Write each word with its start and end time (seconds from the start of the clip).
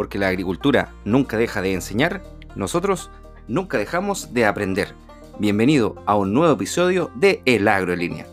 porque 0.00 0.18
la 0.18 0.28
agricultura 0.28 0.94
nunca 1.04 1.36
deja 1.36 1.60
de 1.60 1.74
enseñar, 1.74 2.22
nosotros 2.56 3.10
nunca 3.48 3.76
dejamos 3.76 4.32
de 4.32 4.46
aprender. 4.46 4.94
Bienvenido 5.38 6.02
a 6.06 6.16
un 6.16 6.32
nuevo 6.32 6.54
episodio 6.54 7.10
de 7.16 7.42
El 7.44 7.68
Agro 7.68 7.92
en 7.92 7.98
Línea. 7.98 8.26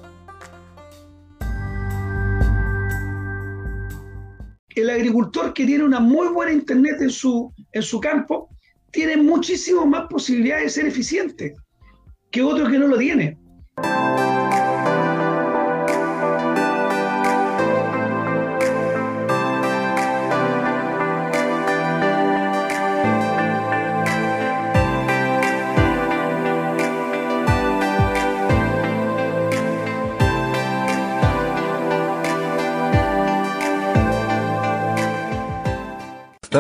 El 4.70 4.90
agricultor 4.90 5.54
que 5.54 5.66
tiene 5.66 5.84
una 5.84 6.00
muy 6.00 6.30
buena 6.30 6.54
internet 6.54 7.02
en 7.02 7.10
su, 7.10 7.54
en 7.74 7.84
su 7.84 8.00
campo 8.00 8.48
tiene 8.90 9.18
muchísimas 9.18 9.88
más 9.88 10.08
posibilidades 10.10 10.64
de 10.64 10.70
ser 10.70 10.86
eficiente 10.86 11.54
que 12.32 12.44
otro 12.44 12.72
que 12.72 12.80
no 12.80 12.88
lo 12.88 12.98
tiene. 12.98 13.38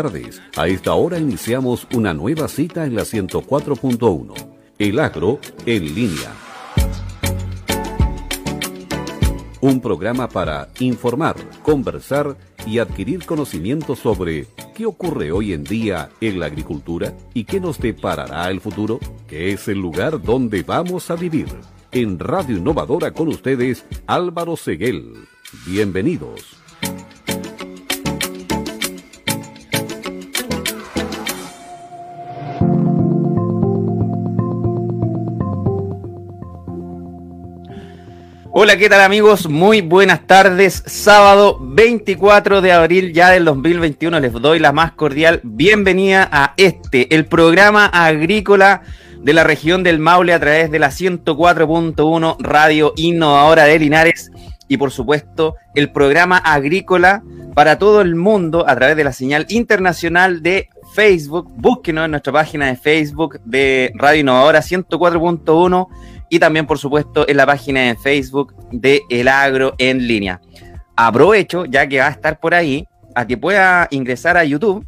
Tardes. 0.01 0.39
A 0.55 0.67
esta 0.67 0.93
hora 0.93 1.17
iniciamos 1.17 1.87
una 1.91 2.13
nueva 2.13 2.47
cita 2.47 2.85
en 2.85 2.93
la 2.93 3.01
104.1. 3.01 4.31
El 4.77 4.99
agro 4.99 5.39
en 5.65 5.95
línea. 5.95 6.31
Un 9.59 9.81
programa 9.81 10.29
para 10.29 10.69
informar, 10.81 11.35
conversar 11.63 12.37
y 12.67 12.77
adquirir 12.77 13.25
conocimiento 13.25 13.95
sobre 13.95 14.45
qué 14.75 14.85
ocurre 14.85 15.31
hoy 15.31 15.53
en 15.53 15.63
día 15.63 16.09
en 16.21 16.39
la 16.39 16.45
agricultura 16.45 17.17
y 17.33 17.45
qué 17.45 17.59
nos 17.59 17.79
deparará 17.79 18.51
el 18.51 18.61
futuro, 18.61 18.99
que 19.27 19.51
es 19.51 19.67
el 19.67 19.79
lugar 19.79 20.21
donde 20.21 20.61
vamos 20.61 21.09
a 21.09 21.15
vivir. 21.15 21.47
En 21.91 22.19
Radio 22.19 22.57
Innovadora 22.57 23.13
con 23.15 23.29
ustedes, 23.29 23.83
Álvaro 24.05 24.57
Seguel. 24.57 25.15
Bienvenidos. 25.65 26.56
Hola, 38.59 38.75
¿qué 38.75 38.89
tal 38.89 39.01
amigos? 39.01 39.47
Muy 39.47 39.81
buenas 39.81 40.25
tardes. 40.25 40.81
Sábado 40.87 41.59
24 41.61 42.59
de 42.59 42.71
abril 42.71 43.13
ya 43.13 43.29
del 43.29 43.45
2021 43.45 44.19
les 44.19 44.33
doy 44.33 44.57
la 44.57 44.71
más 44.71 44.93
cordial 44.93 45.41
bienvenida 45.43 46.27
a 46.31 46.55
este, 46.57 47.13
el 47.13 47.27
programa 47.27 47.85
agrícola 47.85 48.81
de 49.21 49.33
la 49.33 49.43
región 49.43 49.83
del 49.83 49.99
Maule 49.99 50.33
a 50.33 50.39
través 50.39 50.71
de 50.71 50.79
la 50.79 50.87
104.1 50.87 52.37
Radio 52.39 52.93
Innovadora 52.95 53.65
de 53.65 53.77
Linares 53.77 54.31
y 54.67 54.77
por 54.77 54.89
supuesto 54.89 55.53
el 55.75 55.91
programa 55.91 56.39
agrícola 56.39 57.21
para 57.53 57.77
todo 57.77 58.01
el 58.01 58.15
mundo 58.15 58.65
a 58.67 58.75
través 58.75 58.95
de 58.97 59.03
la 59.03 59.13
señal 59.13 59.45
internacional 59.49 60.41
de 60.41 60.69
Facebook. 60.95 61.47
Búsquenos 61.55 62.05
en 62.05 62.11
nuestra 62.11 62.33
página 62.33 62.65
de 62.65 62.75
Facebook 62.75 63.39
de 63.45 63.91
Radio 63.93 64.21
Innovadora 64.21 64.61
104.1 64.61 65.87
y 66.29 66.39
también, 66.39 66.65
por 66.65 66.77
supuesto, 66.77 67.27
en 67.27 67.37
la 67.37 67.45
página 67.45 67.81
de 67.81 67.95
Facebook 67.95 68.53
de 68.71 69.01
El 69.09 69.27
Agro 69.27 69.73
en 69.77 70.07
línea. 70.07 70.41
Aprovecho, 70.95 71.65
ya 71.65 71.87
que 71.87 71.99
va 71.99 72.07
a 72.07 72.11
estar 72.11 72.39
por 72.39 72.53
ahí, 72.53 72.87
a 73.15 73.25
que 73.25 73.37
pueda 73.37 73.87
ingresar 73.91 74.37
a 74.37 74.43
YouTube 74.43 74.85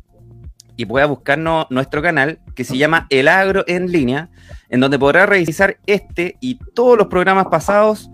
y 0.75 0.85
pueda 0.85 1.05
buscarnos 1.05 1.67
nuestro 1.69 2.01
canal 2.01 2.39
que 2.55 2.63
se 2.63 2.77
llama 2.77 3.07
El 3.09 3.27
Agro 3.27 3.63
en 3.67 3.91
línea, 3.91 4.29
en 4.69 4.79
donde 4.79 4.99
podrá 4.99 5.25
revisar 5.25 5.77
este 5.85 6.37
y 6.39 6.55
todos 6.73 6.97
los 6.97 7.07
programas 7.07 7.47
pasados. 7.47 8.09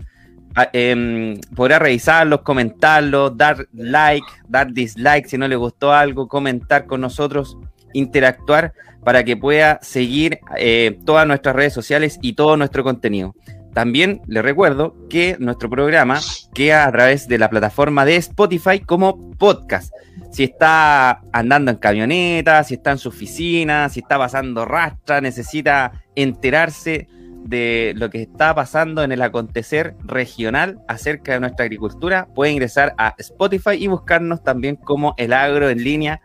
Eh, 0.72 1.38
podrá 1.54 1.78
revisarlos, 1.78 2.40
comentarlos, 2.40 3.36
dar 3.36 3.68
like, 3.74 4.26
dar 4.48 4.72
dislike 4.72 5.26
si 5.26 5.36
no 5.36 5.46
le 5.46 5.56
gustó 5.56 5.92
algo, 5.92 6.28
comentar 6.28 6.86
con 6.86 7.02
nosotros, 7.02 7.58
interactuar 7.92 8.72
para 9.04 9.24
que 9.24 9.36
pueda 9.36 9.78
seguir 9.82 10.40
eh, 10.56 10.98
todas 11.04 11.26
nuestras 11.26 11.54
redes 11.54 11.72
sociales 11.72 12.18
y 12.22 12.32
todo 12.32 12.56
nuestro 12.56 12.82
contenido. 12.82 13.34
También 13.72 14.22
les 14.26 14.42
recuerdo 14.42 14.96
que 15.10 15.36
nuestro 15.38 15.68
programa 15.68 16.18
queda 16.54 16.86
a 16.86 16.92
través 16.92 17.28
de 17.28 17.38
la 17.38 17.50
plataforma 17.50 18.06
de 18.06 18.16
Spotify 18.16 18.80
como 18.80 19.30
podcast. 19.32 19.92
Si 20.32 20.44
está 20.44 21.20
andando 21.32 21.70
en 21.70 21.76
camioneta, 21.76 22.64
si 22.64 22.74
está 22.74 22.92
en 22.92 22.98
su 22.98 23.10
oficina, 23.10 23.90
si 23.90 24.00
está 24.00 24.16
pasando 24.16 24.64
rastra, 24.64 25.20
necesita 25.20 25.92
enterarse 26.14 27.06
de 27.44 27.92
lo 27.96 28.10
que 28.10 28.22
está 28.22 28.54
pasando 28.54 29.02
en 29.02 29.12
el 29.12 29.22
acontecer 29.22 29.94
regional 30.04 30.80
acerca 30.88 31.34
de 31.34 31.40
nuestra 31.40 31.64
agricultura, 31.66 32.28
puede 32.34 32.52
ingresar 32.52 32.94
a 32.98 33.14
Spotify 33.18 33.76
y 33.78 33.86
buscarnos 33.86 34.42
también 34.42 34.76
como 34.76 35.14
el 35.16 35.32
agro 35.32 35.68
en 35.70 35.84
línea 35.84 36.20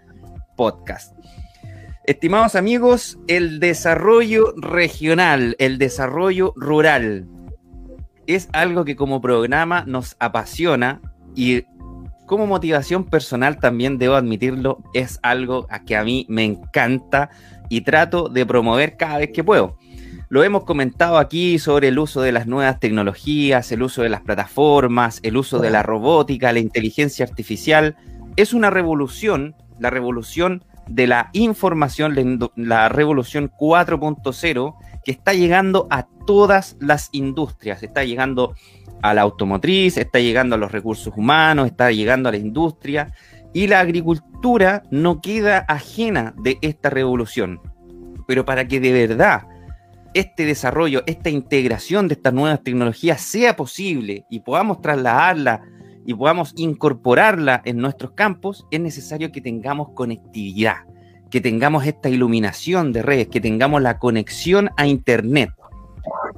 podcast. 0.55 1.20
Estimados 2.05 2.55
amigos, 2.55 3.19
el 3.27 3.59
desarrollo 3.59 4.55
regional, 4.57 5.55
el 5.59 5.77
desarrollo 5.77 6.51
rural, 6.55 7.27
es 8.25 8.49
algo 8.53 8.85
que 8.85 8.95
como 8.95 9.21
programa 9.21 9.83
nos 9.85 10.15
apasiona 10.17 10.99
y 11.35 11.61
como 12.25 12.47
motivación 12.47 13.03
personal 13.05 13.59
también 13.59 13.99
debo 13.99 14.15
admitirlo, 14.15 14.79
es 14.95 15.19
algo 15.21 15.67
a 15.69 15.85
que 15.85 15.95
a 15.95 16.03
mí 16.03 16.25
me 16.27 16.43
encanta 16.43 17.29
y 17.69 17.81
trato 17.81 18.29
de 18.29 18.47
promover 18.47 18.97
cada 18.97 19.19
vez 19.19 19.29
que 19.31 19.43
puedo. 19.43 19.77
Lo 20.27 20.43
hemos 20.43 20.63
comentado 20.63 21.19
aquí 21.19 21.59
sobre 21.59 21.89
el 21.89 21.99
uso 21.99 22.21
de 22.21 22.31
las 22.31 22.47
nuevas 22.47 22.79
tecnologías, 22.79 23.71
el 23.71 23.83
uso 23.83 24.01
de 24.01 24.09
las 24.09 24.21
plataformas, 24.21 25.19
el 25.21 25.37
uso 25.37 25.59
de 25.59 25.69
la 25.69 25.83
robótica, 25.83 26.51
la 26.51 26.59
inteligencia 26.59 27.25
artificial. 27.25 27.95
Es 28.37 28.53
una 28.53 28.71
revolución, 28.71 29.55
la 29.77 29.91
revolución 29.91 30.63
de 30.87 31.07
la 31.07 31.29
información, 31.33 32.15
la, 32.55 32.89
revolución 32.89 33.51
4.0, 33.51 34.75
que 35.03 35.11
está 35.11 35.33
llegando 35.33 35.87
a 35.89 36.07
todas 36.25 36.77
las 36.79 37.09
industrias, 37.11 37.83
está 37.83 38.03
llegando 38.03 38.55
a 39.01 39.13
la 39.13 39.21
automotriz, 39.21 39.97
está 39.97 40.19
llegando 40.19 40.55
a 40.55 40.59
los 40.59 40.71
recursos 40.71 41.13
humanos, 41.15 41.67
está 41.67 41.91
llegando 41.91 42.29
a 42.29 42.31
la 42.31 42.37
industria, 42.37 43.13
y 43.53 43.67
la 43.67 43.79
agricultura 43.79 44.83
no 44.91 45.21
queda 45.21 45.65
ajena 45.67 46.33
de 46.37 46.57
esta 46.61 46.89
revolución. 46.89 47.59
Pero 48.27 48.45
para 48.45 48.67
que 48.67 48.79
de 48.79 48.93
verdad 48.93 49.47
este 50.13 50.45
desarrollo, 50.45 51.03
esta 51.05 51.29
integración 51.29 52.07
de 52.07 52.15
estas 52.15 52.33
nuevas 52.33 52.63
tecnologías 52.63 53.21
sea 53.21 53.55
posible 53.55 54.25
y 54.29 54.41
podamos 54.41 54.81
trasladarla 54.81 55.61
y 56.05 56.13
podamos 56.13 56.53
incorporarla 56.55 57.61
en 57.65 57.77
nuestros 57.77 58.11
campos, 58.11 58.65
es 58.71 58.79
necesario 58.79 59.31
que 59.31 59.41
tengamos 59.41 59.89
conectividad, 59.93 60.77
que 61.29 61.41
tengamos 61.41 61.85
esta 61.85 62.09
iluminación 62.09 62.91
de 62.93 63.01
redes, 63.01 63.27
que 63.27 63.41
tengamos 63.41 63.81
la 63.81 63.99
conexión 63.99 64.69
a 64.77 64.87
Internet. 64.87 65.51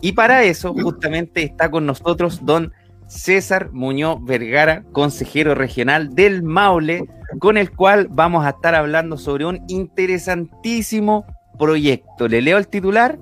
Y 0.02 0.12
para 0.14 0.44
eso 0.44 0.74
justamente 0.74 1.44
está 1.44 1.72
con 1.72 1.86
nosotros 1.86 2.46
don 2.46 2.74
César 3.08 3.72
Muñoz 3.72 4.24
Vergara, 4.24 4.84
consejero 4.92 5.56
regional 5.56 6.14
del 6.16 6.44
Maule, 6.44 7.06
con 7.40 7.58
el 7.58 7.72
cual 7.72 8.08
vamos 8.10 8.46
a 8.46 8.52
estar 8.52 8.76
hablando 8.76 9.18
sobre 9.18 9.46
un 9.46 9.62
interesantísimo 9.68 11.26
proyecto. 11.58 12.28
Le 12.28 12.42
leo 12.42 12.58
el 12.58 12.68
titular. 12.68 13.20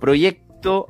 Proyecto 0.00 0.86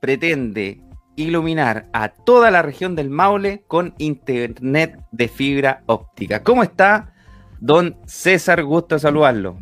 pretende 0.00 0.82
iluminar 1.16 1.88
a 1.92 2.10
toda 2.10 2.50
la 2.50 2.62
región 2.62 2.94
del 2.94 3.10
Maule 3.10 3.64
con 3.66 3.94
internet 3.98 5.00
de 5.10 5.28
fibra 5.28 5.82
óptica. 5.86 6.42
¿Cómo 6.42 6.62
está, 6.62 7.12
don 7.58 7.96
César? 8.06 8.62
Gusto 8.62 8.98
saludarlo. 8.98 9.58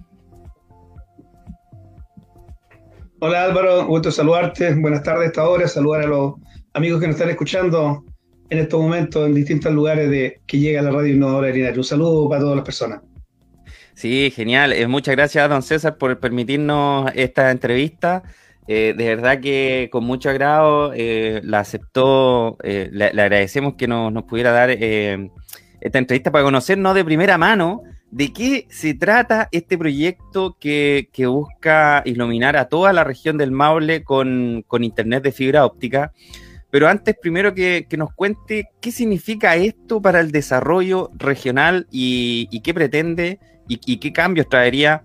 Hola 3.20 3.44
Álvaro, 3.44 3.86
gusto 3.86 4.10
saludarte. 4.10 4.74
Buenas 4.74 5.02
tardes 5.02 5.22
a 5.22 5.26
esta 5.28 5.48
hora. 5.48 5.66
Saludar 5.66 6.02
a 6.02 6.06
los 6.06 6.34
amigos 6.74 7.00
que 7.00 7.06
nos 7.06 7.16
están 7.16 7.30
escuchando 7.30 8.04
en 8.50 8.58
estos 8.58 8.80
momentos 8.80 9.26
en 9.26 9.34
distintos 9.34 9.72
lugares 9.72 10.10
de 10.10 10.42
que 10.46 10.58
llega 10.58 10.82
la 10.82 10.90
radio 10.90 11.14
innovadora 11.14 11.48
de 11.48 11.72
Un 11.74 11.84
saludo 11.84 12.28
para 12.28 12.42
todas 12.42 12.56
las 12.56 12.64
personas. 12.64 13.00
Sí, 13.94 14.32
genial. 14.34 14.72
Eh, 14.72 14.86
muchas 14.88 15.14
gracias, 15.14 15.48
don 15.48 15.62
César, 15.62 15.96
por 15.96 16.18
permitirnos 16.18 17.10
esta 17.14 17.50
entrevista. 17.50 18.24
Eh, 18.66 18.94
de 18.96 19.04
verdad 19.04 19.40
que 19.40 19.88
con 19.92 20.04
mucho 20.04 20.30
agrado 20.30 20.92
eh, 20.94 21.40
la 21.44 21.60
aceptó, 21.60 22.56
eh, 22.62 22.88
le, 22.90 23.06
agradecemos 23.06 23.74
que 23.74 23.86
nos, 23.86 24.22
pudiera 24.24 24.52
dar 24.52 24.70
esta 24.70 25.98
entrevista 25.98 26.32
para 26.32 26.44
conocernos 26.44 26.94
de 26.94 27.04
primera 27.04 27.36
mano 27.36 27.82
de 28.10 28.32
qué 28.32 28.66
se 28.70 28.94
trata 28.94 29.48
este 29.50 29.76
proyecto 29.76 30.56
que, 30.58 31.08
busca 31.26 32.00
iluminar 32.06 32.56
a 32.56 32.68
toda 32.68 32.92
la 32.92 33.02
región 33.04 33.36
del 33.36 33.50
Maule 33.50 34.04
con, 34.04 34.64
Internet 34.80 35.24
de 35.24 35.32
fibra 35.32 35.66
óptica. 35.66 36.12
Pero 36.70 36.88
antes, 36.88 37.16
primero 37.20 37.54
que, 37.54 37.86
nos 37.98 38.14
cuente 38.14 38.68
qué 38.80 38.92
significa 38.92 39.56
esto 39.56 40.00
para 40.00 40.20
el 40.20 40.30
desarrollo 40.30 41.10
regional 41.16 41.86
y, 41.90 42.60
qué 42.60 42.72
pretende 42.72 43.40
y, 43.68 43.98
qué 43.98 44.12
cambios 44.12 44.48
traería 44.48 45.02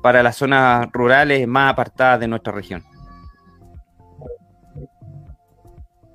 para 0.00 0.22
las 0.22 0.36
zonas 0.36 0.86
rurales 0.92 1.46
más 1.48 1.72
apartadas 1.72 2.20
de 2.20 2.28
nuestra 2.28 2.52
región. 2.52 2.91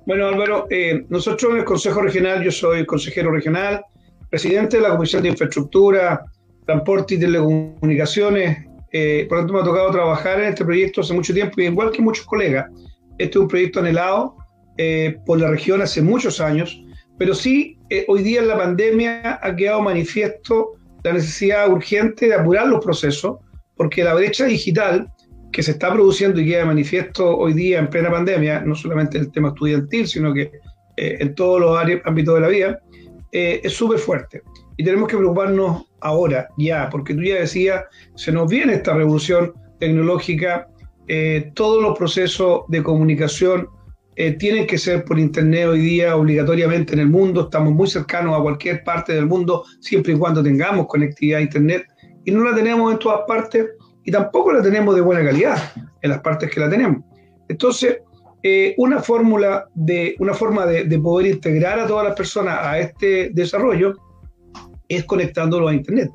Bueno, 0.08 0.26
Álvaro, 0.26 0.66
eh, 0.70 1.04
nosotros 1.10 1.52
en 1.52 1.58
el 1.58 1.64
Consejo 1.66 2.00
Regional, 2.00 2.42
yo 2.42 2.50
soy 2.50 2.86
consejero 2.86 3.30
regional, 3.30 3.84
presidente 4.30 4.78
de 4.78 4.82
la 4.84 4.88
Comisión 4.96 5.22
de 5.22 5.28
Infraestructura, 5.28 6.24
Transporte 6.64 7.16
y 7.16 7.18
Telecomunicaciones. 7.18 8.66
Eh, 8.90 9.26
por 9.28 9.36
lo 9.36 9.42
tanto, 9.42 9.52
me 9.52 9.60
ha 9.60 9.64
tocado 9.64 9.90
trabajar 9.90 10.40
en 10.40 10.46
este 10.46 10.64
proyecto 10.64 11.02
hace 11.02 11.12
mucho 11.12 11.34
tiempo, 11.34 11.60
y 11.60 11.66
igual 11.66 11.90
que 11.90 12.00
muchos 12.00 12.24
colegas. 12.24 12.70
Este 13.18 13.32
es 13.32 13.36
un 13.36 13.48
proyecto 13.48 13.80
anhelado 13.80 14.34
eh, 14.78 15.18
por 15.26 15.42
la 15.42 15.50
región 15.50 15.82
hace 15.82 16.00
muchos 16.00 16.40
años, 16.40 16.82
pero 17.18 17.34
sí, 17.34 17.78
eh, 17.90 18.06
hoy 18.08 18.22
día 18.22 18.40
en 18.40 18.48
la 18.48 18.56
pandemia 18.56 19.38
ha 19.42 19.56
quedado 19.56 19.82
manifiesto 19.82 20.70
la 21.04 21.12
necesidad 21.12 21.70
urgente 21.70 22.28
de 22.28 22.34
apurar 22.34 22.66
los 22.66 22.82
procesos, 22.82 23.40
porque 23.76 24.04
la 24.04 24.14
brecha 24.14 24.46
digital 24.46 25.12
que 25.52 25.62
se 25.62 25.72
está 25.72 25.92
produciendo 25.92 26.40
y 26.40 26.46
queda 26.46 26.64
manifiesto 26.64 27.36
hoy 27.36 27.52
día 27.52 27.78
en 27.78 27.88
plena 27.88 28.10
pandemia, 28.10 28.60
no 28.60 28.74
solamente 28.74 29.18
en 29.18 29.24
el 29.24 29.32
tema 29.32 29.48
estudiantil, 29.48 30.06
sino 30.06 30.32
que 30.32 30.50
en 30.96 31.34
todos 31.36 31.60
los 31.60 31.78
ámbitos 32.04 32.34
de 32.34 32.40
la 32.40 32.48
vida, 32.48 32.80
es 33.30 33.72
súper 33.72 33.98
fuerte. 33.98 34.42
Y 34.76 34.84
tenemos 34.84 35.08
que 35.08 35.16
preocuparnos 35.16 35.86
ahora, 36.00 36.48
ya, 36.56 36.88
porque 36.90 37.14
tú 37.14 37.22
ya 37.22 37.36
decías, 37.36 37.84
se 38.14 38.32
nos 38.32 38.48
viene 38.48 38.74
esta 38.74 38.94
revolución 38.94 39.52
tecnológica, 39.80 40.68
eh, 41.08 41.50
todos 41.54 41.82
los 41.82 41.96
procesos 41.96 42.62
de 42.68 42.82
comunicación 42.82 43.68
eh, 44.16 44.32
tienen 44.32 44.66
que 44.66 44.78
ser 44.78 45.04
por 45.04 45.18
Internet 45.18 45.68
hoy 45.68 45.80
día 45.80 46.16
obligatoriamente 46.16 46.92
en 46.92 47.00
el 47.00 47.08
mundo, 47.08 47.42
estamos 47.42 47.72
muy 47.72 47.88
cercanos 47.88 48.38
a 48.38 48.42
cualquier 48.42 48.84
parte 48.84 49.14
del 49.14 49.26
mundo, 49.26 49.64
siempre 49.80 50.12
y 50.12 50.16
cuando 50.16 50.42
tengamos 50.42 50.86
conectividad 50.86 51.38
a 51.38 51.42
Internet, 51.42 51.86
y 52.24 52.30
no 52.30 52.44
la 52.44 52.54
tenemos 52.54 52.92
en 52.92 52.98
todas 52.98 53.20
partes, 53.26 53.66
y 54.08 54.10
tampoco 54.10 54.54
la 54.54 54.62
tenemos 54.62 54.94
de 54.94 55.02
buena 55.02 55.22
calidad 55.22 55.58
en 56.00 56.08
las 56.08 56.20
partes 56.20 56.50
que 56.50 56.60
la 56.60 56.70
tenemos. 56.70 57.04
Entonces, 57.46 57.98
eh, 58.42 58.74
una 58.78 59.00
fórmula 59.02 59.66
de 59.74 60.16
una 60.18 60.32
forma 60.32 60.64
de, 60.64 60.84
de 60.84 60.98
poder 60.98 61.26
integrar 61.26 61.78
a 61.78 61.86
todas 61.86 62.06
las 62.06 62.16
personas 62.16 62.58
a 62.58 62.78
este 62.78 63.28
desarrollo 63.34 63.96
es 64.88 65.04
conectándolo 65.04 65.68
a 65.68 65.74
Internet. 65.74 66.08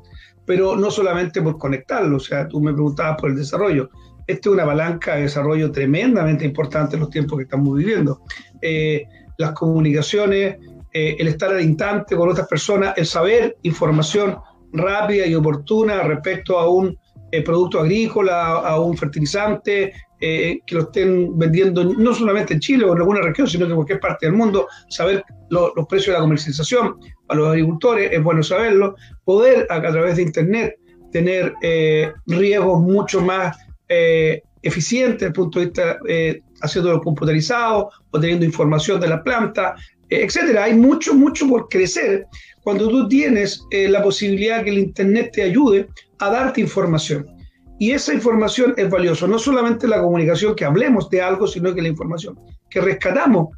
Pero 0.44 0.74
no 0.74 0.90
solamente 0.90 1.40
por 1.40 1.56
conectarlo, 1.56 2.16
o 2.16 2.20
sea, 2.20 2.48
tú 2.48 2.60
me 2.60 2.72
preguntabas 2.72 3.16
por 3.20 3.30
el 3.30 3.36
desarrollo. 3.36 3.88
Esta 4.26 4.48
es 4.48 4.52
una 4.52 4.66
palanca 4.66 5.14
de 5.14 5.22
desarrollo 5.22 5.70
tremendamente 5.70 6.44
importante 6.44 6.96
en 6.96 7.00
los 7.00 7.10
tiempos 7.10 7.38
que 7.38 7.44
estamos 7.44 7.78
viviendo. 7.78 8.22
Eh, 8.60 9.04
las 9.38 9.52
comunicaciones, 9.52 10.56
eh, 10.92 11.14
el 11.16 11.28
estar 11.28 11.52
al 11.52 11.62
instante 11.62 12.16
con 12.16 12.28
otras 12.28 12.48
personas, 12.48 12.94
el 12.96 13.06
saber 13.06 13.56
información 13.62 14.36
rápida 14.72 15.26
y 15.26 15.36
oportuna 15.36 16.02
respecto 16.02 16.58
a 16.58 16.68
un 16.68 16.98
eh, 17.36 17.42
producto 17.42 17.80
agrícola, 17.80 18.58
a 18.58 18.80
un 18.80 18.96
fertilizante, 18.96 19.92
que 20.20 20.62
lo 20.70 20.80
estén 20.84 21.38
vendiendo 21.38 21.84
no 21.84 22.14
solamente 22.14 22.54
en 22.54 22.60
Chile 22.60 22.86
o 22.86 22.92
en 22.92 22.98
alguna 22.98 23.20
región, 23.20 23.46
sino 23.46 23.66
en 23.66 23.74
cualquier 23.74 24.00
parte 24.00 24.24
del 24.24 24.34
mundo, 24.34 24.68
saber 24.88 25.22
los 25.50 25.86
precios 25.86 26.06
de 26.06 26.12
la 26.14 26.20
comercialización, 26.20 26.96
a 27.28 27.34
los 27.34 27.48
agricultores, 27.48 28.10
es 28.10 28.22
bueno 28.22 28.42
saberlo, 28.42 28.96
poder 29.24 29.66
a, 29.68 29.82
través 29.82 30.16
de 30.16 30.22
Internet 30.22 30.76
tener 31.12 31.54
eh, 31.60 32.10
riesgos 32.26 32.80
mucho 32.80 33.20
más 33.20 33.56
eh, 33.88 34.42
eficientes 34.62 35.20
desde 35.20 35.26
el 35.26 35.32
punto 35.34 35.58
de 35.58 35.66
vista 35.66 35.98
eh, 36.08 36.40
haciéndolo 36.62 37.02
computarizado 37.02 37.90
o 38.10 38.18
teniendo 38.18 38.46
información 38.46 38.98
de 38.98 39.08
la 39.08 39.22
planta, 39.22 39.74
eh, 40.08 40.24
etcétera. 40.24 40.64
Hay 40.64 40.74
mucho, 40.74 41.14
mucho 41.14 41.46
por 41.46 41.68
crecer 41.68 42.26
cuando 42.62 42.88
tú 42.88 43.06
tienes 43.08 43.62
la 43.70 44.02
posibilidad 44.02 44.64
que 44.64 44.70
el 44.70 44.78
Internet 44.78 45.32
te 45.34 45.42
ayude 45.42 45.86
a 46.18 46.30
darte 46.30 46.60
información. 46.60 47.26
Y 47.78 47.90
esa 47.90 48.14
información 48.14 48.74
es 48.76 48.88
valiosa, 48.88 49.26
no 49.26 49.38
solamente 49.38 49.88
la 49.88 50.00
comunicación 50.00 50.54
que 50.54 50.64
hablemos 50.64 51.10
de 51.10 51.20
algo, 51.20 51.46
sino 51.46 51.74
que 51.74 51.82
la 51.82 51.88
información 51.88 52.38
que 52.70 52.80
rescatamos 52.80 53.48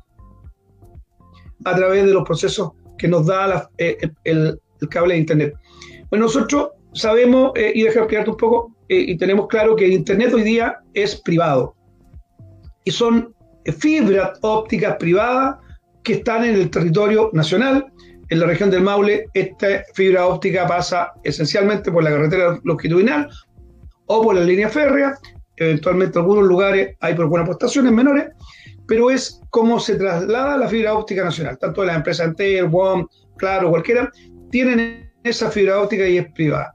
a 1.65 1.75
través 1.75 2.05
de 2.05 2.13
los 2.13 2.25
procesos 2.25 2.73
que 2.99 3.09
nos 3.09 3.27
da 3.27 3.69
eh, 3.79 3.99
el, 4.25 4.61
cable 4.91 5.15
de 5.15 5.21
Internet. 5.21 5.55
Bueno, 6.11 6.27
nosotros 6.27 6.71
sabemos, 6.93 7.53
eh, 7.57 7.73
y 7.75 7.83
déjame 7.83 8.03
explicarte 8.03 8.31
un 8.31 8.37
poco, 8.37 8.77
eh, 8.89 9.05
y 9.09 9.17
tenemos 9.17 9.49
claro 9.49 9.75
que 9.75 9.87
el 9.87 9.93
Internet 9.93 10.33
hoy 10.35 10.43
día 10.43 10.79
es 10.95 11.17
privado. 11.23 11.75
Y 12.85 12.91
son 12.91 13.35
fibras 13.79 14.39
ópticas 14.43 14.97
privadas 14.97 15.57
que 16.05 16.15
están 16.15 16.45
en 16.45 16.55
el 16.55 16.71
territorio 16.71 17.31
nacional. 17.33 17.87
En 18.29 18.41
la 18.41 18.47
región 18.47 18.71
del 18.71 18.83
Maule, 18.83 19.27
esta 19.35 19.85
fibra 19.95 20.27
óptica 20.27 20.67
pasa 20.67 21.13
esencialmente 21.23 21.93
por 21.93 22.03
la 22.03 22.11
carretera 22.11 22.59
longitudinal 22.65 23.29
o 24.07 24.23
por 24.23 24.35
la 24.35 24.43
línea 24.43 24.69
férrea. 24.69 25.17
Eventualmente 25.57 26.19
en 26.19 26.25
algunos 26.25 26.47
lugares 26.47 26.97
hay 27.01 27.15
por 27.15 27.25
algunas 27.25 27.47
postaciones 27.47 27.93
menores, 27.93 28.27
pero 28.87 29.11
es 29.11 29.41
cómo 29.51 29.79
se 29.79 29.97
traslada 29.97 30.59
la 30.59 30.69
fibra 30.69 30.95
óptica 30.95 31.25
nacional. 31.25 31.57
Tanto 31.59 31.85
las 31.85 31.97
empresas 31.97 32.27
Antel, 32.27 32.65
WOM, 32.65 33.07
Claro, 33.37 33.71
cualquiera, 33.71 34.11
tienen 34.51 35.13
esa 35.23 35.51
fibra 35.51 35.81
óptica 35.81 36.07
y 36.07 36.19
es 36.19 36.33
privada. 36.33 36.75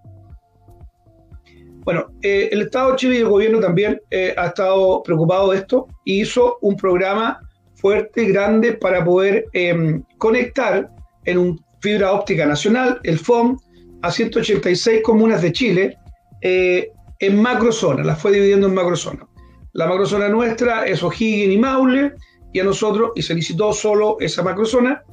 Bueno, 1.83 2.11
eh, 2.21 2.49
el 2.51 2.61
Estado 2.61 2.95
Chile 2.95 3.15
y 3.15 3.19
el 3.19 3.29
gobierno 3.29 3.59
también 3.59 3.99
eh, 4.11 4.35
ha 4.37 4.47
estado 4.47 5.01
preocupado 5.01 5.51
de 5.51 5.57
esto 5.57 5.87
y 6.05 6.21
hizo 6.21 6.59
un 6.61 6.75
programa 6.75 7.39
fuerte, 7.73 8.25
grande, 8.25 8.73
para 8.73 9.03
poder 9.03 9.45
em, 9.53 10.03
conectar 10.19 10.91
en 11.25 11.37
un 11.37 11.65
fibra 11.81 12.11
óptica 12.11 12.45
nacional, 12.45 12.99
el 13.03 13.17
FOM, 13.17 13.57
a 14.01 14.11
186 14.11 15.01
comunas 15.03 15.41
de 15.41 15.51
Chile 15.51 15.97
eh, 16.41 16.89
en 17.19 17.41
macrozonas, 17.41 18.05
las 18.05 18.19
fue 18.19 18.31
dividiendo 18.31 18.67
en 18.67 18.73
macrozonas. 18.73 19.27
La 19.73 19.87
macrozona 19.87 20.27
nuestra 20.27 20.85
es 20.85 21.01
O'Higgins 21.03 21.53
y 21.53 21.57
Maule, 21.57 22.13
y 22.53 22.59
a 22.59 22.63
nosotros, 22.63 23.11
y 23.15 23.21
se 23.21 23.33
licitó 23.33 23.71
solo 23.71 24.17
esa 24.19 24.43
macrozona. 24.43 25.03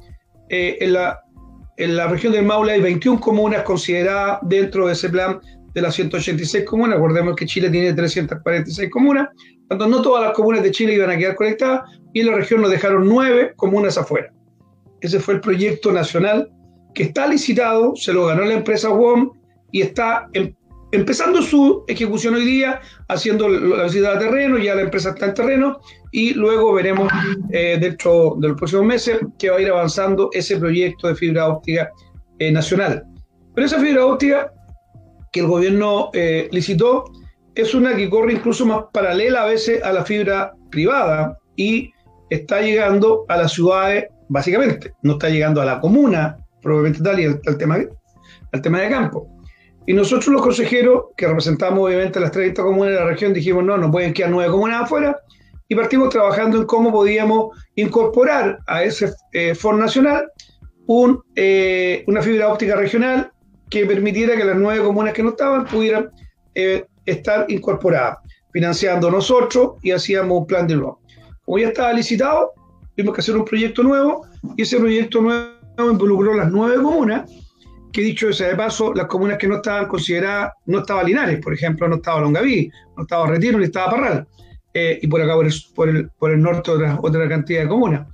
Eh, 0.49 0.77
en, 0.81 0.93
la, 0.93 1.19
en 1.77 1.95
la 1.95 2.07
región 2.07 2.33
del 2.33 2.45
Maule 2.45 2.73
hay 2.73 2.81
21 2.81 3.19
comunas 3.19 3.63
consideradas 3.63 4.39
dentro 4.41 4.87
de 4.87 4.93
ese 4.93 5.09
plan 5.09 5.39
de 5.73 5.81
las 5.81 5.95
186 5.95 6.65
comunas. 6.65 6.95
Recordemos 6.95 7.35
que 7.35 7.45
Chile 7.45 7.69
tiene 7.69 7.93
346 7.93 8.89
comunas, 8.89 9.29
tanto 9.69 9.87
no 9.87 10.01
todas 10.01 10.23
las 10.23 10.33
comunas 10.33 10.63
de 10.63 10.71
Chile 10.71 10.95
iban 10.95 11.11
a 11.11 11.17
quedar 11.17 11.35
conectadas, 11.35 11.83
y 12.13 12.21
en 12.21 12.27
la 12.27 12.33
región 12.33 12.61
nos 12.61 12.71
dejaron 12.71 13.07
nueve 13.07 13.53
comunas 13.55 13.97
afuera. 13.97 14.33
Ese 15.01 15.19
fue 15.19 15.35
el 15.35 15.41
proyecto 15.41 15.91
nacional 15.91 16.51
que 16.93 17.03
está 17.03 17.27
licitado, 17.27 17.95
se 17.95 18.13
lo 18.13 18.25
ganó 18.25 18.43
la 18.43 18.55
empresa 18.55 18.89
WOM 18.89 19.31
y 19.71 19.81
está 19.81 20.27
en 20.33 20.55
empezando 20.91 21.41
su 21.41 21.83
ejecución 21.87 22.35
hoy 22.35 22.45
día, 22.45 22.81
haciendo 23.07 23.47
la 23.47 23.83
visita 23.83 24.13
de 24.13 24.25
terreno, 24.25 24.57
ya 24.57 24.75
la 24.75 24.81
empresa 24.81 25.09
está 25.09 25.27
en 25.27 25.33
terreno, 25.33 25.79
y 26.11 26.33
luego 26.33 26.73
veremos 26.73 27.11
eh, 27.51 27.77
dentro 27.79 28.35
de 28.39 28.49
los 28.49 28.57
próximos 28.57 28.85
meses 28.85 29.19
que 29.37 29.49
va 29.49 29.57
a 29.57 29.61
ir 29.61 29.69
avanzando 29.69 30.29
ese 30.33 30.57
proyecto 30.57 31.07
de 31.07 31.15
fibra 31.15 31.47
óptica 31.47 31.91
eh, 32.39 32.51
nacional. 32.51 33.03
Pero 33.53 33.67
esa 33.67 33.79
fibra 33.79 34.05
óptica 34.05 34.51
que 35.31 35.41
el 35.41 35.47
gobierno 35.47 36.09
eh, 36.13 36.49
licitó 36.51 37.05
es 37.53 37.73
una 37.75 37.95
que 37.95 38.09
corre 38.09 38.33
incluso 38.33 38.65
más 38.65 38.85
paralela 38.91 39.43
a 39.43 39.47
veces 39.47 39.83
a 39.83 39.91
la 39.91 40.03
fibra 40.03 40.53
privada 40.71 41.37
y 41.55 41.91
está 42.29 42.61
llegando 42.61 43.25
a 43.27 43.37
las 43.37 43.53
ciudades, 43.53 44.05
básicamente, 44.29 44.93
no 45.03 45.13
está 45.13 45.29
llegando 45.29 45.61
a 45.61 45.65
la 45.65 45.79
comuna, 45.79 46.37
probablemente 46.61 47.03
tal, 47.03 47.19
y 47.19 47.25
al 47.25 47.57
tema, 47.57 47.77
al 48.51 48.61
tema 48.61 48.79
de 48.79 48.89
campo. 48.89 49.27
Y 49.85 49.93
nosotros 49.93 50.27
los 50.27 50.41
consejeros, 50.41 51.07
que 51.17 51.27
representamos 51.27 51.79
obviamente 51.85 52.19
las 52.19 52.31
30 52.31 52.61
comunas 52.61 52.93
de 52.93 52.99
la 52.99 53.05
región, 53.05 53.33
dijimos, 53.33 53.63
no, 53.63 53.77
no 53.77 53.91
pueden 53.91 54.13
quedar 54.13 54.31
nueve 54.31 54.51
comunas 54.51 54.83
afuera, 54.83 55.17
y 55.67 55.75
partimos 55.75 56.09
trabajando 56.09 56.57
en 56.57 56.65
cómo 56.65 56.91
podíamos 56.91 57.57
incorporar 57.75 58.59
a 58.65 58.83
ese 58.83 59.11
eh, 59.33 59.53
Foro 59.53 59.77
Nacional 59.77 60.31
eh, 61.35 62.03
una 62.07 62.21
fibra 62.23 62.51
óptica 62.51 62.75
regional 62.75 63.31
que 63.69 63.85
permitiera 63.85 64.35
que 64.35 64.43
las 64.43 64.57
nueve 64.57 64.83
comunas 64.83 65.13
que 65.13 65.21
no 65.21 65.29
estaban 65.29 65.65
pudieran 65.65 66.09
eh, 66.55 66.85
estar 67.05 67.45
incorporadas, 67.47 68.17
financiando 68.51 69.11
nosotros 69.11 69.73
y 69.83 69.91
hacíamos 69.91 70.39
un 70.39 70.47
plan 70.47 70.67
de 70.67 70.75
nuevo. 70.77 70.99
Como 71.45 71.59
ya 71.59 71.67
estaba 71.67 71.93
licitado, 71.93 72.53
tuvimos 72.99 73.15
que 73.15 73.21
hacer 73.21 73.37
un 73.37 73.45
proyecto 73.45 73.81
nuevo 73.81 74.27
y 74.57 74.63
ese 74.63 74.77
proyecto 74.77 75.21
nuevo 75.21 75.53
involucró 75.77 76.33
las 76.33 76.51
nueve 76.51 76.83
comunas 76.83 77.31
que 77.93 78.01
dicho 78.01 78.33
sea 78.33 78.49
de 78.49 78.55
paso, 78.57 78.93
las 78.93 79.07
comunas 79.07 79.37
que 79.37 79.47
no 79.47 79.55
estaban 79.55 79.87
consideradas, 79.87 80.51
no 80.65 80.79
estaba 80.79 81.01
Linares, 81.03 81.39
por 81.39 81.53
ejemplo, 81.53 81.87
no 81.87 81.95
estaba 81.95 82.19
Longaví, 82.19 82.69
no 82.97 83.03
estaba 83.03 83.27
Retiro, 83.27 83.57
ni 83.57 83.63
estaba 83.63 83.91
Parral, 83.91 84.27
eh, 84.73 84.99
y 85.01 85.07
por 85.07 85.21
acá 85.21 85.33
por 85.73 85.89
el, 85.89 86.41
norte 86.41 86.71
otra, 86.71 86.99
otra 87.01 87.29
cantidad 87.29 87.61
de 87.61 87.69
comunas. 87.69 88.05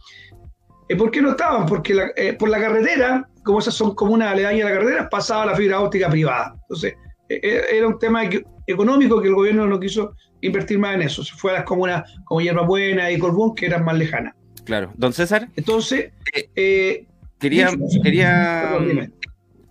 Eh, 0.87 0.95
¿Por 0.95 1.09
qué 1.09 1.19
no 1.19 1.31
estaban? 1.31 1.65
Porque 1.65 1.97
eh, 2.15 2.33
por 2.33 2.49
la 2.49 2.59
carretera, 2.59 3.27
como 3.43 3.57
esas 3.57 3.73
son 3.73 3.95
comunas 3.95 4.33
aledañas 4.33 4.67
a 4.67 4.69
la 4.69 4.75
carretera, 4.75 5.09
pasaba 5.09 5.47
la 5.47 5.55
fibra 5.55 5.79
óptica 5.79 6.09
privada. 6.11 6.55
Entonces, 6.61 6.93
era 7.27 7.87
un 7.87 7.97
tema 7.97 8.21
económico 8.67 9.19
que 9.19 9.29
el 9.29 9.33
gobierno 9.33 9.65
no 9.65 9.79
quiso 9.79 10.13
invertir 10.41 10.77
más 10.77 10.93
en 10.93 11.01
eso. 11.01 11.23
Se 11.23 11.33
fue 11.33 11.51
a 11.51 11.55
las 11.55 11.63
comunas 11.63 12.03
como 12.25 12.39
Hierba 12.39 12.61
Buena 12.61 13.11
y 13.11 13.17
Colbún, 13.17 13.55
que 13.55 13.65
eran 13.65 13.83
más 13.83 13.97
lejanas. 13.97 14.35
Claro. 14.65 14.91
Don 14.95 15.13
César. 15.13 15.49
Entonces, 15.55 16.11
eh, 16.33 16.49
eh, 16.55 17.05
quería, 17.39 17.69
quería, 18.03 18.77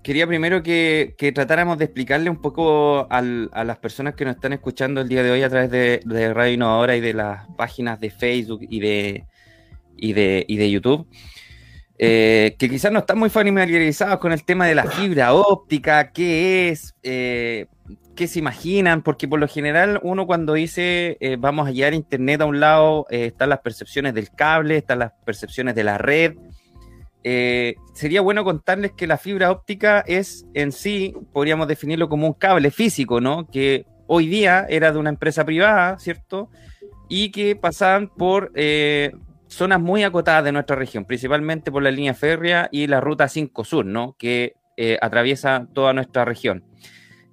quería 0.02 0.26
primero 0.26 0.62
que, 0.62 1.14
tratáramos 1.34 1.78
de 1.78 1.86
explicarle 1.86 2.30
un 2.30 2.40
poco 2.40 3.06
a 3.10 3.20
las 3.22 3.78
personas 3.78 4.14
que 4.14 4.24
nos 4.24 4.36
están 4.36 4.52
escuchando 4.52 5.00
el 5.00 5.08
día 5.08 5.22
de 5.22 5.30
hoy 5.30 5.42
a 5.42 5.50
través 5.50 5.70
de, 5.70 6.32
Radio 6.32 6.54
Innovadora 6.54 6.96
y 6.96 7.00
de 7.00 7.14
las 7.14 7.46
páginas 7.56 8.00
de 8.00 8.10
Facebook 8.10 8.60
y 8.68 8.80
de, 8.80 9.24
y 9.96 10.12
de, 10.12 10.44
y 10.48 10.56
de 10.56 10.70
YouTube. 10.70 11.06
Eh, 11.96 12.56
que 12.58 12.68
quizás 12.68 12.90
no 12.90 12.98
están 13.00 13.18
muy 13.18 13.30
familiarizados 13.30 14.18
con 14.18 14.32
el 14.32 14.44
tema 14.44 14.66
de 14.66 14.74
la 14.74 14.84
fibra 14.84 15.32
óptica, 15.32 16.10
qué 16.10 16.68
es, 16.70 16.92
eh, 17.04 17.66
qué 18.14 18.26
se 18.28 18.38
imaginan, 18.38 19.02
porque 19.02 19.28
por 19.28 19.40
lo 19.40 19.48
general 19.48 20.00
uno 20.02 20.26
cuando 20.26 20.54
dice 20.54 21.16
eh, 21.20 21.36
vamos 21.38 21.68
a 21.68 21.70
llevar 21.72 21.94
internet 21.94 22.40
a 22.40 22.46
un 22.46 22.60
lado, 22.60 23.06
están 23.10 23.50
las 23.50 23.60
percepciones 23.60 24.14
del 24.14 24.30
cable, 24.30 24.76
están 24.78 25.00
las 25.00 25.12
percepciones 25.24 25.74
de 25.74 25.84
la 25.84 25.98
red, 25.98 26.34
eh, 27.26 27.76
sería 27.94 28.20
bueno 28.20 28.44
contarles 28.44 28.92
que 28.92 29.06
la 29.06 29.16
fibra 29.16 29.50
óptica 29.50 30.04
es 30.06 30.46
en 30.52 30.72
sí, 30.72 31.14
podríamos 31.32 31.66
definirlo 31.66 32.10
como 32.10 32.26
un 32.26 32.34
cable 32.34 32.70
físico, 32.70 33.18
¿no? 33.18 33.48
Que 33.50 33.86
hoy 34.06 34.26
día 34.26 34.66
era 34.68 34.92
de 34.92 34.98
una 34.98 35.08
empresa 35.08 35.42
privada, 35.42 35.98
¿cierto? 35.98 36.50
Y 37.08 37.30
que 37.30 37.56
pasaban 37.56 38.08
por 38.08 38.52
eh, 38.54 39.12
zonas 39.48 39.80
muy 39.80 40.04
acotadas 40.04 40.44
de 40.44 40.52
nuestra 40.52 40.76
región, 40.76 41.06
principalmente 41.06 41.72
por 41.72 41.82
la 41.82 41.90
línea 41.90 42.12
férrea 42.12 42.68
y 42.70 42.86
la 42.88 43.00
ruta 43.00 43.26
5 43.26 43.64
Sur, 43.64 43.86
¿no? 43.86 44.16
Que 44.18 44.52
eh, 44.76 44.98
atraviesa 45.00 45.66
toda 45.72 45.94
nuestra 45.94 46.26
región. 46.26 46.62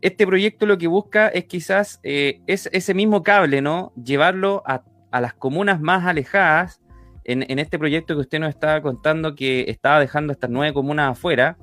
Este 0.02 0.26
proyecto 0.26 0.66
lo 0.66 0.78
que 0.78 0.88
busca 0.88 1.28
es 1.28 1.46
quizás 1.46 2.00
es 2.04 2.70
ese 2.72 2.94
mismo 2.94 3.24
cable, 3.24 3.62
¿no? 3.62 3.94
Llevarlo 3.96 4.64
a, 4.66 4.84
a 5.12 5.22
las 5.22 5.34
comunas 5.34 5.80
más 5.80 6.06
alejadas 6.06 6.82
en, 7.24 7.60
este 7.60 7.78
proyecto 7.78 8.16
que 8.16 8.22
usted 8.22 8.40
nos 8.40 8.50
estaba 8.50 8.82
contando 8.82 9.36
que 9.36 9.66
estaba 9.68 10.00
dejando 10.00 10.34
estas 10.34 10.50
nueve 10.50 10.74
comunas 10.74 11.12
afuera, 11.12 11.58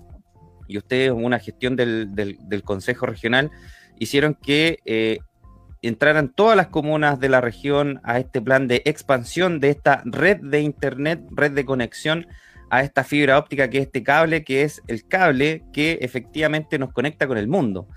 y 0.67 0.79
ustedes, 0.79 1.11
una 1.11 1.39
gestión 1.39 1.77
del, 1.77 2.63
Consejo 2.65 3.07
Regional, 3.07 3.51
hicieron 3.99 4.35
que 4.35 4.79
eh, 4.85 5.19
entraran 5.83 6.33
todas 6.33 6.57
las 6.57 6.69
comunas 6.69 7.19
de 7.19 7.29
la 7.29 7.41
región 7.41 8.01
a 8.05 8.19
este 8.19 8.43
plan 8.43 8.69
de 8.69 8.83
expansión 8.85 9.61
de 9.61 9.71
esta 9.71 10.03
red 10.05 10.39
de 10.43 10.61
Internet, 10.61 11.23
red 11.31 11.53
de 11.53 11.65
conexión 11.65 12.27
a 12.71 12.83
esta 12.83 13.03
fibra 13.03 13.39
óptica, 13.39 13.71
que 13.71 13.79
es 13.79 13.85
este 13.87 14.03
cable, 14.03 14.45
que 14.45 14.63
es 14.63 14.83
el 14.89 15.09
cable 15.09 15.65
que 15.73 15.99
efectivamente 16.03 16.79
nos 16.79 16.93
conecta 16.93 17.27
con 17.27 17.39
el 17.39 17.49
mundo. 17.49 17.89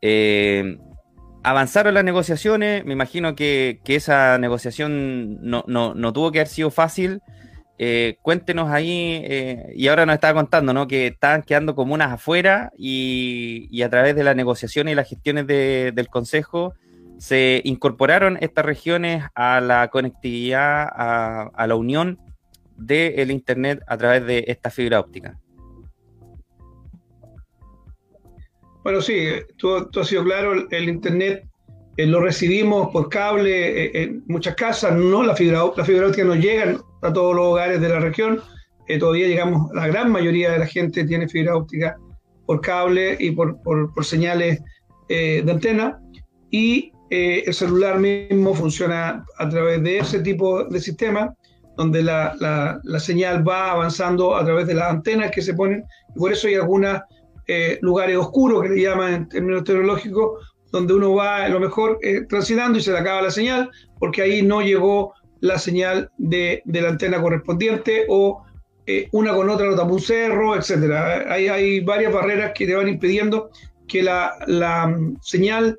Eh, 0.00 0.78
avanzaron 1.42 1.94
las 1.94 2.04
negociaciones, 2.04 2.84
me 2.84 2.92
imagino 2.92 3.34
que, 3.34 3.80
esa 3.86 4.38
negociación 4.38 5.38
no, 5.42 5.64
tuvo 6.12 6.32
que 6.32 6.40
haber 6.40 6.48
sido 6.48 6.70
fácil. 6.70 7.20
Eh, 7.80 8.18
cuéntenos 8.22 8.70
ahí, 8.70 9.22
eh, 9.24 9.72
y 9.76 9.86
ahora 9.86 10.04
nos 10.04 10.14
estaba 10.14 10.40
contando, 10.40 10.74
¿no? 10.74 10.88
Que 10.88 11.08
estaban 11.08 11.42
quedando 11.42 11.76
comunas 11.76 12.12
afuera 12.12 12.72
y, 12.76 13.82
a 13.82 13.88
través 13.88 14.16
de 14.16 14.24
las 14.24 14.34
negociaciones 14.34 14.92
y 14.92 14.94
las 14.96 15.08
gestiones 15.08 15.46
del 15.46 16.08
Consejo 16.08 16.74
se 17.18 17.60
incorporaron 17.64 18.38
estas 18.40 18.64
regiones 18.64 19.24
a 19.34 19.60
la 19.60 19.88
conectividad, 19.88 20.88
a, 20.90 21.66
la 21.66 21.74
unión 21.74 22.18
del 22.76 23.30
Internet 23.30 23.82
a 23.86 23.96
través 23.96 24.24
de 24.24 24.44
esta 24.48 24.70
fibra 24.70 25.00
óptica. 25.00 25.38
Bueno, 28.88 29.02
sí, 29.02 29.26
todo, 29.58 29.86
ha 30.00 30.04
sido 30.04 30.24
claro, 30.24 30.66
el, 30.70 30.88
Internet 30.88 31.46
eh, 31.98 32.06
lo 32.06 32.22
recibimos 32.22 32.88
por 32.90 33.10
cable 33.10 33.84
eh, 33.84 33.90
en 34.02 34.24
muchas 34.28 34.54
casas, 34.54 34.94
no 34.96 35.22
la 35.22 35.36
fibra, 35.36 35.62
la 35.76 35.84
fibra 35.84 36.06
óptica 36.06 36.24
no 36.24 36.34
llega 36.34 36.80
a 37.02 37.12
todos 37.12 37.36
los 37.36 37.44
hogares 37.44 37.82
de 37.82 37.88
la 37.90 38.00
región, 38.00 38.40
eh, 38.86 38.98
todavía 38.98 39.28
llegamos, 39.28 39.70
la 39.74 39.88
gran 39.88 40.10
mayoría 40.10 40.52
de 40.52 40.60
la 40.60 40.66
gente 40.66 41.04
tiene 41.04 41.28
fibra 41.28 41.54
óptica 41.54 41.98
por 42.46 42.62
cable 42.62 43.14
y 43.20 43.30
por, 43.32 43.60
por, 43.60 44.02
señales 44.06 44.62
de 45.10 45.44
antena, 45.46 46.00
y 46.50 46.90
el 47.10 47.52
celular 47.52 47.98
mismo 47.98 48.54
funciona 48.54 49.22
a 49.36 49.48
través 49.50 49.82
de 49.82 49.98
ese 49.98 50.20
tipo 50.20 50.64
de 50.64 50.80
sistema, 50.80 51.34
donde 51.76 52.02
la, 52.02 52.34
la, 52.40 52.80
la 52.84 53.00
señal 53.00 53.46
va 53.46 53.72
avanzando 53.72 54.34
a 54.34 54.46
través 54.46 54.66
de 54.66 54.72
las 54.72 54.90
antenas 54.92 55.30
que 55.30 55.42
se 55.42 55.52
ponen, 55.52 55.84
y 56.16 56.18
por 56.18 56.32
eso 56.32 56.48
hay 56.48 56.54
algunas 56.54 57.02
eh, 57.50 57.78
lugares 57.80 58.14
oscuros, 58.18 58.62
que 58.62 58.68
le 58.68 58.82
llaman 58.82 59.14
en 59.14 59.28
términos 59.30 59.64
tecnológicos, 59.64 60.54
donde 60.70 60.92
uno 60.92 61.14
va 61.14 61.44
a 61.44 61.48
lo 61.48 61.58
mejor 61.58 61.98
eh, 62.02 62.26
transitando 62.28 62.78
y 62.78 62.82
se 62.82 62.92
le 62.92 62.98
acaba 62.98 63.22
la 63.22 63.30
señal, 63.30 63.70
porque 63.98 64.20
ahí 64.20 64.42
no 64.42 64.60
llegó 64.60 65.14
la 65.40 65.58
señal 65.58 66.10
de, 66.18 66.62
la 66.66 66.90
antena 66.90 67.22
correspondiente 67.22 68.04
o 68.10 68.44
eh, 68.86 69.08
una 69.12 69.32
con 69.34 69.48
otra 69.48 69.66
no 69.66 69.76
tapa 69.76 69.90
un 69.90 69.98
cerro, 69.98 70.56
etc. 70.56 70.92
Hay, 71.30 71.80
varias 71.80 72.12
barreras 72.12 72.52
que 72.54 72.66
te 72.66 72.74
van 72.74 72.86
impidiendo 72.86 73.48
que 73.86 74.02
la, 74.02 74.34
mm, 74.86 75.16
señal 75.22 75.78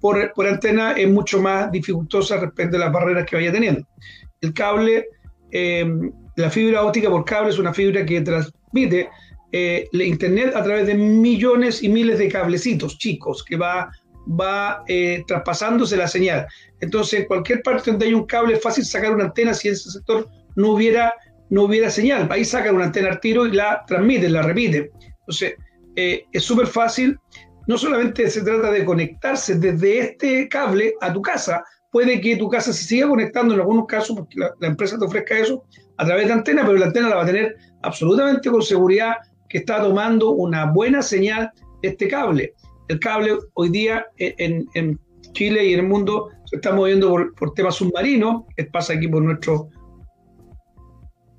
por, 0.00 0.32
por, 0.32 0.46
antena 0.46 0.92
es 0.92 1.10
mucho 1.10 1.42
más 1.42 1.70
dificultosa 1.70 2.38
respecto 2.38 2.78
a 2.78 2.80
las 2.80 2.92
barreras 2.92 3.26
que 3.26 3.36
vaya 3.36 3.52
teniendo. 3.52 3.86
El 4.40 4.54
cable, 4.54 5.08
la 6.36 6.48
fibra 6.48 6.84
óptica 6.84 7.10
por 7.10 7.26
cable 7.26 7.50
es 7.50 7.58
una 7.58 7.74
fibra 7.74 8.06
que 8.06 8.22
transmite 8.22 9.10
eh, 9.58 9.88
Internet 9.92 10.54
a 10.54 10.62
través 10.62 10.86
de 10.86 10.94
millones 10.94 11.82
y 11.82 11.88
miles 11.88 12.18
de 12.18 12.28
cablecitos 12.28 12.98
chicos 12.98 13.42
que 13.42 13.56
va, 13.56 13.90
va 14.28 14.82
eh, 14.86 15.24
traspasándose 15.26 15.96
la 15.96 16.08
señal. 16.08 16.46
Entonces, 16.80 17.20
en 17.20 17.26
cualquier 17.26 17.62
parte 17.62 17.90
donde 17.90 18.06
hay 18.06 18.14
un 18.14 18.26
cable 18.26 18.54
es 18.54 18.62
fácil 18.62 18.84
sacar 18.84 19.14
una 19.14 19.24
antena 19.24 19.54
si 19.54 19.68
en 19.68 19.74
ese 19.74 19.90
sector 19.90 20.28
no 20.56 20.72
hubiera, 20.72 21.14
no 21.48 21.62
hubiera 21.62 21.90
señal. 21.90 22.28
Ahí 22.30 22.44
sacan 22.44 22.74
una 22.74 22.86
antena 22.86 23.08
al 23.08 23.20
tiro 23.20 23.46
y 23.46 23.52
la 23.52 23.82
transmiten, 23.86 24.34
la 24.34 24.42
repiten. 24.42 24.90
Entonces, 25.20 25.54
eh, 25.96 26.24
es 26.32 26.42
súper 26.44 26.66
fácil. 26.66 27.18
No 27.66 27.78
solamente 27.78 28.28
se 28.28 28.42
trata 28.42 28.70
de 28.70 28.84
conectarse 28.84 29.54
desde 29.54 29.98
este 30.00 30.48
cable 30.48 30.94
a 31.00 31.12
tu 31.12 31.22
casa, 31.22 31.64
puede 31.90 32.20
que 32.20 32.36
tu 32.36 32.48
casa 32.50 32.74
se 32.74 32.84
siga 32.84 33.08
conectando 33.08 33.54
en 33.54 33.60
algunos 33.60 33.86
casos, 33.86 34.16
porque 34.16 34.38
la, 34.38 34.50
la 34.60 34.68
empresa 34.68 34.98
te 34.98 35.04
ofrezca 35.06 35.38
eso 35.38 35.64
a 35.96 36.04
través 36.04 36.26
de 36.26 36.34
antena, 36.34 36.62
pero 36.64 36.76
la 36.76 36.86
antena 36.86 37.08
la 37.08 37.16
va 37.16 37.22
a 37.22 37.26
tener 37.26 37.56
absolutamente 37.82 38.50
con 38.50 38.60
seguridad 38.60 39.16
que 39.48 39.58
está 39.58 39.82
tomando 39.82 40.30
una 40.30 40.70
buena 40.70 41.02
señal 41.02 41.50
este 41.82 42.08
cable. 42.08 42.54
El 42.88 43.00
cable 43.00 43.38
hoy 43.54 43.70
día 43.70 44.06
en, 44.16 44.98
Chile 45.32 45.66
y 45.66 45.74
en 45.74 45.80
el 45.80 45.86
mundo 45.86 46.30
se 46.44 46.56
está 46.56 46.72
moviendo 46.72 47.10
por, 47.36 47.52
temas 47.52 47.74
submarinos, 47.74 48.44
que 48.56 48.64
pasa 48.64 48.94
aquí 48.94 49.06
por 49.06 49.22
nuestro, 49.22 49.68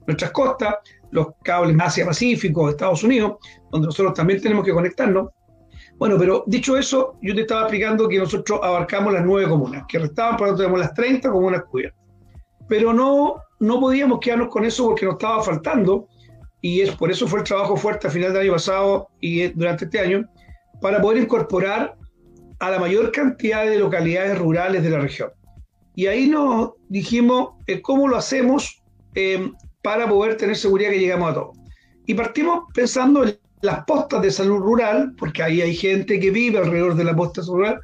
nuestras 0.06 0.30
costas, 0.32 0.76
los 1.10 1.28
cables 1.44 1.76
Asia-Pacífico, 1.80 2.70
Estados 2.70 3.04
Unidos, 3.04 3.38
donde 3.72 3.88
nosotros 3.88 4.14
también 4.14 4.42
tenemos 4.42 4.64
que 4.66 4.74
conectarnos. 4.74 5.30
Bueno, 5.98 6.16
pero 6.20 6.44
dicho 6.46 6.78
eso, 6.78 7.18
yo 7.24 7.34
te 7.34 7.42
estaba 7.42 7.62
explicando 7.62 8.08
que 8.08 8.20
nosotros 8.20 8.60
abarcamos 8.62 9.14
las 9.14 9.26
nueve 9.26 9.50
comunas, 9.50 9.86
que 9.88 9.98
restaban, 9.98 10.38
por 10.38 10.48
lo 10.48 10.52
tanto 10.52 10.64
tenemos 10.64 10.80
las 10.80 10.94
30 10.94 11.32
comunas 11.32 11.64
cubiertas. 11.64 12.00
Pero 12.68 12.94
no, 12.94 13.38
no 13.60 13.80
podíamos 13.80 14.20
quedarnos 14.20 14.50
con 14.50 14.66
eso 14.66 14.86
porque 14.86 15.06
nos 15.06 15.16
estaba 15.16 15.42
faltando 15.42 16.08
y 16.62 16.82
es 16.82 16.96
por 16.96 17.12
eso 17.12 17.28
fue 17.28 17.40
el 17.40 17.46
trabajo 17.46 17.78
fuerte 17.78 18.08
a 18.08 18.12
final 18.12 18.34
del 18.34 18.44
año 18.44 18.54
pasado 18.54 19.10
y 19.20 19.48
durante 19.50 19.86
este 19.86 20.00
año, 20.00 20.28
para 20.82 21.02
poder 21.02 21.24
incorporar 21.24 21.96
a 22.60 22.72
la 22.72 22.80
mayor 22.80 23.12
cantidad 23.12 23.66
de 23.66 23.80
localidades 23.80 24.38
rurales 24.38 24.84
de 24.84 24.90
la 24.90 25.00
región. 25.00 25.30
Y 25.96 26.08
ahí 26.08 26.28
nos 26.28 26.74
dijimos 26.90 27.56
eh, 27.68 27.82
cómo 27.82 28.08
lo 28.08 28.18
hacemos 28.18 28.84
em, 29.16 29.54
para 29.82 30.08
poder 30.08 30.38
tener 30.38 30.56
seguridad 30.56 30.92
que 30.92 31.00
llegamos 31.00 31.32
a 31.32 31.34
todos. 31.36 31.58
Y 32.06 32.14
partimos 32.14 32.66
pensando 32.74 33.26
en 33.26 33.38
las 33.62 33.84
postas 33.86 34.22
de 34.22 34.32
salud 34.32 34.60
rural, 34.60 35.14
porque 35.18 35.44
ahí 35.44 35.62
hay 35.62 35.76
gente 35.76 36.20
que 36.20 36.32
vive 36.32 36.60
alrededor 36.60 36.96
de 36.96 37.04
la 37.04 37.16
posta 37.16 37.42
rural, 37.48 37.80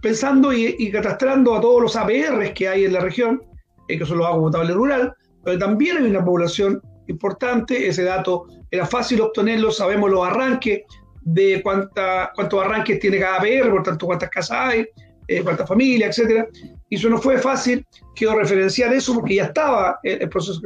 pensando 0.00 0.52
y, 0.52 0.90
catastrando 0.90 1.54
a 1.54 1.60
todos 1.60 1.82
los 1.82 1.96
APRs 1.96 2.52
que 2.52 2.68
hay 2.68 2.84
en 2.84 2.92
la 2.92 3.00
región, 3.00 3.42
eh, 3.88 3.98
que 3.98 4.06
son 4.06 4.18
los 4.18 4.26
agua 4.26 4.42
potable 4.42 4.72
rural, 4.72 5.14
pero 5.44 5.58
también 5.58 5.96
hay 5.96 6.04
una 6.04 6.24
población 6.24 6.80
importante, 7.08 7.88
ese 7.88 8.04
dato 8.04 8.46
era 8.70 8.86
fácil 8.86 9.20
obtenerlo, 9.20 9.70
sabemos 9.70 10.10
los 10.10 10.26
arranques 10.26 10.82
de 11.22 11.60
cuánta, 11.62 12.30
cuántos 12.34 12.64
arranques 12.64 13.00
tiene 13.00 13.18
cada 13.18 13.40
PR, 13.40 13.70
por 13.70 13.82
tanto 13.82 14.06
cuántas 14.06 14.30
casas 14.30 14.58
hay, 14.60 14.86
eh, 15.28 15.42
cuántas 15.42 15.68
familias, 15.68 16.16
etcétera. 16.16 16.46
Y 16.88 16.96
eso 16.96 17.08
no 17.08 17.18
fue 17.18 17.38
fácil, 17.38 17.84
quedó 18.14 18.36
referenciar 18.36 18.92
eso 18.92 19.14
porque 19.14 19.36
ya 19.36 19.44
estaba 19.46 19.98
el, 20.04 20.28
proceso 20.28 20.60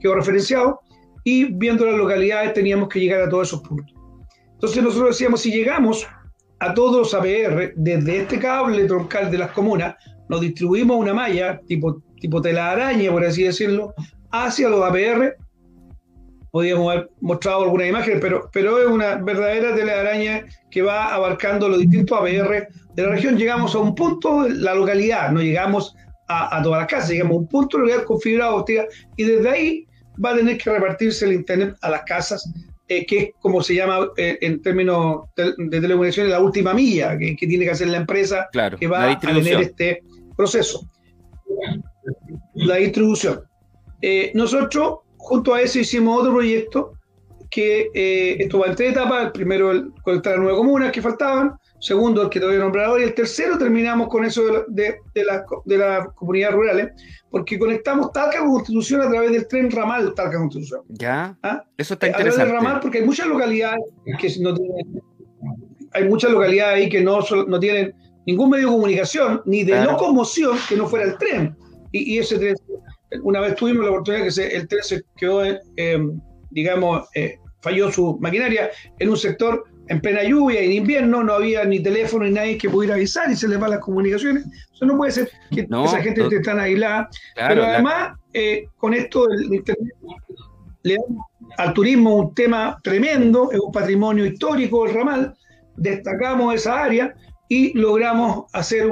quedó, 0.00 0.14
referenciado 0.14 0.80
y 1.24 1.44
viendo 1.44 1.84
las 1.84 1.96
localidades 1.96 2.54
teníamos 2.54 2.88
que 2.88 3.00
llegar 3.00 3.22
a 3.22 3.28
todos 3.28 3.48
esos 3.48 3.60
puntos. 3.60 3.94
Entonces 4.54 4.82
nosotros 4.82 5.10
decíamos, 5.10 5.42
si 5.42 5.52
llegamos 5.52 6.06
a 6.60 6.74
todos 6.74 6.96
los 6.96 7.14
APR 7.14 7.74
desde 7.76 8.22
este 8.22 8.38
cable 8.38 8.84
troncal 8.86 9.30
de 9.30 9.38
las 9.38 9.52
comunas, 9.52 9.94
nos 10.28 10.40
distribuimos 10.40 10.96
una 10.96 11.12
malla 11.12 11.60
tipo, 11.66 12.02
tipo 12.18 12.40
telaraña, 12.40 13.10
por 13.10 13.24
así 13.24 13.44
decirlo, 13.44 13.94
hacia 14.30 14.68
los 14.68 14.82
APR, 14.82 15.36
podíamos 16.50 16.92
haber 16.92 17.10
mostrado 17.20 17.64
alguna 17.64 17.86
imagen, 17.86 18.18
pero, 18.20 18.48
pero 18.52 18.78
es 18.80 18.86
una 18.86 19.16
verdadera 19.16 19.74
telaraña 19.74 20.44
que 20.70 20.82
va 20.82 21.14
abarcando 21.14 21.68
los 21.68 21.80
distintos 21.80 22.18
APR 22.18 22.68
de 22.94 23.02
la 23.02 23.08
región. 23.10 23.36
Llegamos 23.36 23.74
a 23.74 23.78
un 23.78 23.94
punto, 23.94 24.48
la 24.48 24.74
localidad, 24.74 25.30
no 25.30 25.40
llegamos 25.40 25.94
a, 26.28 26.58
a 26.58 26.62
todas 26.62 26.80
las 26.80 26.88
casas, 26.88 27.10
llegamos 27.10 27.36
a 27.36 27.38
un 27.40 27.48
punto 27.48 27.76
de 27.76 27.82
localidad 27.84 28.06
con 28.06 28.20
fibra 28.20 28.54
óptica 28.54 28.86
y 29.16 29.24
desde 29.24 29.48
ahí 29.48 29.88
va 30.24 30.30
a 30.30 30.36
tener 30.36 30.58
que 30.58 30.70
repartirse 30.70 31.24
el 31.26 31.32
Internet 31.32 31.76
a 31.80 31.90
las 31.90 32.02
casas, 32.02 32.50
eh, 32.88 33.06
que 33.06 33.18
es 33.18 33.30
como 33.40 33.62
se 33.62 33.74
llama 33.74 34.08
eh, 34.16 34.38
en 34.40 34.60
términos 34.62 35.24
de, 35.36 35.80
telecomunicaciones 35.80 36.32
la 36.32 36.40
última 36.40 36.74
milla 36.74 37.16
que, 37.18 37.34
tiene 37.34 37.64
que 37.64 37.70
hacer 37.70 37.88
la 37.88 37.98
empresa 37.98 38.48
que 38.78 38.86
va 38.86 39.10
a 39.10 39.18
tener 39.18 39.60
este 39.60 40.02
proceso. 40.36 40.88
La 42.54 42.76
distribución. 42.76 43.42
Eh, 44.00 44.30
nosotros, 44.34 45.00
junto 45.18 45.54
a 45.54 45.60
eso, 45.60 45.78
hicimos 45.78 46.20
otro 46.20 46.32
proyecto 46.32 46.92
que 47.50 47.90
esto 48.38 48.58
va 48.58 48.68
en 48.68 48.76
tres 48.76 48.92
etapas. 48.92 49.26
El 49.26 49.32
primero, 49.32 49.70
el 49.70 49.92
conectar 50.02 50.34
a 50.34 50.36
nueve 50.38 50.56
comunas 50.56 50.92
que 50.92 51.02
faltaban 51.02 51.58
segundo 51.80 52.22
el 52.22 52.30
que 52.30 52.40
te 52.40 52.46
voy 52.46 52.56
a 52.56 52.58
nombrar 52.58 52.86
ahora, 52.86 53.02
y 53.02 53.06
el 53.06 53.14
tercero 53.14 53.56
terminamos 53.56 54.08
con 54.08 54.24
eso 54.24 54.64
de, 54.68 54.96
de, 55.14 55.24
de 55.64 55.78
las 55.78 56.08
comunidades 56.14 56.54
rurales, 56.54 56.92
porque 57.30 57.58
conectamos 57.58 58.12
Talca 58.12 58.38
con 58.38 58.52
Constitución 58.52 59.02
a 59.02 59.08
través 59.08 59.32
del 59.32 59.46
tren 59.46 59.70
ramal 59.70 60.12
Talca 60.14 60.38
Constitución. 60.38 60.82
Ya, 60.88 61.36
¿Ah? 61.42 61.62
eso 61.76 61.94
está 61.94 62.08
interesante. 62.08 62.42
A 62.42 62.46
través 62.46 62.52
del 62.52 62.64
ramal, 62.64 62.80
porque 62.80 62.98
hay 62.98 63.04
muchas 63.04 63.26
localidades 63.26 63.80
que 64.18 64.28
no 64.40 64.54
tienen, 64.54 65.02
hay 65.92 66.08
muchas 66.08 66.30
localidades 66.30 66.76
ahí 66.76 66.88
que 66.88 67.00
no, 67.00 67.20
no 67.46 67.60
tienen 67.60 67.94
ningún 68.26 68.50
medio 68.50 68.66
de 68.66 68.72
comunicación, 68.72 69.42
ni 69.46 69.64
de 69.64 69.84
locomoción 69.84 70.56
que 70.68 70.76
no 70.76 70.86
fuera 70.86 71.06
el 71.06 71.18
tren. 71.18 71.56
Y, 71.92 72.18
ese 72.18 72.38
tren, 72.38 72.54
una 73.22 73.40
vez 73.40 73.54
tuvimos 73.56 73.84
la 73.84 73.90
oportunidad 73.90 74.24
que 74.24 74.30
se, 74.30 74.56
el 74.56 74.68
tren 74.68 74.82
se 74.82 75.02
quedó, 75.16 75.42
digamos, 76.50 77.08
eh, 77.14 77.38
falló 77.60 77.90
su 77.90 78.18
maquinaria 78.20 78.70
en 78.98 79.08
un 79.08 79.16
sector 79.16 79.64
en 79.88 80.00
plena 80.00 80.22
lluvia, 80.22 80.60
en 80.60 80.72
invierno, 80.72 81.24
no 81.24 81.32
había 81.32 81.64
ni 81.64 81.80
teléfono 81.80 82.24
ni 82.24 82.32
nadie 82.32 82.58
que 82.58 82.68
pudiera 82.68 82.94
avisar 82.94 83.30
y 83.30 83.36
se 83.36 83.48
les 83.48 83.58
van 83.58 83.70
las 83.70 83.80
comunicaciones. 83.80 84.44
Eso 84.72 84.84
no 84.84 84.96
puede 84.96 85.12
ser 85.12 85.30
que 85.50 85.62
esa 85.62 86.02
gente 86.02 86.22
esté 86.22 86.40
tan 86.40 86.60
aislada. 86.60 87.08
Pero 87.34 87.64
además, 87.64 88.18
eh, 88.34 88.66
con 88.76 88.92
esto 88.92 89.26
del 89.26 89.54
Internet, 89.54 89.94
le 90.82 90.96
damos 90.96 91.24
al 91.56 91.72
turismo 91.72 92.16
un 92.16 92.34
tema 92.34 92.78
tremendo, 92.82 93.50
es 93.50 93.58
un 93.58 93.72
patrimonio 93.72 94.26
histórico 94.26 94.86
el 94.86 94.94
ramal, 94.94 95.34
destacamos 95.76 96.54
esa 96.54 96.82
área 96.82 97.14
y 97.48 97.76
logramos 97.78 98.44
hacer 98.52 98.90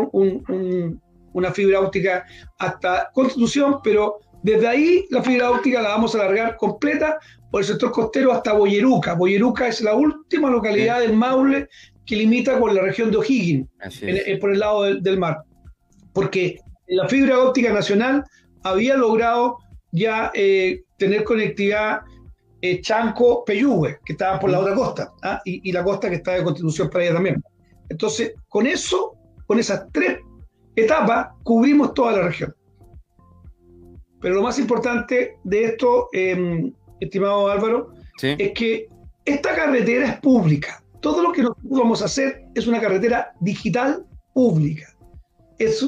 una 1.37 1.53
fibra 1.53 1.81
óptica 1.81 2.25
hasta 2.59 3.11
Constitución, 3.13 3.81
pero 3.85 4.21
desde 4.43 4.67
ahí 4.67 5.07
la 5.11 5.23
fibra 5.23 5.51
óptica 5.51 5.83
la 5.83 5.91
vamos 5.91 6.15
a 6.15 6.21
alargar 6.21 6.57
completa 6.57 7.19
por 7.51 7.61
el 7.61 7.67
sector 7.67 7.93
costero 7.93 8.33
hasta 8.33 8.55
Boyeruca. 8.55 9.15
Boyeruca 9.15 9.69
es 9.69 9.83
la 9.83 9.95
última 9.95 10.51
localidad 10.51 11.01
del 11.01 11.13
Maule 11.13 11.69
que 12.07 12.17
limita 12.17 12.59
con 12.59 12.75
la 12.75 12.81
región 12.81 13.11
de 13.11 13.19
O'Higgins, 13.19 13.69
por 14.41 14.53
el 14.53 14.59
lado 14.59 14.83
del, 14.95 15.19
mar. 15.19 15.43
Porque 16.15 16.59
la 16.87 17.07
fibra 17.07 17.39
óptica 17.39 17.73
nacional 17.73 18.25
había 18.63 18.97
logrado 18.97 19.59
ya 19.93 20.31
eh, 20.35 20.85
tener 20.97 21.25
conectividad 21.25 22.01
eh, 22.63 22.81
Chanco-Peyúgue, 22.81 23.99
que 24.05 24.13
estaba 24.15 24.39
por 24.41 24.51
la 24.51 24.61
otra 24.61 24.75
costa, 24.75 25.13
¿ah? 25.23 25.43
y, 25.45 25.71
la 25.71 25.85
costa 25.85 26.09
que 26.09 26.17
está 26.17 26.33
de 26.33 26.45
Constitución 26.45 26.89
para 26.89 27.05
ella 27.05 27.15
también. 27.15 27.43
Entonces, 27.91 28.33
con 28.49 28.67
eso, 28.67 29.17
con 29.47 29.59
esas 29.59 29.87
tres 29.93 30.19
etapas, 30.77 31.29
cubrimos 31.43 31.95
toda 31.95 32.13
la 32.13 32.23
región. 32.23 32.55
Pero 34.21 34.37
lo 34.37 34.43
más 34.43 34.59
importante 34.59 35.37
de 35.45 35.65
esto, 35.65 36.09
em, 36.13 36.73
estimado 37.01 37.49
Álvaro, 37.49 37.93
es 38.23 38.53
que 38.53 38.89
esta 39.25 39.55
carretera 39.55 40.07
es 40.07 40.21
pública. 40.21 40.83
Todo 41.01 41.23
lo 41.23 41.33
que 41.33 41.43
nosotros 41.43 41.79
vamos 41.79 42.03
a 42.03 42.07
hacer 42.07 42.45
es 42.55 42.67
una 42.67 42.81
carretera 42.81 43.33
digital 43.41 44.07
pública. 44.35 44.87
Es, 45.59 45.83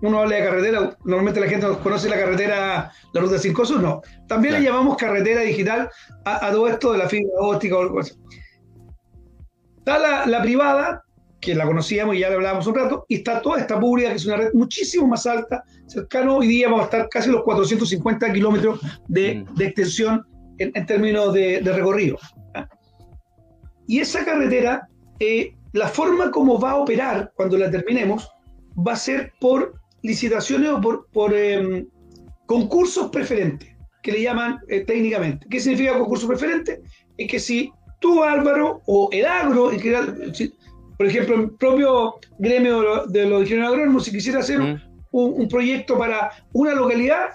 uno 0.00 0.18
habla 0.18 0.36
de 0.36 0.44
carretera, 0.44 0.96
normalmente 1.04 1.40
la 1.40 1.46
gente 1.46 1.66
conoce 1.82 2.08
la 2.08 2.18
carretera, 2.18 2.92
la 3.12 3.20
ruta 3.20 3.38
5 3.38 3.66
Sur, 3.66 3.80
no. 3.80 4.02
También 4.26 4.54
le 4.54 4.62
llamamos 4.62 4.96
carretera 4.96 5.42
digital 5.42 5.88
a, 6.24 6.50
todo 6.50 6.68
esto 6.68 6.92
de 6.92 6.98
la 6.98 7.08
fibra 7.08 7.32
óptica 7.38 7.76
o 7.76 7.82
algo 7.82 8.00
así. 8.00 8.14
Está 9.78 9.98
la, 9.98 10.26
la 10.26 10.42
privada, 10.42 11.03
que 11.44 11.54
la 11.54 11.66
conocíamos 11.66 12.16
y 12.16 12.20
ya 12.20 12.30
le 12.30 12.36
hablábamos 12.36 12.66
un 12.66 12.74
rato, 12.74 13.04
y 13.08 13.16
está 13.16 13.42
toda 13.42 13.60
esta 13.60 13.78
pública, 13.78 14.10
que 14.10 14.16
es 14.16 14.26
una 14.26 14.38
red 14.38 14.50
muchísimo 14.54 15.06
más 15.06 15.26
alta, 15.26 15.62
cercano 15.86 16.38
hoy 16.38 16.48
día 16.48 16.68
vamos 16.68 16.82
a 16.82 16.84
estar 16.84 17.08
casi 17.10 17.30
los 17.30 17.42
450 17.42 18.32
kilómetros 18.32 18.80
de, 19.08 19.36
mm. 19.36 19.54
de, 19.54 19.64
extensión 19.66 20.26
en, 20.58 20.86
términos 20.86 21.34
de, 21.34 21.60
recorrido. 21.60 22.18
Y 23.86 24.00
esa 24.00 24.24
carretera, 24.24 24.88
eh, 25.20 25.54
la 25.72 25.88
forma 25.88 26.30
como 26.30 26.58
va 26.58 26.72
a 26.72 26.76
operar 26.76 27.32
cuando 27.36 27.58
la 27.58 27.70
terminemos, 27.70 28.30
va 28.76 28.92
a 28.92 28.96
ser 28.96 29.32
por 29.40 29.74
licitaciones 30.02 30.70
o 30.70 30.80
por, 30.80 31.06
por 31.12 31.34
em, 31.34 31.86
concursos 32.46 33.10
preferentes, 33.10 33.68
que 34.02 34.12
le 34.12 34.22
llaman 34.22 34.58
eh, 34.68 34.80
técnicamente. 34.80 35.46
¿Qué 35.50 35.60
significa 35.60 35.98
concurso 35.98 36.26
preferente? 36.26 36.80
Es 37.18 37.30
que 37.30 37.38
si 37.38 37.70
tú, 38.00 38.22
Álvaro, 38.22 38.80
o 38.86 39.10
el 39.12 39.26
agro, 39.26 39.70
en 39.70 39.80
general, 39.80 40.32
por 40.96 41.06
ejemplo, 41.06 41.34
el 41.36 41.50
propio 41.52 42.14
gremio 42.38 43.06
de 43.06 43.26
los 43.26 43.42
ingenieros 43.42 43.72
agrónomos, 43.72 44.04
si 44.04 44.12
quisiera 44.12 44.40
hacer 44.40 44.60
mm. 44.60 44.80
un, 45.12 45.48
proyecto 45.48 45.98
para 45.98 46.30
una 46.52 46.74
localidad, 46.74 47.30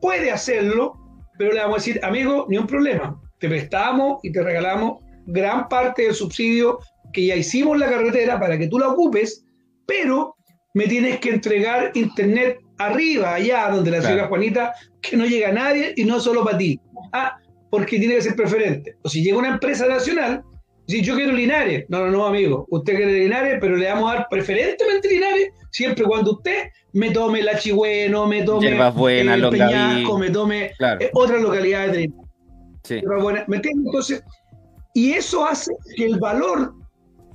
puede 0.00 0.30
hacerlo, 0.30 0.94
pero 1.38 1.52
le 1.52 1.60
vamos 1.60 1.76
a 1.76 1.78
decir, 1.78 2.00
amigo, 2.04 2.46
ni 2.48 2.58
un 2.58 2.66
problema. 2.66 3.20
Te 3.38 3.48
prestamos 3.48 4.18
y 4.22 4.32
te 4.32 4.42
regalamos 4.42 5.02
gran 5.26 5.68
parte 5.68 6.02
del 6.02 6.14
subsidio 6.14 6.78
que 7.12 7.26
ya 7.26 7.36
hicimos 7.36 7.78
la 7.78 7.88
carretera 7.88 8.38
para 8.38 8.58
que 8.58 8.68
tú 8.68 8.78
la 8.78 8.88
ocupes, 8.88 9.44
pero 9.86 10.34
me 10.74 10.86
tienes 10.86 11.18
que 11.20 11.30
entregar 11.30 11.92
internet 11.94 12.58
arriba, 12.78 13.34
allá 13.34 13.70
donde 13.70 13.90
la 13.90 14.02
ciudad 14.02 14.28
Juanita, 14.28 14.74
que 15.00 15.16
no 15.16 15.24
llega 15.24 15.48
a 15.48 15.52
nadie 15.52 15.94
y 15.96 16.04
no 16.04 16.20
solo 16.20 16.44
para 16.44 16.58
ti. 16.58 16.80
Ah, 17.12 17.36
porque 17.70 17.98
tiene 17.98 18.16
que 18.16 18.22
ser 18.22 18.36
preferente. 18.36 18.96
O 19.02 19.08
si 19.08 19.22
llega 19.22 19.38
una 19.38 19.50
empresa 19.50 19.86
nacional, 19.86 20.42
si 20.88 21.02
yo 21.02 21.14
quiero 21.14 21.32
Linares, 21.32 21.84
no, 21.88 22.06
no, 22.06 22.10
no, 22.10 22.26
amigo, 22.26 22.66
usted 22.70 22.96
quiere 22.96 23.12
Linares, 23.12 23.58
pero 23.60 23.76
le 23.76 23.86
vamos 23.88 24.10
a 24.10 24.14
dar 24.16 24.26
preferentemente 24.30 25.08
Linares 25.08 25.50
siempre 25.70 26.04
cuando 26.04 26.32
usted 26.32 26.68
me 26.94 27.10
tome 27.10 27.42
la 27.42 27.58
Chigüeno, 27.58 28.26
me 28.26 28.42
tome 28.42 28.90
buena, 28.92 29.34
el 29.34 29.50
Peñasco, 29.50 30.18
me 30.18 30.30
tome 30.30 30.72
eh, 30.80 31.10
otras 31.12 31.42
localidades 31.42 31.92
de 31.92 32.12
sí. 32.84 33.02
¿Me 33.46 33.56
entiendes? 33.56 33.86
Entonces, 33.86 34.24
y 34.94 35.12
eso 35.12 35.44
hace 35.46 35.72
que 35.94 36.06
el 36.06 36.18
valor 36.18 36.72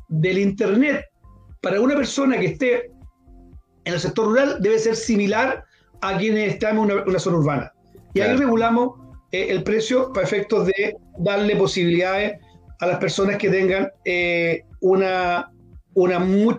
del 0.10 0.40
Internet 0.40 1.06
para 1.62 1.80
una 1.80 1.96
persona 1.96 2.40
que 2.40 2.48
esté 2.48 2.92
en 3.86 3.94
el 3.94 4.00
sector 4.00 4.26
rural 4.26 4.58
debe 4.62 4.80
ser 4.80 4.96
similar 4.96 5.64
a 6.02 6.18
quienes 6.18 6.54
están 6.54 6.80
en 6.80 6.92
una, 6.92 7.20
zona 7.20 7.38
urbana. 7.38 7.74
Y 8.16 8.22
ahí 8.22 8.36
regulamos 8.36 9.00
eh, 9.32 9.48
el 9.50 9.64
precio 9.64 10.12
para 10.12 10.26
efectos 10.26 10.66
de 10.66 10.96
darle 11.20 11.56
posibilidades 11.56 12.34
a 12.84 12.88
las 12.88 13.00
personas 13.00 13.38
que 13.38 13.50
tengan 13.50 13.90
eh, 14.06 14.64
una, 14.82 15.52
una, 15.94 16.20
muy, 16.20 16.58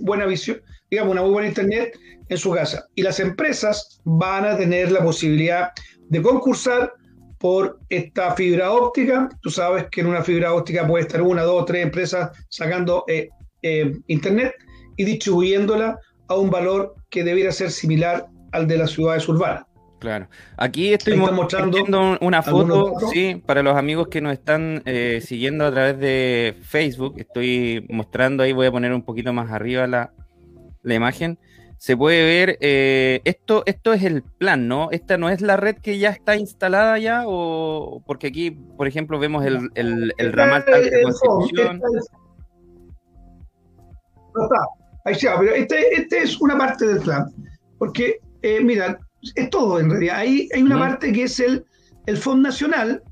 buena 0.00 0.26
visión, 0.26 0.60
digamos, 0.90 1.12
una 1.12 1.22
muy 1.22 1.30
buena 1.30 1.48
internet 1.48 1.98
en 2.28 2.38
su 2.38 2.50
casa. 2.50 2.86
Y 2.94 3.02
las 3.02 3.20
empresas 3.20 4.00
van 4.04 4.44
a 4.44 4.56
tener 4.56 4.90
la 4.90 5.02
posibilidad 5.02 5.70
de 6.08 6.22
concursar 6.22 6.92
por 7.38 7.78
esta 7.90 8.34
fibra 8.34 8.72
óptica. 8.72 9.28
Tú 9.42 9.50
sabes 9.50 9.86
que 9.90 10.00
en 10.00 10.06
una 10.06 10.22
fibra 10.22 10.54
óptica 10.54 10.86
puede 10.86 11.04
estar 11.04 11.20
una, 11.20 11.42
dos, 11.42 11.66
tres 11.66 11.84
empresas 11.84 12.30
sacando 12.48 13.04
eh, 13.06 13.28
eh, 13.62 13.92
internet 14.06 14.54
y 14.96 15.04
distribuyéndola 15.04 15.98
a 16.28 16.34
un 16.34 16.50
valor 16.50 16.94
que 17.10 17.22
debiera 17.22 17.52
ser 17.52 17.70
similar 17.70 18.26
al 18.52 18.66
de 18.66 18.78
las 18.78 18.92
ciudades 18.92 19.28
urbanas. 19.28 19.66
Claro. 19.98 20.28
Aquí 20.56 20.92
estoy 20.92 21.16
mostrando 21.16 22.18
una 22.20 22.42
foto, 22.42 22.94
sí, 23.12 23.42
para 23.46 23.62
los 23.62 23.76
amigos 23.76 24.08
que 24.08 24.20
nos 24.20 24.32
están 24.32 24.82
eh, 24.84 25.20
siguiendo 25.22 25.64
a 25.64 25.70
través 25.72 25.98
de 25.98 26.56
Facebook. 26.62 27.14
Estoy 27.18 27.86
mostrando 27.88 28.42
ahí, 28.42 28.52
voy 28.52 28.66
a 28.66 28.72
poner 28.72 28.92
un 28.92 29.02
poquito 29.02 29.32
más 29.32 29.50
arriba 29.50 29.86
la, 29.86 30.12
imagen. 30.84 31.38
Se 31.78 31.96
puede 31.96 32.24
ver, 32.24 32.58
eh, 32.60 33.20
esto, 33.24 33.62
esto 33.66 33.92
es 33.92 34.02
el 34.02 34.22
plan, 34.22 34.68
¿no? 34.68 34.90
Esta 34.92 35.18
no 35.18 35.28
es 35.28 35.40
la 35.40 35.56
red 35.56 35.76
que 35.76 35.98
ya 35.98 36.10
está 36.10 36.36
instalada 36.36 36.98
ya, 36.98 37.24
o 37.26 38.02
porque 38.06 38.28
aquí, 38.28 38.50
por 38.50 38.86
ejemplo, 38.86 39.18
vemos 39.18 39.44
el, 39.44 39.70
el, 39.74 40.14
el 40.16 40.32
ramal 40.32 40.64
de 40.66 41.02
Constitución. 41.02 41.80
No 44.34 44.42
está, 44.42 44.56
ahí 45.04 45.12
está, 45.12 45.38
pero 45.38 45.54
este, 45.54 45.94
este 45.94 46.22
es 46.22 46.40
una 46.40 46.56
parte 46.56 46.86
del 46.86 47.00
plan. 47.00 47.26
Porque, 47.78 48.20
eh, 48.42 48.60
mira, 48.62 48.98
es 49.34 49.50
todo 49.50 49.80
en 49.80 49.90
realidad. 49.90 50.16
Ahí 50.16 50.48
hay 50.54 50.62
una 50.62 50.78
parte 50.78 51.12
que 51.12 51.24
es 51.24 51.40
el, 51.40 51.64
el 52.06 52.16
Fondo 52.16 52.48
Nacional, 52.48 53.02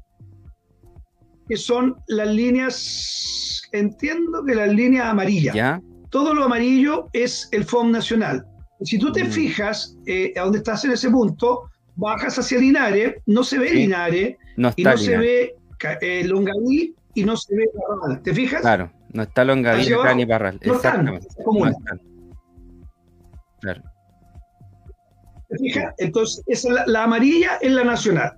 que 1.49 1.57
son 1.57 1.97
las 2.09 2.29
líneas, 2.29 3.63
entiendo 3.73 4.45
que 4.45 4.55
las 4.55 4.73
líneas 4.73 5.07
amarillas. 5.07 5.81
Todo 6.11 6.33
lo 6.33 6.45
amarillo 6.45 7.09
es 7.13 7.49
el 7.53 7.65
Fondo 7.65 7.99
Nacional. 7.99 8.47
Si 8.83 8.99
tú 8.99 9.13
te 9.13 9.25
mm. 9.25 9.31
fijas 9.31 9.97
eh, 10.07 10.33
a 10.37 10.43
dónde 10.43 10.59
estás 10.59 10.85
en 10.85 10.93
ese 10.93 11.11
punto, 11.11 11.71
bajas 11.97 12.39
hacia 12.39 12.59
Linares, 12.59 13.15
no 13.27 13.43
se 13.43 13.59
ve 13.59 13.71
Linares, 13.73 14.37
y 14.77 14.85
no 14.85 14.97
se 14.97 15.17
ve 15.17 15.55
eh, 16.01 16.25
Longaví 16.25 16.95
y 17.15 17.25
no 17.25 17.37
se 17.37 17.55
ve 17.57 17.69
Parral. 17.89 18.23
¿Te 18.23 18.35
fijas? 18.35 18.61
Claro, 18.61 18.93
no 19.13 19.23
está 19.23 19.45
Longaví 19.45 19.89
ni 20.17 20.27
Parral. 20.27 20.61
No 20.65 20.75
Exactamente. 20.75 21.27
no 21.45 21.67
están. 21.67 22.01
Claro. 23.61 23.83
Entonces, 25.99 26.45
la, 26.87 27.05
amarilla 27.05 27.59
es 27.61 27.73
la 27.73 27.85
nacional. 27.85 28.33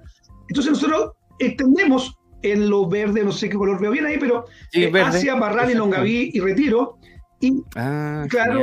Entonces 0.48 0.72
nosotros 0.72 1.12
extendemos 1.38 2.16
en 2.42 2.70
lo 2.70 2.88
verde, 2.88 3.24
no 3.24 3.32
sé 3.32 3.48
qué 3.48 3.56
color 3.56 3.80
veo 3.80 3.90
bien 3.90 4.06
ahí, 4.06 4.18
pero 4.18 4.44
eh, 4.72 4.92
hacia 4.94 5.34
Barral 5.34 5.70
y 5.70 5.74
Longaví 5.74 6.30
y 6.32 6.40
Retiro. 6.40 6.98
Y, 7.40 7.62
ah, 7.76 8.24
claro, 8.30 8.62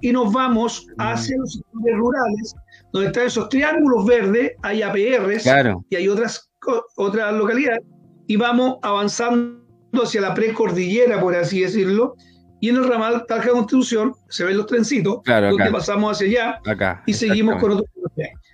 y, 0.00 0.12
nos 0.12 0.32
vamos 0.32 0.86
mm. 0.88 1.00
hacia 1.00 1.36
los 1.36 1.52
sectores 1.52 1.96
rurales, 1.96 2.54
donde 2.92 3.08
están 3.08 3.26
esos 3.26 3.48
triángulos 3.48 4.06
verdes, 4.06 4.52
hay 4.62 4.82
APRs 4.82 5.46
y 5.90 5.96
hay 5.96 6.08
otras, 6.08 6.50
otras 6.96 7.32
localidades, 7.34 7.82
y 8.26 8.36
vamos 8.36 8.78
avanzando 8.82 9.62
hacia 10.02 10.20
la 10.20 10.34
precordillera, 10.34 11.20
por 11.20 11.36
así 11.36 11.60
decirlo, 11.60 12.16
y 12.60 12.68
en 12.68 12.76
el 12.76 12.88
ramal 12.88 13.24
Talca 13.26 13.50
Constitución 13.50 14.14
se 14.28 14.44
ven 14.44 14.56
los 14.56 14.66
trencitos, 14.66 15.22
claro, 15.22 15.50
donde 15.50 15.70
pasamos 15.70 16.12
hacia 16.12 16.26
allá 16.26 16.60
acá, 16.70 17.02
y 17.06 17.14
seguimos 17.14 17.56
con 17.60 17.72
otros. 17.72 17.88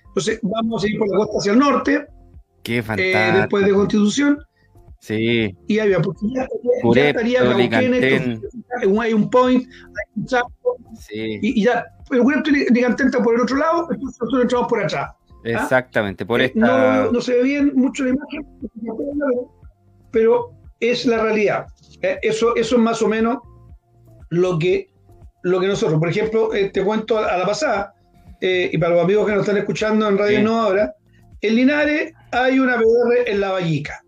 Entonces 0.09 0.39
vamos 0.43 0.85
a 0.85 0.89
ir 0.89 0.99
por 0.99 1.09
la 1.11 1.19
costa 1.19 1.39
hacia 1.39 1.53
el 1.53 1.59
norte, 1.59 2.07
Qué 2.63 2.79
eh, 2.79 3.33
después 3.37 3.65
de 3.67 3.73
Constitución, 3.73 4.39
Sí. 5.05 5.55
Y 5.67 5.79
había, 5.81 6.01
porque 6.01 6.27
ya, 6.35 6.47
ya 6.95 7.09
estaría 7.11 7.41
hay 7.43 9.13
un 9.13 9.29
point, 9.29 9.63
hay 9.63 10.13
un 10.17 10.25
chapo, 10.25 10.79
sí. 10.99 11.41
y, 11.43 11.61
y, 11.61 11.65
ya, 11.65 11.85
pero 12.09 12.23
bueno, 12.23 12.43
Licantén 12.71 13.09
está 13.09 13.23
por 13.23 13.35
el 13.35 13.43
otro 13.43 13.59
lado, 13.59 13.87
entonces 13.91 14.19
nosotros 14.19 14.43
entramos 14.43 14.67
por 14.67 14.83
atrás. 14.83 15.11
¿ah? 15.11 15.17
Exactamente, 15.45 16.25
por 16.25 16.41
eh, 16.41 16.47
esta... 16.47 16.59
No, 17.05 17.13
no, 17.13 17.21
se 17.21 17.35
ve 17.35 17.43
bien 17.43 17.73
mucho 17.75 18.05
la 18.05 18.11
imagen, 18.15 18.47
pero 20.11 20.53
es 20.81 21.05
la 21.05 21.23
realidad. 21.23 21.67
Eh, 22.01 22.19
eso, 22.23 22.57
eso 22.57 22.77
es 22.77 22.83
más 22.83 23.03
o 23.03 23.09
menos 23.09 23.41
lo 24.31 24.59
que, 24.59 24.89
lo 25.43 25.61
que 25.61 25.67
nosotros, 25.67 25.99
por 25.99 26.09
ejemplo, 26.09 26.55
eh, 26.55 26.71
te 26.71 26.85
cuento 26.85 27.19
a, 27.19 27.37
la 27.37 27.47
pasada, 27.47 27.95
y 28.41 28.77
para 28.77 28.95
los 28.95 29.05
amigos 29.05 29.27
que 29.27 29.33
nos 29.33 29.41
están 29.41 29.57
escuchando 29.57 30.07
en 30.07 30.19
Radio 30.19 30.43
No 30.43 30.61
ahora, 30.61 30.95
en 31.41 31.57
Linares 31.57 32.13
hay 32.31 32.59
una 32.59 32.79
PR 32.79 33.31
en 33.31 33.41
La 33.41 33.53
Vallica. 33.53 34.03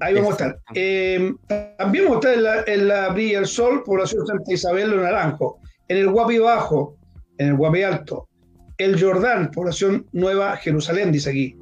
Ahí 0.00 0.14
vamos 0.14 0.30
a 0.30 0.32
estar. 0.32 0.60
Eh, 0.74 1.32
también 1.78 2.04
vamos 2.04 2.24
a 2.24 2.32
estar 2.32 2.68
en 2.68 2.88
la, 2.88 3.08
Brilla 3.10 3.38
del 3.38 3.46
Sol, 3.46 3.82
población 3.82 4.26
Santa 4.26 4.52
Isabel 4.52 4.90
de 4.90 4.96
Naranjo. 4.98 5.58
En 5.88 5.96
el 5.96 6.10
Guapi 6.10 6.38
Bajo, 6.38 6.98
en 7.38 7.48
el 7.48 7.56
Guapi 7.56 7.82
Alto. 7.82 8.28
El 8.76 9.00
Jordán, 9.00 9.50
población 9.50 10.06
Nueva 10.12 10.56
Jerusalén, 10.58 11.12
dice 11.12 11.30
aquí. 11.30 11.56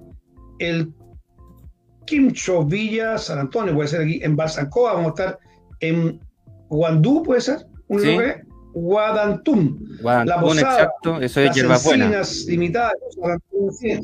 El 0.59 0.93
Quimcho, 2.05 2.65
Villa, 2.65 3.19
San 3.19 3.39
Antonio, 3.39 3.75
puede 3.75 3.89
ser 3.89 4.03
aquí. 4.03 4.21
En 4.23 4.35
Balsancoa, 4.35 4.95
vamos 4.95 5.07
a 5.07 5.23
estar 5.23 5.39
en 5.79 6.21
Guandú, 6.69 7.23
puede 7.23 7.41
ser. 7.41 7.68
Un 7.89 8.01
sí. 8.01 8.19
Guadantum. 8.75 9.79
la 10.03 10.41
Posada, 10.41 10.75
exacto, 10.75 11.21
eso 11.21 11.41
es 11.41 11.57
las 11.63 11.87
Encinas 11.87 12.45
limitadas, 12.47 12.93
San 13.11 13.31
Antonio 13.33 13.69
Encina, 13.71 14.01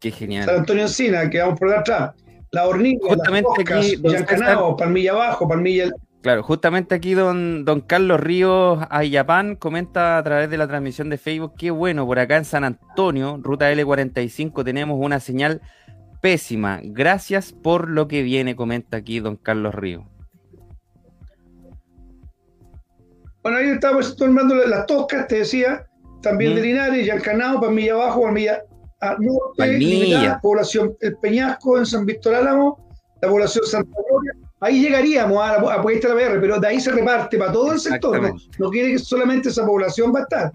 Qué 0.00 0.10
genial. 0.10 0.44
San 0.46 0.56
Antonio 0.56 0.82
Encina, 0.84 1.30
que 1.30 1.40
vamos 1.40 1.58
por 1.58 1.72
atrás 1.72 2.14
la 2.50 2.66
hornilla, 2.66 2.98
justamente 3.02 3.48
aquí, 3.60 3.96
Palmilla 4.78 5.12
Abajo, 5.12 5.48
Palmilla... 5.48 5.90
Claro, 6.20 6.42
justamente 6.42 6.94
aquí 6.94 7.14
don, 7.14 7.64
don 7.64 7.80
Carlos 7.80 8.18
Ríos 8.18 8.80
Ayapán 8.90 9.54
comenta 9.54 10.18
a 10.18 10.22
través 10.24 10.50
de 10.50 10.56
la 10.56 10.66
transmisión 10.66 11.10
de 11.10 11.18
Facebook, 11.18 11.54
qué 11.56 11.70
bueno, 11.70 12.06
por 12.06 12.18
acá 12.18 12.36
en 12.36 12.44
San 12.44 12.64
Antonio, 12.64 13.38
ruta 13.40 13.72
L45, 13.72 14.64
tenemos 14.64 14.98
una 15.00 15.20
señal 15.20 15.60
pésima. 16.20 16.80
Gracias 16.82 17.52
por 17.52 17.88
lo 17.88 18.08
que 18.08 18.22
viene, 18.22 18.56
comenta 18.56 18.96
aquí 18.96 19.20
don 19.20 19.36
Carlos 19.36 19.74
Ríos. 19.74 20.04
Bueno, 23.48 23.60
ahí 23.60 23.68
estamos 23.70 24.14
tomando 24.14 24.54
las 24.54 24.84
toscas, 24.84 25.26
te 25.26 25.36
decía, 25.36 25.86
también 26.20 26.54
de 26.54 26.60
Linares, 26.60 27.06
Yancanao, 27.06 27.58
Palmilla 27.58 27.94
Abajo, 27.94 28.24
Palmilla 28.24 28.62
a 29.00 29.16
norte, 29.18 30.38
población 30.42 30.94
El 31.00 31.16
Peñasco 31.16 31.78
en 31.78 31.86
San 31.86 32.04
Víctor 32.04 32.34
Álamo, 32.34 32.78
la 33.22 33.28
población 33.30 33.64
Santa 33.64 33.98
Gloria. 34.06 34.34
Ahí 34.60 34.82
llegaríamos 34.82 35.42
a 35.42 35.62
la, 35.62 35.72
a 35.72 35.76
la 35.78 35.82
BR, 35.82 36.40
pero 36.42 36.60
de 36.60 36.68
ahí 36.68 36.78
se 36.78 36.92
reparte 36.92 37.38
para 37.38 37.50
todo 37.50 37.72
el 37.72 37.80
sector. 37.80 38.34
No, 38.58 38.68
quiere 38.68 38.92
que 38.92 38.98
solamente 38.98 39.48
esa 39.48 39.64
población 39.64 40.12
va 40.14 40.18
a 40.18 40.22
estar. 40.24 40.52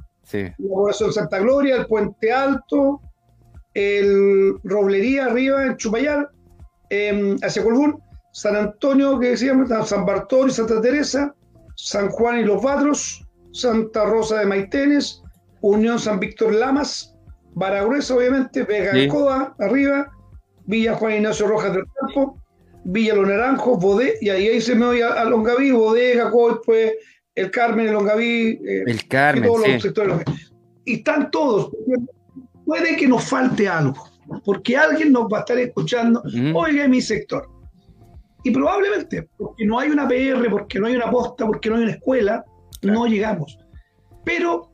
La 0.60 0.68
población 0.68 1.12
Santa 1.12 1.40
Gloria, 1.40 1.78
el 1.78 1.88
Puente 1.88 2.32
Alto, 2.32 3.02
el 3.74 4.54
Roblería 4.64 5.26
arriba 5.26 5.66
en 5.66 5.78
Chupayar, 5.78 6.30
em, 6.92 7.38
hacia 7.42 7.64
Colbún, 7.64 8.00
San 8.32 8.56
Antonio, 8.56 9.18
que 9.18 9.30
decíamos, 9.30 9.68
San 9.90 10.06
Bartolo 10.06 10.50
y 10.50 10.52
Santa 10.52 10.80
Teresa, 10.80 11.34
San 11.76 12.10
Juan 12.10 12.40
y 12.40 12.44
los 12.44 12.62
Badros, 12.62 13.26
Santa 13.52 14.06
Rosa 14.06 14.40
de 14.40 14.46
Maitenes, 14.46 15.22
Unión 15.62 16.00
San 16.00 16.20
Víctor 16.20 16.54
Lamas, 16.54 17.16
Baragruesa, 17.56 18.16
obviamente, 18.16 18.64
Vega 18.64 18.92
sí. 18.94 19.10
arriba, 19.60 20.12
Villa 20.66 20.96
Juan 20.96 21.14
Ignacio 21.14 21.48
Rojas 21.48 21.74
del 21.74 21.86
Campo, 22.00 22.42
Villa 22.86 23.16
Los 23.16 23.28
Naranjos, 23.28 23.80
Bodé, 23.80 24.18
y 24.22 24.30
ahí, 24.30 24.48
ahí 24.48 24.62
se 24.62 24.76
me 24.76 24.86
oye 24.86 25.04
a, 25.04 25.24
Longaví, 25.26 25.72
Bodega, 25.72 26.32
después 26.32 26.94
el 27.36 27.52
Carmen, 27.52 27.88
el 27.88 27.94
Longaví, 27.94 28.60
eh, 28.66 28.84
el 28.86 29.08
Carmen, 29.08 29.44
y 29.44 29.48
todos 29.48 29.68
los 29.68 29.82
sectores. 29.82 30.18
Y 30.86 30.96
están 30.96 31.32
todos. 31.32 31.72
Puede 32.66 32.96
que 32.96 33.08
nos 33.08 33.24
falte 33.24 33.68
algo, 33.68 34.10
porque 34.44 34.76
alguien 34.76 35.12
nos 35.12 35.32
va 35.32 35.38
a 35.38 35.42
estar 35.42 35.58
escuchando, 35.60 36.24
oiga, 36.54 36.88
mi 36.88 37.02
sector. 37.02 37.50
Y 38.44 38.52
probablemente, 38.52 39.30
porque 39.38 39.66
no 39.66 39.80
hay 39.80 39.90
una 39.90 40.08
PR, 40.08 40.50
porque 40.50 40.80
no 40.80 40.88
hay 40.88 40.96
una 40.96 41.10
posta, 41.10 41.46
porque 41.46 41.70
no 41.70 41.78
hay 41.78 41.84
una 41.84 41.92
escuela, 41.94 42.44
no 42.82 43.06
llegamos. 43.08 43.58
Pero 44.26 44.72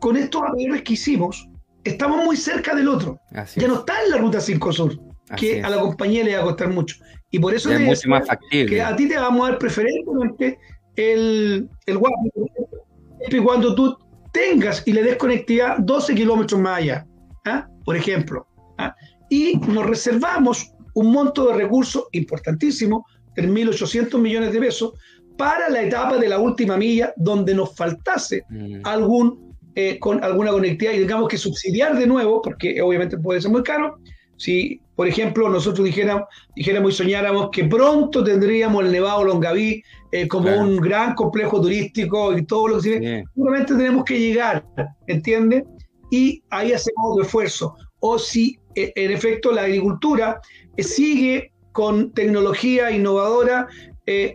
con 0.00 0.16
estos 0.16 0.42
APRs 0.42 0.82
que 0.82 0.92
hicimos, 0.92 1.48
estamos 1.82 2.24
muy 2.24 2.36
cerca 2.36 2.74
del 2.74 2.88
otro. 2.88 3.18
ya 3.56 3.68
no 3.68 3.80
está 3.80 4.02
en 4.04 4.10
la 4.10 4.18
ruta 4.18 4.40
5 4.40 4.72
Sur, 4.72 5.00
que 5.36 5.62
a 5.62 5.70
la 5.70 5.80
compañía 5.80 6.24
le 6.24 6.36
va 6.36 6.42
a 6.42 6.44
costar 6.44 6.68
mucho. 6.68 6.96
Y 7.30 7.38
por 7.38 7.54
eso 7.54 7.72
es 7.72 8.06
más 8.06 8.26
factible. 8.26 8.76
que 8.76 8.82
a 8.82 8.94
ti 8.94 9.08
te 9.08 9.16
vamos 9.16 9.46
a 9.46 9.50
dar 9.50 9.58
preferentemente 9.58 10.58
el, 10.96 11.68
el 11.86 11.98
y 13.30 13.38
cuando 13.38 13.74
tú 13.74 13.96
tengas 14.32 14.82
y 14.86 14.92
le 14.92 15.02
des 15.02 15.16
conectividad 15.16 15.78
12 15.78 16.14
kilómetros 16.14 16.60
más 16.60 16.78
allá, 16.78 17.06
¿ah? 17.46 17.66
por 17.84 17.96
ejemplo. 17.96 18.46
¿ah? 18.78 18.94
Y 19.34 19.56
nos 19.66 19.84
reservamos 19.84 20.70
un 20.94 21.10
monto 21.10 21.48
de 21.48 21.54
recursos 21.54 22.04
importantísimo, 22.12 23.04
3.800 23.34 24.16
millones 24.20 24.52
de 24.52 24.60
pesos, 24.60 24.92
para 25.36 25.68
la 25.68 25.82
etapa 25.82 26.18
de 26.18 26.28
la 26.28 26.38
última 26.38 26.76
milla 26.76 27.12
donde 27.16 27.52
nos 27.52 27.74
faltase 27.74 28.44
mm. 28.48 28.82
algún 28.84 29.56
eh, 29.74 29.98
con 29.98 30.22
alguna 30.22 30.52
conectividad 30.52 30.94
y 30.94 31.00
tengamos 31.00 31.28
que 31.28 31.36
subsidiar 31.36 31.98
de 31.98 32.06
nuevo, 32.06 32.40
porque 32.40 32.80
obviamente 32.80 33.18
puede 33.18 33.40
ser 33.40 33.50
muy 33.50 33.64
caro, 33.64 33.98
si, 34.36 34.80
por 34.94 35.08
ejemplo, 35.08 35.48
nosotros 35.48 35.84
dijéramos, 35.84 36.26
dijéramos 36.54 36.92
y 36.92 36.96
soñáramos 36.96 37.48
que 37.50 37.64
pronto 37.64 38.22
tendríamos 38.22 38.84
el 38.84 38.92
Nevado 38.92 39.24
Longaví 39.24 39.82
eh, 40.12 40.28
como 40.28 40.56
un 40.56 40.76
gran 40.76 41.16
complejo 41.16 41.60
turístico 41.60 42.38
y 42.38 42.46
todo 42.46 42.68
lo 42.68 42.76
que 42.76 42.82
se 42.82 43.24
seguramente 43.34 43.74
tenemos 43.74 44.04
que 44.04 44.20
llegar, 44.20 44.64
¿entiende? 45.08 45.64
Y 46.12 46.40
ahí 46.50 46.72
hacemos 46.72 47.04
otro 47.10 47.24
esfuerzo. 47.24 47.74
O 47.98 48.16
si, 48.16 48.56
en 48.74 49.10
efecto, 49.10 49.52
la 49.52 49.62
agricultura 49.62 50.40
sigue 50.78 51.52
con 51.72 52.12
tecnología 52.12 52.90
innovadora 52.90 53.66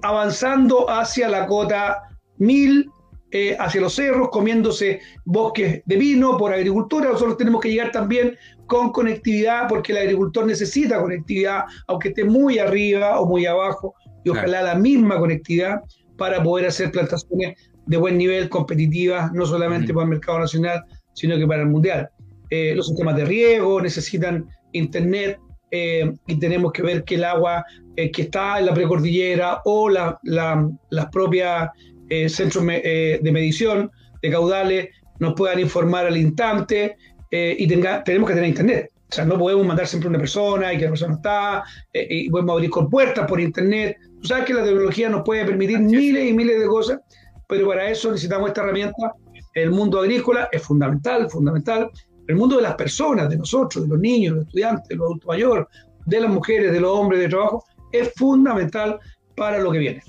avanzando 0.01 0.89
hacia 0.89 1.29
la 1.29 1.45
cota 1.45 2.01
1000 2.37 2.89
eh, 3.31 3.55
hacia 3.59 3.79
los 3.79 3.93
cerros, 3.93 4.29
comiéndose 4.29 5.01
bosques 5.23 5.83
de 5.85 5.97
vino 5.97 6.35
por 6.35 6.51
agricultura. 6.51 7.11
Nosotros 7.11 7.37
tenemos 7.37 7.61
que 7.61 7.69
llegar 7.69 7.91
también 7.91 8.35
con 8.65 8.91
conectividad, 8.91 9.67
porque 9.67 9.91
el 9.91 9.99
agricultor 9.99 10.47
necesita 10.47 10.99
conectividad, 10.99 11.65
aunque 11.87 12.07
esté 12.07 12.23
muy 12.23 12.57
arriba 12.57 13.19
o 13.19 13.27
muy 13.27 13.45
abajo, 13.45 13.93
y 14.23 14.29
ojalá 14.29 14.63
la 14.63 14.75
misma 14.75 15.19
conectividad 15.19 15.81
para 16.17 16.41
poder 16.41 16.67
hacer 16.67 16.91
plantaciones 16.91 17.55
de 17.85 17.97
buen 17.97 18.17
nivel, 18.17 18.49
competitivas, 18.49 19.31
no 19.31 19.45
solamente 19.45 19.93
para 19.93 20.05
el 20.05 20.09
mercado 20.09 20.39
nacional, 20.39 20.83
sino 21.13 21.37
que 21.37 21.45
para 21.45 21.61
el 21.61 21.69
mundial. 21.69 22.09
Eh, 22.49 22.73
los 22.75 22.87
sistemas 22.87 23.15
de 23.15 23.25
riego 23.25 23.81
necesitan 23.81 24.45
internet, 24.71 25.39
eh, 25.71 26.11
y 26.25 26.39
tenemos 26.39 26.71
que 26.71 26.81
ver 26.81 27.03
que 27.03 27.15
el 27.15 27.23
agua 27.23 27.63
que 27.95 28.21
está 28.21 28.59
en 28.59 28.65
la 28.65 28.73
precordillera 28.73 29.61
o 29.65 29.89
la, 29.89 30.17
las 30.23 31.05
propias 31.11 31.69
eh, 32.09 32.27
centros 32.27 32.65
eh, 32.67 33.19
de 33.21 33.31
medición 33.31 33.91
de 34.21 34.31
caudales 34.31 34.89
nos 35.19 35.35
puedan 35.35 35.59
informar 35.59 36.07
al 36.07 36.17
instante 36.17 36.97
eh, 37.29 37.55
y 37.59 37.67
tenga, 37.67 38.03
tenemos 38.03 38.27
que 38.29 38.33
tener 38.33 38.49
internet. 38.49 38.89
O 39.11 39.13
sea, 39.13 39.25
no 39.25 39.37
podemos 39.37 39.65
mandar 39.65 39.85
siempre 39.85 40.09
una 40.09 40.17
persona 40.17 40.73
y 40.73 40.77
que 40.77 40.85
la 40.85 40.91
persona 40.91 41.15
está, 41.15 41.63
y 41.93 42.29
podemos 42.29 42.53
abrir 42.53 42.69
con 42.69 42.89
puertas 42.89 43.27
por 43.27 43.39
internet. 43.39 43.97
Tú 44.21 44.27
sabes 44.27 44.45
que 44.45 44.53
la 44.53 44.63
tecnología 44.63 45.09
nos 45.09 45.23
puede 45.23 45.45
permitir 45.45 45.79
miles 45.79 46.29
y 46.29 46.33
miles 46.33 46.59
de 46.59 46.67
cosas, 46.67 46.99
pero 47.47 47.67
para 47.67 47.89
eso 47.89 48.11
necesitamos 48.11 48.49
esta 48.49 48.61
herramienta. 48.61 49.13
El 49.55 49.71
mundo 49.71 49.99
agrícola 49.99 50.47
es 50.51 50.61
fundamental, 50.61 51.29
fundamental. 51.29 51.89
El 52.29 52.35
mundo 52.35 52.57
de 52.57 52.61
las 52.61 52.75
personas, 52.75 53.27
de 53.27 53.37
nosotros, 53.37 53.85
de 53.85 53.89
los 53.89 53.99
niños, 53.99 54.33
de 54.33 54.37
los 54.37 54.45
estudiantes, 54.45 54.87
de 54.87 54.95
los 54.97 55.05
adultos 55.07 55.27
mayores, 55.27 55.65
de 56.05 56.21
las 56.21 56.29
mujeres, 56.29 56.71
de 56.71 56.79
los 56.79 56.91
hombres 56.91 57.21
de 57.21 57.27
trabajo, 57.27 57.65
es 57.91 58.13
fundamental 58.13 58.99
para 59.35 59.57
lo 59.57 59.71
que 59.71 59.79
viene. 59.79 60.03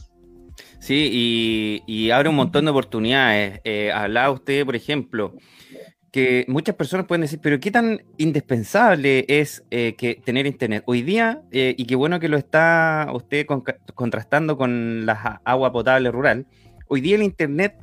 Sí, 0.81 1.81
y, 1.87 2.11
abre 2.11 2.29
un 2.29 2.35
montón 2.35 2.67
de 2.67 2.73
oportunidades. 2.73 3.61
Eh, 3.65 3.91
hablaba 3.91 4.33
usted, 4.33 4.67
por 4.67 4.77
ejemplo, 4.77 5.35
que 6.13 6.45
muchas 6.47 6.75
personas 6.75 7.07
pueden 7.07 7.23
decir, 7.23 7.41
pero 7.43 7.59
qué 7.59 7.71
tan 7.71 8.03
indispensable 8.19 9.25
es 9.27 9.65
eh, 9.71 9.95
que 9.97 10.17
tener 10.17 10.47
internet 10.47 10.83
hoy 10.85 11.01
día, 11.01 11.41
eh, 11.53 11.75
y 11.79 11.87
qué 11.87 11.97
bueno 11.97 12.21
que 12.21 12.29
lo 12.29 12.37
está 12.37 13.09
usted 13.15 13.47
contrastando 13.95 14.59
con 14.59 15.07
la 15.07 15.41
agua 15.47 15.73
potable 15.73 16.11
rural. 16.11 16.45
Hoy 16.87 17.01
día 17.01 17.17
el 17.17 17.23
internet, 17.23 17.77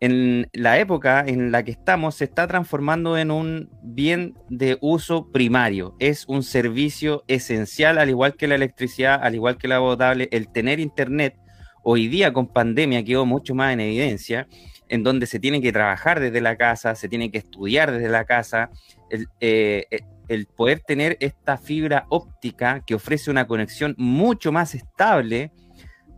en 0.00 0.48
la 0.54 0.78
época 0.78 1.22
en 1.26 1.52
la 1.52 1.62
que 1.62 1.70
estamos, 1.70 2.16
se 2.16 2.24
está 2.24 2.46
transformando 2.46 3.18
en 3.18 3.30
un 3.30 3.70
bien 3.82 4.34
de 4.48 4.78
uso 4.80 5.30
primario. 5.30 5.94
Es 5.98 6.24
un 6.26 6.42
servicio 6.42 7.22
esencial, 7.28 7.98
al 7.98 8.08
igual 8.08 8.34
que 8.34 8.48
la 8.48 8.54
electricidad, 8.54 9.20
al 9.22 9.34
igual 9.34 9.58
que 9.58 9.68
la 9.68 9.78
potable. 9.78 10.28
El 10.32 10.50
tener 10.50 10.80
internet 10.80 11.36
hoy 11.82 12.08
día 12.08 12.32
con 12.32 12.48
pandemia 12.48 13.04
quedó 13.04 13.26
mucho 13.26 13.54
más 13.54 13.72
en 13.74 13.80
evidencia 13.80 14.48
en 14.88 15.04
donde 15.04 15.26
se 15.26 15.38
tiene 15.38 15.62
que 15.62 15.72
trabajar 15.72 16.18
desde 16.18 16.40
la 16.40 16.56
casa, 16.56 16.94
se 16.96 17.08
tiene 17.08 17.30
que 17.30 17.38
estudiar 17.38 17.92
desde 17.92 18.08
la 18.08 18.24
casa, 18.24 18.70
el, 19.08 19.26
eh, 19.40 19.86
eh, 20.28 20.44
poder 20.56 20.80
tener 20.80 21.16
esta 21.20 21.56
fibra 21.58 22.06
óptica 22.08 22.82
que 22.84 22.96
ofrece 22.96 23.30
una 23.30 23.46
conexión 23.46 23.94
mucho 23.98 24.50
más 24.50 24.74
estable 24.74 25.52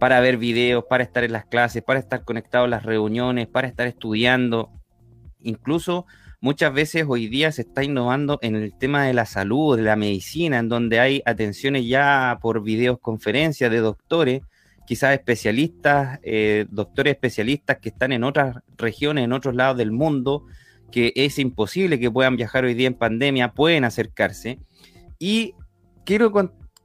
para 0.03 0.19
ver 0.19 0.37
videos, 0.37 0.83
para 0.91 1.05
estar 1.05 1.23
en 1.23 1.31
las 1.31 1.47
clases, 1.47 1.81
para 1.81 2.01
estar 2.01 2.25
conectado 2.25 2.65
a 2.65 2.69
las 2.69 2.83
reuniones, 2.83 3.47
para 3.47 3.69
estar 3.69 3.87
estudiando. 3.87 4.69
Incluso 5.39 6.07
muchas 6.41 6.75
veces 6.75 7.05
hoy 7.07 7.29
día 7.29 7.53
se 7.53 7.63
está 7.63 7.85
innovando 7.85 8.41
en 8.43 8.57
el 8.57 8.77
tema 8.77 9.05
de 9.05 9.15
la 9.15 9.27
salud, 9.27 9.77
de 9.77 9.85
la 9.85 9.95
medicina, 9.95 10.59
en 10.59 10.69
donde 10.69 10.99
hay 10.99 11.23
atenciones 11.25 11.87
ya 11.87 12.41
por 12.43 12.65
videoconferencias 12.65 13.71
de 13.71 13.79
doctores 13.79 14.43
quizás 14.89 15.15
especialistas, 15.15 16.19
eh, 16.25 16.67
doctores 16.69 17.13
especialistas 17.13 17.79
que 17.79 17.91
están 17.91 18.11
en 18.11 18.25
otras 18.25 18.57
regiones, 18.77 19.23
en 19.23 19.33
otros 19.33 19.55
lados 19.55 19.79
del 19.79 19.93
mundo, 19.93 20.47
que 20.91 21.13
es 21.15 21.39
imposible 21.39 22.01
que 22.01 22.11
puedan 22.11 22.35
viajar 22.35 22.65
hoy 22.65 22.75
día 22.75 22.89
en 22.89 22.95
pandemia, 22.95 23.53
pueden 23.53 23.85
acercarse. 23.85 24.59
Y 25.21 25.55
quiero, 26.05 26.33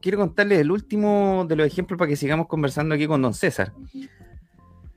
quiero 0.07 0.19
contarles 0.19 0.59
el 0.59 0.71
último 0.71 1.45
de 1.49 1.57
los 1.57 1.67
ejemplos 1.67 1.97
para 1.97 2.07
que 2.07 2.15
sigamos 2.15 2.47
conversando 2.47 2.95
aquí 2.95 3.07
con 3.07 3.21
don 3.21 3.33
César. 3.33 3.73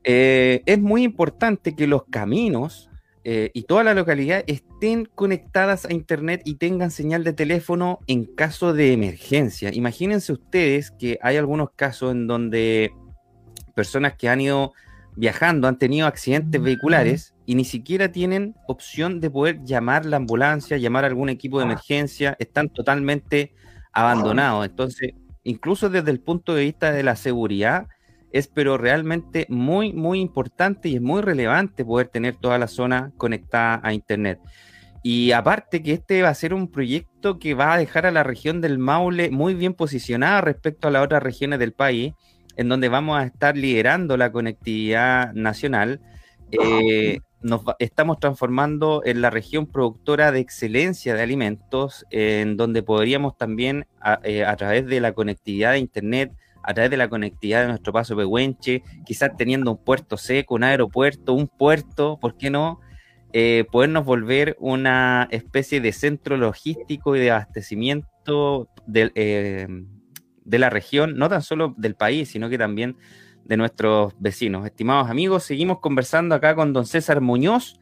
Eh, 0.05 0.63
es 0.65 0.79
muy 0.79 1.03
importante 1.03 1.75
que 1.75 1.89
los 1.89 2.05
caminos 2.05 2.89
eh, 3.25 3.51
y 3.53 3.65
toda 3.65 3.83
la 3.83 3.93
localidad 3.93 4.45
estén 4.47 5.07
conectadas 5.07 5.85
a 5.85 5.93
internet 5.93 6.43
y 6.45 6.55
tengan 6.55 6.93
señal 6.93 7.25
de 7.25 7.33
teléfono 7.33 7.99
en 8.07 8.25
caso 8.25 8.73
de 8.73 8.93
emergencia. 8.93 9.75
Imagínense 9.75 10.33
ustedes 10.33 10.93
que 10.93 11.19
hay 11.23 11.39
algunos 11.39 11.71
casos 11.75 12.13
en 12.13 12.29
donde 12.29 12.93
personas 13.75 14.15
que 14.15 14.29
han 14.29 14.41
ido 14.41 14.75
viajando 15.17 15.67
han 15.67 15.77
tenido 15.77 16.07
accidentes 16.07 16.63
vehiculares 16.63 17.35
y 17.47 17.57
ni 17.57 17.65
siquiera 17.65 18.13
tienen 18.13 18.55
opción 18.69 19.19
de 19.19 19.29
poder 19.29 19.65
llamar 19.65 20.07
la 20.07 20.19
ambulancia, 20.19 20.77
llamar 20.77 21.03
a 21.03 21.09
algún 21.09 21.31
equipo 21.31 21.59
de 21.59 21.65
emergencia, 21.65 22.37
están 22.39 22.69
totalmente 22.69 23.53
abandonados. 23.93 24.67
Entonces, 24.67 25.15
incluso 25.43 25.91
desde 25.91 26.11
el 26.11 26.21
punto 26.21 26.55
de 26.55 26.65
vista 26.65 26.93
de 26.93 27.03
la 27.03 27.17
seguridad, 27.17 27.87
es 28.33 28.49
pero 28.49 28.79
realmente 28.79 29.47
muy, 29.49 29.93
muy 29.93 30.21
importante 30.21 30.89
y 30.89 30.97
es 30.97 31.03
muy 31.03 31.21
relevante 31.21 31.85
poder 31.85 32.09
tener 32.09 32.37
toda 32.37 32.59
la 32.59 32.69
zona 32.69 33.13
conectada 33.17 33.81
a 33.83 33.93
Internet. 33.93 34.39
Y 35.03 35.33
aparte 35.33 35.83
que 35.83 35.95
este 35.95 36.23
va 36.23 36.29
a 36.29 36.35
ser 36.35 36.53
un 36.53 36.71
proyecto 36.71 37.39
que 37.39 37.55
va 37.55 37.73
a 37.73 37.79
dejar 37.79 38.07
a 38.07 38.11
la 38.11 38.23
región 38.23 38.61
del 38.61 38.79
Maule 38.79 39.31
muy 39.31 39.55
bien 39.55 39.73
posicionada 39.75 40.43
respecto 40.43 40.89
a 40.89 40.91
las 40.91 41.03
otras 41.03 41.23
regiones 41.23 41.59
del 41.59 41.73
país, 41.73 42.13
en 42.57 42.69
donde 42.69 42.89
vamos 42.89 43.19
a 43.19 43.25
estar 43.25 43.57
liderando 43.57 44.17
la 44.17 44.31
conectividad 44.31 45.33
nacional. 45.33 46.01
Eh, 46.53 47.21
nos 47.43 47.63
estamos 47.79 48.19
transformando 48.19 49.03
en 49.05 49.23
la 49.23 49.31
región 49.31 49.67
productora 49.67 50.33
de 50.33 50.41
excelencia 50.41 51.15
de 51.15 51.23
alimentos, 51.23 52.05
en 52.11 52.57
donde 52.57 52.83
podríamos 52.83 53.37
también, 53.37 53.87
a, 54.01 54.21
eh, 54.25 54.45
a 54.45 54.57
través 54.57 54.87
de 54.87 55.01
la 55.01 55.13
conectividad 55.13 55.73
de 55.73 55.79
Internet, 55.79 56.33
a 56.63 56.75
través 56.75 56.91
de 56.91 56.97
la 56.97 57.09
conectividad 57.09 57.63
de 57.63 57.69
nuestro 57.69 57.93
paso 57.93 58.17
Pehuenche, 58.17 58.83
quizás 59.07 59.31
teniendo 59.37 59.73
un 59.73 59.85
puerto 59.85 60.17
seco, 60.17 60.55
un 60.55 60.65
aeropuerto, 60.65 61.33
un 61.33 61.49
puerto, 61.49 62.19
¿por 62.21 62.37
qué 62.37 62.51
no? 62.51 62.81
Eh, 63.33 63.65
podernos 63.71 64.05
volver 64.05 64.57
una 64.59 65.29
especie 65.31 65.81
de 65.81 65.93
centro 65.93 66.37
logístico 66.37 67.15
y 67.15 67.21
de 67.21 67.31
abastecimiento 67.31 68.69
eh, 68.93 69.69
de, 70.45 70.59
la 70.59 70.69
región, 70.69 71.17
no 71.17 71.29
tan 71.29 71.43
solo 71.43 71.75
del 71.77 71.95
país, 71.95 72.29
sino 72.29 72.49
que 72.49 72.59
también 72.59 72.97
de 73.51 73.57
nuestros 73.57 74.15
vecinos. 74.21 74.65
Estimados 74.65 75.11
amigos, 75.11 75.43
seguimos 75.43 75.81
conversando 75.81 76.37
acá 76.37 76.55
con 76.55 76.73
don 76.73 76.87
César 76.87 77.21
Muñoz. 77.21 77.81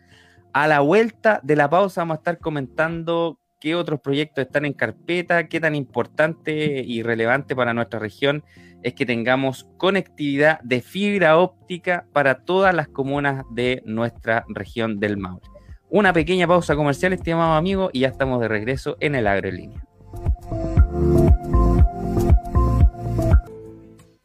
A 0.54 0.66
la 0.66 0.80
vuelta 0.80 1.40
de 1.42 1.56
la 1.56 1.68
pausa 1.68 2.00
vamos 2.00 2.14
a 2.14 2.20
estar 2.20 2.38
comentando 2.38 3.38
qué 3.60 3.74
otros 3.74 4.00
proyectos 4.00 4.46
están 4.46 4.64
en 4.64 4.72
carpeta, 4.72 5.46
qué 5.46 5.60
tan 5.60 5.74
importante 5.74 6.82
y 6.86 7.02
relevante 7.02 7.54
para 7.54 7.74
nuestra 7.74 7.98
región 7.98 8.44
es 8.82 8.94
que 8.94 9.04
tengamos 9.04 9.68
conectividad 9.76 10.58
de 10.62 10.80
fibra 10.80 11.36
óptica 11.36 12.06
para 12.14 12.46
todas 12.46 12.74
las 12.74 12.88
comunas 12.88 13.44
de 13.50 13.82
nuestra 13.84 14.46
región 14.48 14.98
del 14.98 15.18
Maule. 15.18 15.42
Una 15.90 16.14
pequeña 16.14 16.46
pausa 16.46 16.76
comercial, 16.76 17.12
estimado 17.12 17.52
amigo, 17.52 17.90
y 17.92 18.00
ya 18.00 18.08
estamos 18.08 18.40
de 18.40 18.48
regreso 18.48 18.96
en 19.00 19.14
el 19.16 19.26
agro 19.26 19.50
en 19.50 19.56
línea. 19.56 19.84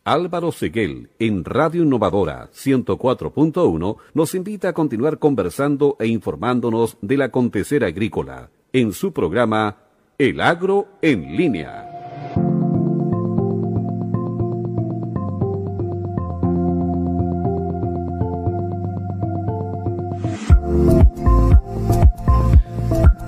Álvaro 0.05 0.51
Seguel, 0.51 1.11
en 1.17 1.45
Radio 1.45 1.83
Innovadora 1.83 2.49
104.1, 2.51 3.95
nos 4.13 4.35
invita 4.35 4.69
a 4.69 4.73
continuar 4.73 5.17
conversando 5.17 5.95
e 5.97 6.07
informándonos 6.07 6.97
del 7.01 7.21
acontecer 7.21 7.85
agrícola 7.85 8.49
en 8.73 8.91
su 8.91 9.13
programa 9.13 9.77
El 10.17 10.41
Agro 10.41 10.89
en 11.01 11.37
línea. 11.37 11.92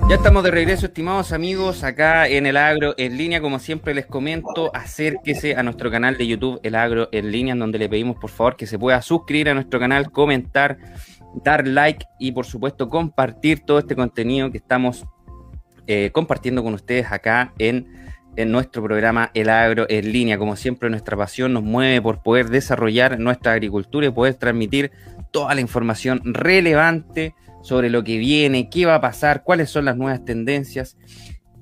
Ya 0.08 0.14
estamos 0.14 0.44
de 0.44 0.52
regreso, 0.52 0.86
estimados 0.86 1.32
amigos, 1.32 1.82
acá 1.82 2.28
en 2.28 2.46
el 2.46 2.56
Agro 2.56 2.94
en 2.96 3.16
línea. 3.16 3.40
Como 3.40 3.58
siempre 3.58 3.92
les 3.92 4.06
comento, 4.06 4.70
acérquese 4.72 5.56
a 5.56 5.64
nuestro 5.64 5.90
canal 5.90 6.16
de 6.16 6.28
YouTube, 6.28 6.60
El 6.62 6.76
Agro 6.76 7.08
en 7.10 7.32
línea, 7.32 7.54
en 7.54 7.58
donde 7.58 7.76
le 7.80 7.88
pedimos 7.88 8.16
por 8.16 8.30
favor 8.30 8.54
que 8.54 8.68
se 8.68 8.78
pueda 8.78 9.02
suscribir 9.02 9.48
a 9.48 9.54
nuestro 9.54 9.80
canal, 9.80 10.12
comentar, 10.12 10.78
dar 11.42 11.66
like 11.66 12.06
y 12.20 12.30
por 12.30 12.46
supuesto 12.46 12.88
compartir 12.88 13.64
todo 13.66 13.80
este 13.80 13.96
contenido 13.96 14.52
que 14.52 14.58
estamos 14.58 15.04
eh, 15.88 16.10
compartiendo 16.12 16.62
con 16.62 16.74
ustedes 16.74 17.10
acá 17.10 17.52
en, 17.58 17.88
en 18.36 18.52
nuestro 18.52 18.84
programa 18.84 19.32
El 19.34 19.50
Agro 19.50 19.86
en 19.88 20.12
línea. 20.12 20.38
Como 20.38 20.54
siempre, 20.54 20.88
nuestra 20.88 21.16
pasión 21.16 21.52
nos 21.52 21.64
mueve 21.64 22.00
por 22.00 22.22
poder 22.22 22.48
desarrollar 22.48 23.18
nuestra 23.18 23.54
agricultura 23.54 24.06
y 24.06 24.10
poder 24.10 24.34
transmitir 24.34 24.92
toda 25.32 25.52
la 25.52 25.60
información 25.60 26.20
relevante 26.22 27.34
sobre 27.66 27.90
lo 27.90 28.04
que 28.04 28.16
viene, 28.16 28.70
qué 28.70 28.86
va 28.86 28.94
a 28.94 29.00
pasar, 29.00 29.42
cuáles 29.42 29.70
son 29.70 29.86
las 29.86 29.96
nuevas 29.96 30.24
tendencias. 30.24 30.96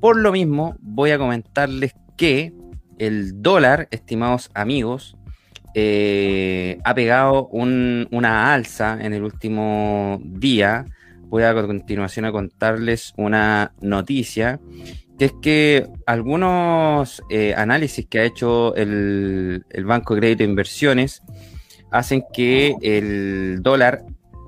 Por 0.01 0.19
lo 0.19 0.33
mismo, 0.33 0.77
voy 0.81 1.13
a 1.13 1.19
comentarles 1.19 1.95
que 2.19 2.53
el 2.99 3.41
dólar, 3.41 3.89
estimados 3.91 4.51
amigos, 4.53 5.17
eh, 5.75 6.79
ha 6.85 6.95
pegado 6.95 7.49
una 7.49 8.53
alza 8.53 8.99
en 9.01 9.15
el 9.15 9.23
último 9.23 10.21
día. 10.23 10.85
Voy 11.23 11.43
a, 11.43 11.55
continuación 11.55 12.27
a 12.27 12.33
contarles 12.33 13.15
una 13.17 13.73
noticia, 13.81 14.61
que 15.19 15.25
es 15.25 15.33
que 15.41 15.87
algunos 16.05 17.23
eh, 17.31 17.55
análisis 17.57 18.07
que 18.07 18.19
ha 18.19 18.25
hecho 18.25 18.77
el, 18.77 19.65
el 19.71 19.85
Banco 19.87 20.15
de 20.15 20.21
Crédito 20.21 20.45
de 20.45 20.51
Inversiones 20.51 21.23
hacen 21.91 22.25
que 22.31 22.75
el 22.83 23.63
dólar 23.63 24.05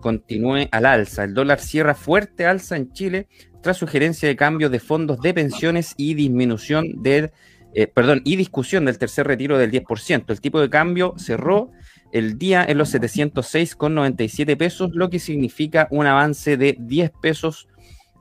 continúe 0.07 0.69
al 0.71 0.87
alza. 0.87 1.25
El 1.25 1.35
dólar 1.35 1.59
cierra 1.59 1.97
fuerte 1.97 2.47
alza 2.47 2.77
en 2.77 2.93
Chile 2.93 3.27
tras 3.61 3.77
sugerencia 3.77 4.29
de 4.29 4.37
cambios 4.37 4.71
de 4.71 4.79
fondos 4.79 5.21
de 5.21 5.35
pensiones 5.35 5.95
y 5.97 6.15
disminución 6.15 7.03
del, 7.03 7.33
eh, 7.75 7.89
perdón, 7.89 8.23
y 8.25 8.37
discusión 8.37 8.85
del 8.85 8.99
tercer 8.99 9.27
retiro 9.27 9.59
del 9.59 9.73
10%. 9.73 10.33
El 10.33 10.41
tipo 10.41 10.61
de 10.61 10.71
cambio 10.71 11.15
cerró 11.17 11.73
el 12.13 12.39
día 12.39 12.65
en 12.69 12.79
los 12.79 12.95
706,97 12.95 14.57
pesos, 14.57 14.93
lo 14.95 15.11
que 15.11 15.19
significa 15.19 15.89
un 15.91 16.07
avance 16.07 16.57
de 16.57 16.77
10 16.79 17.11
pesos 17.21 17.67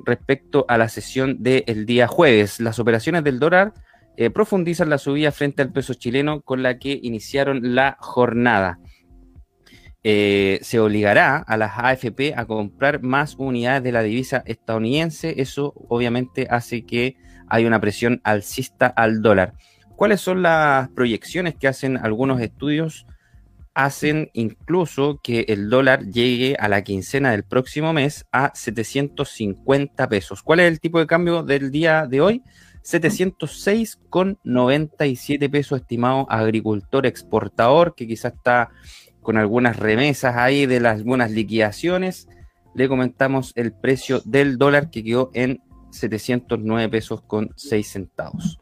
respecto 0.03 0.65
a 0.67 0.79
la 0.79 0.89
sesión 0.89 1.43
del 1.43 1.85
día 1.85 2.07
jueves. 2.07 2.59
Las 2.59 2.79
operaciones 2.79 3.23
del 3.23 3.37
dólar 3.37 3.73
eh, 4.17 4.31
profundizan 4.31 4.89
la 4.89 4.97
subida 4.97 5.31
frente 5.31 5.61
al 5.61 5.71
peso 5.71 5.93
chileno 5.93 6.41
con 6.41 6.63
la 6.63 6.79
que 6.79 6.99
iniciaron 7.03 7.75
la 7.75 7.95
jornada. 7.99 8.79
Eh, 10.07 10.59
se 10.61 10.79
obligará 10.79 11.37
a 11.37 11.57
las 11.57 11.79
AFP 11.79 12.35
a 12.35 12.45
comprar 12.45 13.01
más 13.01 13.33
unidades 13.39 13.81
de 13.81 13.91
la 13.91 14.03
divisa 14.03 14.43
estadounidense. 14.45 15.41
Eso 15.41 15.73
obviamente 15.89 16.45
hace 16.47 16.85
que 16.85 17.17
haya 17.47 17.65
una 17.65 17.81
presión 17.81 18.21
alcista 18.23 18.85
al 18.85 19.23
dólar. 19.23 19.55
¿Cuáles 19.95 20.21
son 20.21 20.43
las 20.43 20.89
proyecciones 20.89 21.55
que 21.55 21.67
hacen 21.67 21.97
algunos 21.97 22.39
estudios 22.39 23.07
hacen 23.73 24.29
incluso 24.33 25.19
que 25.21 25.45
el 25.49 25.69
dólar 25.69 26.05
llegue 26.05 26.55
a 26.57 26.69
la 26.69 26.81
quincena 26.83 27.31
del 27.31 27.43
próximo 27.43 27.91
mes 27.91 28.25
a 28.31 28.53
750 28.55 30.07
pesos. 30.07 30.41
¿Cuál 30.43 30.61
es 30.61 30.71
el 30.71 30.79
tipo 30.79 30.99
de 30.99 31.07
cambio 31.07 31.43
del 31.43 31.71
día 31.71 32.07
de 32.07 32.21
hoy? 32.21 32.41
706,97 32.83 35.51
pesos, 35.51 35.81
estimado 35.81 36.25
agricultor 36.29 37.05
exportador, 37.05 37.95
que 37.95 38.07
quizás 38.07 38.33
está 38.33 38.69
con 39.25 39.37
algunas 39.37 39.77
remesas 39.77 40.35
ahí 40.37 40.67
de 40.67 40.79
las 40.79 40.99
algunas 40.99 41.31
liquidaciones. 41.31 42.29
Le 42.75 42.87
comentamos 42.87 43.53
el 43.55 43.73
precio 43.73 44.21
del 44.23 44.57
dólar 44.59 44.91
que 44.91 45.03
quedó 45.03 45.31
en 45.33 45.61
709 45.89 46.89
pesos 46.89 47.21
con 47.23 47.49
6 47.55 47.87
centavos. 47.87 48.59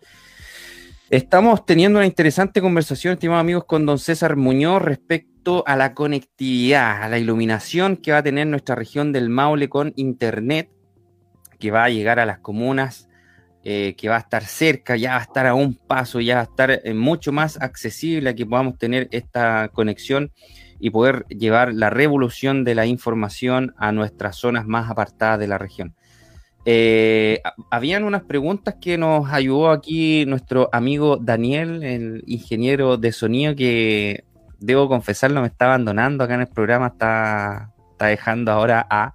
Estamos 1.10 1.66
teniendo 1.66 2.00
una 2.00 2.08
interesante 2.08 2.62
conversación, 2.62 3.14
estimados 3.14 3.42
amigos, 3.42 3.66
con 3.66 3.86
don 3.86 4.00
César 4.00 4.38
Muñoz 4.38 4.82
respecto 4.82 5.64
a 5.68 5.76
la 5.76 5.94
conectividad, 5.94 7.04
a 7.04 7.10
la 7.10 7.20
iluminación 7.20 7.98
que 7.98 8.14
va 8.14 8.20
a 8.20 8.24
tener 8.24 8.48
nuestra 8.48 8.76
región 8.76 9.12
del 9.12 9.30
Maule 9.30 9.68
con 9.68 9.92
Internet, 9.98 10.70
que 11.60 11.72
va 11.72 11.84
a 11.84 11.90
llegar 11.90 12.20
a 12.20 12.26
las 12.26 12.40
comunas, 12.40 13.10
eh, 13.66 13.96
que 13.98 14.10
va 14.10 14.18
a 14.18 14.20
estar 14.20 14.44
cerca, 14.44 14.98
ya 14.98 15.12
va 15.12 15.20
a 15.20 15.22
estar 15.22 15.48
a 15.48 15.54
un 15.54 15.76
paso, 15.76 16.20
ya 16.20 16.36
va 16.36 16.42
a 16.42 16.44
estar 16.44 16.72
eh, 16.72 16.94
mucho 16.94 17.32
más 17.32 17.62
accesible 17.62 18.30
a 18.30 18.36
que 18.36 18.46
podamos 18.46 18.78
tener 18.78 19.08
esta 19.12 19.70
conexión 19.70 20.32
y 20.80 20.90
poder 20.90 21.26
llevar 21.30 21.74
la 21.74 21.90
revolución 21.90 22.66
de 22.66 22.76
la 22.76 22.86
información 22.86 23.74
a 23.78 23.94
nuestras 23.94 24.36
zonas 24.36 24.66
más 24.66 24.92
apartadas 24.92 25.40
de 25.40 25.48
la 25.48 25.58
región. 25.58 25.96
Eh, 26.66 27.42
habían 27.72 28.04
unas 28.04 28.24
preguntas 28.24 28.76
que 28.82 28.98
nos 28.98 29.32
ayudó 29.32 29.72
aquí 29.72 30.26
nuestro 30.26 30.70
amigo 30.74 31.16
Daniel, 31.16 31.84
el 31.84 32.24
ingeniero 32.28 32.98
de 32.98 33.14
sonido, 33.14 33.56
que 33.56 34.26
debo 34.60 34.90
confesarlo, 34.90 35.40
me 35.40 35.48
está 35.48 35.66
abandonando 35.66 36.26
acá 36.26 36.36
en 36.36 36.42
el 36.42 36.48
programa, 36.48 36.88
está, 36.88 37.72
está 37.92 38.08
dejando 38.08 38.52
ahora 38.52 38.86
a 38.90 39.14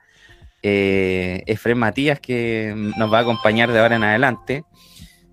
eh, 0.62 1.42
Efren 1.46 1.78
Matías, 1.78 2.20
que 2.20 2.74
nos 2.96 3.12
va 3.12 3.18
a 3.18 3.22
acompañar 3.22 3.72
de 3.72 3.78
ahora 3.78 3.96
en 3.96 4.04
adelante, 4.04 4.64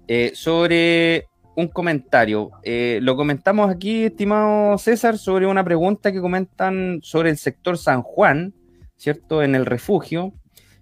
eh, 0.07 0.31
sobre 0.33 1.27
un 1.55 1.67
comentario. 1.67 2.51
Eh, 2.63 2.99
lo 3.01 3.15
comentamos 3.15 3.69
aquí, 3.69 4.05
estimado 4.05 4.77
César, 4.77 5.17
sobre 5.17 5.47
una 5.47 5.63
pregunta 5.63 6.11
que 6.11 6.21
comentan 6.21 6.99
sobre 7.01 7.29
el 7.29 7.37
sector 7.37 7.77
San 7.77 8.01
Juan, 8.01 8.53
¿cierto? 8.97 9.41
En 9.41 9.55
el 9.55 9.65
refugio 9.65 10.33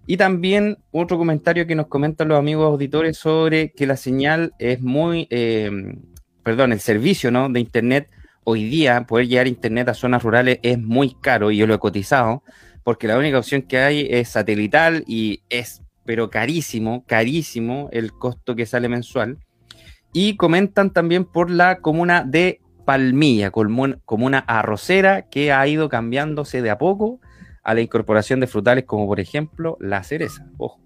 y 0.06 0.16
también 0.16 0.78
otro 0.90 1.16
comentario 1.16 1.66
que 1.66 1.74
nos 1.74 1.86
comentan 1.86 2.28
los 2.28 2.38
amigos 2.38 2.66
auditores 2.66 3.16
sobre 3.16 3.72
que 3.72 3.86
la 3.86 3.96
señal 3.96 4.52
es 4.58 4.80
muy, 4.80 5.26
eh, 5.30 5.70
perdón, 6.42 6.72
el 6.72 6.80
servicio 6.80 7.30
¿no? 7.30 7.48
de 7.48 7.60
Internet 7.60 8.10
hoy 8.44 8.64
día, 8.64 9.06
poder 9.06 9.28
llegar 9.28 9.46
Internet 9.46 9.88
a 9.88 9.94
zonas 9.94 10.22
rurales 10.22 10.58
es 10.62 10.78
muy 10.78 11.14
caro 11.14 11.50
y 11.50 11.56
yo 11.56 11.66
lo 11.66 11.74
he 11.74 11.78
cotizado, 11.78 12.42
porque 12.84 13.08
la 13.08 13.18
única 13.18 13.38
opción 13.38 13.62
que 13.62 13.78
hay 13.78 14.06
es 14.10 14.28
satelital 14.28 15.04
y 15.06 15.42
es, 15.48 15.82
pero 16.04 16.30
carísimo, 16.30 17.04
carísimo 17.06 17.88
el 17.92 18.12
costo 18.12 18.54
que 18.54 18.66
sale 18.66 18.88
mensual. 18.88 19.38
Y 20.12 20.36
comentan 20.36 20.92
también 20.92 21.24
por 21.24 21.50
la 21.50 21.80
comuna 21.80 22.22
de 22.22 22.60
Palmilla, 22.84 23.50
comuna 23.50 24.44
arrocera 24.46 25.22
que 25.22 25.50
ha 25.50 25.66
ido 25.66 25.88
cambiándose 25.88 26.60
de 26.60 26.70
a 26.70 26.78
poco 26.78 27.18
a 27.62 27.72
la 27.72 27.80
incorporación 27.80 28.40
de 28.40 28.46
frutales 28.46 28.84
como 28.84 29.06
por 29.06 29.18
ejemplo 29.18 29.78
la 29.80 30.04
cereza. 30.04 30.46
Ojo. 30.58 30.78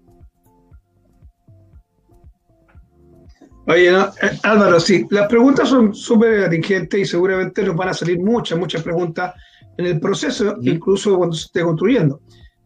Oye, 3.67 3.89
eh, 3.89 4.39
Álvaro, 4.43 4.79
sí, 4.79 5.05
las 5.11 5.27
preguntas 5.27 5.69
son 5.69 5.93
súper 5.93 6.45
atingentes 6.45 7.01
y 7.01 7.05
seguramente 7.05 7.61
nos 7.61 7.75
van 7.75 7.89
a 7.89 7.93
salir 7.93 8.17
muchas, 8.19 8.57
muchas 8.57 8.81
preguntas 8.81 9.35
en 9.79 9.85
el 9.85 9.99
proceso, 10.01 10.57
incluso 10.61 11.17
cuando 11.17 11.33
se 11.37 11.45
esté 11.45 11.61
construyendo. 11.61 12.19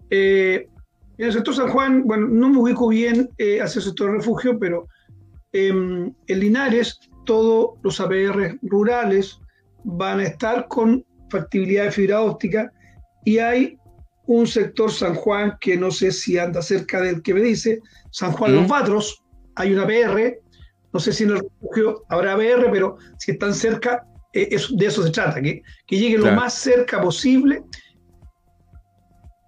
Eh, 0.10 0.68
en 1.20 1.26
el 1.28 1.32
sector 1.32 1.54
San 1.54 1.70
Juan, 1.70 2.08
bueno, 2.08 2.28
no 2.28 2.50
me 2.50 2.58
ubico 2.58 2.88
bien 2.88 3.30
eh, 3.38 3.62
hacia 3.62 3.80
el 3.80 3.86
sector 3.86 4.12
refugio, 4.12 4.58
pero 4.58 4.88
em, 5.52 6.12
en 6.26 6.40
Linares 6.40 7.00
todos 7.24 7.78
los 7.84 8.02
APR 8.02 8.58
rurales 8.64 9.40
van 9.84 10.22
a 10.22 10.24
estar 10.24 10.68
con 10.68 11.06
factibilidad 11.30 11.84
de 11.84 11.92
fibra 11.92 12.20
óptica 12.20 12.72
y 13.24 13.38
hay 13.38 13.78
un 14.26 14.48
sector 14.48 14.92
San 14.92 15.14
Juan 15.14 15.56
que 15.62 15.78
no 15.78 15.92
sé 15.92 16.12
si 16.12 16.40
anda 16.40 16.64
cerca 16.64 17.00
del 17.00 17.22
que 17.22 17.36
me 17.36 17.42
dice, 17.42 17.80
San 18.10 18.32
Juan 18.32 18.56
Los 18.56 18.68
Batros, 18.68 19.24
hay 19.54 19.72
una 19.72 19.86
PR, 19.86 20.40
no 20.92 21.00
sé 21.00 21.14
si 21.14 21.26
en 21.26 21.30
el 21.30 21.42
refugio 21.42 22.06
habrá 22.10 22.36
PR, 22.36 22.72
pero 22.72 22.98
si 23.20 23.34
están 23.34 23.54
cerca, 23.54 24.08
eh, 24.34 24.58
de 24.72 24.86
eso 24.86 25.04
se 25.04 25.12
trata, 25.12 25.42
que, 25.42 25.62
que 25.88 25.98
llegue 25.98 26.18
lo 26.18 26.32
más 26.32 26.54
cerca 26.54 27.02
posible 27.02 27.64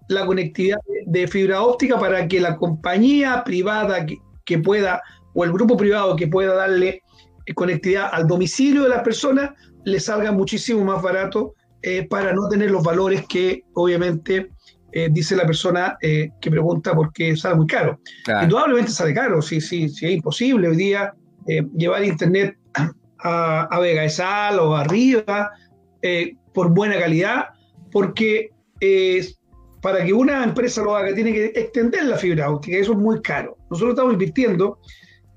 la 0.08 0.26
conectividad 0.26 0.78
de 1.08 1.28
fibra 1.28 1.64
óptica 1.64 2.00
para 2.00 2.28
que 2.28 2.40
la 2.40 2.56
compañía 2.58 3.44
privada 3.44 4.06
que, 4.06 4.18
que 4.46 4.60
pueda, 4.60 5.02
o 5.34 5.44
el 5.44 5.52
grupo 5.52 5.76
privado 5.76 6.16
que 6.16 6.28
pueda 6.28 6.54
darle 6.54 7.02
eh, 7.46 7.54
conectividad 7.54 8.10
al 8.12 8.28
domicilio 8.28 8.84
de 8.84 8.90
las 8.90 9.02
personas, 9.02 9.52
le 9.86 10.00
salga 10.00 10.32
muchísimo 10.32 10.84
más 10.84 11.02
barato 11.02 11.54
eh, 11.82 12.08
para 12.08 12.34
no 12.34 12.50
tener 12.50 12.72
los 12.72 12.84
valores 12.84 13.26
que 13.30 13.64
obviamente 13.76 14.50
eh, 14.92 15.08
dice 15.12 15.36
la 15.36 15.46
persona 15.46 15.98
eh, 16.02 16.30
que 16.42 16.50
pregunta 16.50 16.96
por 16.96 17.14
qué 17.14 17.36
sale 17.38 17.56
muy 17.56 17.68
caro. 17.68 18.00
Indudablemente 18.42 18.92
sale 18.92 19.14
caro, 19.14 19.42
sí, 19.42 19.62
sí, 19.62 19.88
sí, 19.90 20.08
es 20.08 20.12
imposible 20.14 20.68
hoy 20.68 20.78
día 20.78 21.14
llevar 21.78 22.04
internet 22.04 22.58
a, 23.26 23.64
a, 23.64 23.80
Vega 23.80 24.04
de 24.04 24.10
Sal 24.10 24.60
o 24.60 24.76
arriba 24.76 25.52
por 26.54 26.70
buena 26.70 27.00
calidad, 27.00 27.46
porque 27.92 28.52
para 29.82 30.06
que 30.06 30.14
una 30.14 30.44
empresa 30.44 30.84
lo 30.84 30.96
haga 30.96 31.16
tiene 31.16 31.34
que 31.34 31.46
extender 31.46 32.04
la 32.06 32.18
fibra 32.18 32.52
óptica, 32.52 32.78
eso 32.78 32.92
es 32.92 32.98
muy 32.98 33.22
caro. 33.22 33.58
Nosotros 33.72 33.94
estamos 33.94 34.14
invirtiendo 34.14 34.78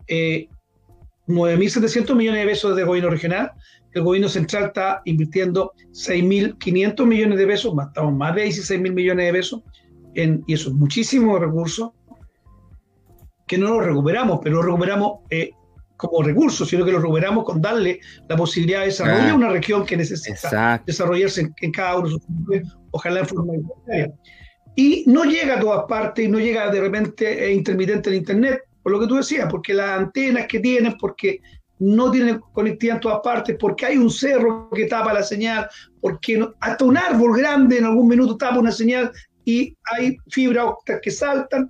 9.700 0.06 2.14
millones 2.14 2.42
de 2.42 2.46
pesos 2.46 2.76
de 2.76 2.84
gobierno 2.84 3.08
regional 3.10 3.52
el 3.92 4.02
gobierno 4.02 4.28
central 4.28 4.66
está 4.66 5.02
invirtiendo 5.04 5.72
6.500 5.92 7.06
millones 7.06 7.38
de 7.38 7.46
pesos, 7.46 7.74
estamos 7.86 8.14
más 8.14 8.34
de 8.34 8.46
16.000 8.46 8.92
millones 8.92 9.26
de 9.26 9.32
pesos, 9.32 9.62
y 10.14 10.52
eso 10.52 10.70
es 10.70 10.74
muchísimo 10.74 11.38
recursos 11.38 11.90
que 13.46 13.56
no 13.56 13.70
lo 13.70 13.80
recuperamos, 13.80 14.40
pero 14.42 14.56
lo 14.56 14.62
recuperamos 14.62 15.20
eh, 15.30 15.52
como 15.98 16.22
recursos, 16.22 16.68
sino 16.68 16.84
que 16.84 16.92
lo 16.92 17.00
recuperamos 17.00 17.44
con 17.44 17.60
darle 17.60 18.00
la 18.28 18.36
posibilidad 18.36 18.80
de 18.80 18.86
desarrollar 18.86 19.34
una 19.34 19.48
región 19.50 19.84
que 19.84 19.96
necesita 19.96 20.80
desarrollarse 20.86 21.50
en, 21.60 21.72
cada 21.72 21.98
uno 21.98 22.08
de 22.08 22.62
sus 22.62 22.76
ojalá 22.92 23.20
en 23.20 23.26
forma 23.26 23.54
igualitaria. 23.56 24.14
Y 24.76 25.04
no 25.08 25.24
llega 25.24 25.56
a 25.56 25.60
todas 25.60 25.84
partes 25.88 26.24
y 26.24 26.28
no 26.28 26.38
llega 26.38 26.70
de 26.70 26.80
repente 26.80 27.46
eh, 27.46 27.52
intermitente 27.52 28.10
el 28.10 28.16
Internet, 28.16 28.62
por 28.82 28.92
lo 28.92 29.00
que 29.00 29.08
tú 29.08 29.16
decías, 29.16 29.48
porque 29.50 29.74
las 29.74 29.98
antenas 29.98 30.46
que 30.46 30.60
tienen, 30.60 30.96
porque 30.98 31.40
no 31.80 32.12
tiene 32.12 32.38
conectividad 32.52 32.96
en 32.96 33.00
todas 33.00 33.20
partes, 33.22 33.56
porque 33.58 33.86
hay 33.86 33.96
un 33.96 34.10
cerro 34.10 34.70
que 34.70 34.84
tapa 34.84 35.12
la 35.12 35.24
señal, 35.24 35.68
porque 36.00 36.48
hasta 36.60 36.84
un 36.84 36.96
árbol 36.96 37.36
grande 37.36 37.78
en 37.78 37.86
algún 37.86 38.06
minuto 38.06 38.36
tapa 38.36 38.60
una 38.60 38.72
señal 38.72 39.10
y 39.44 39.76
hay 39.96 40.16
fibra 40.30 40.66
óptica 40.66 41.00
que 41.00 41.10
saltan 41.10 41.68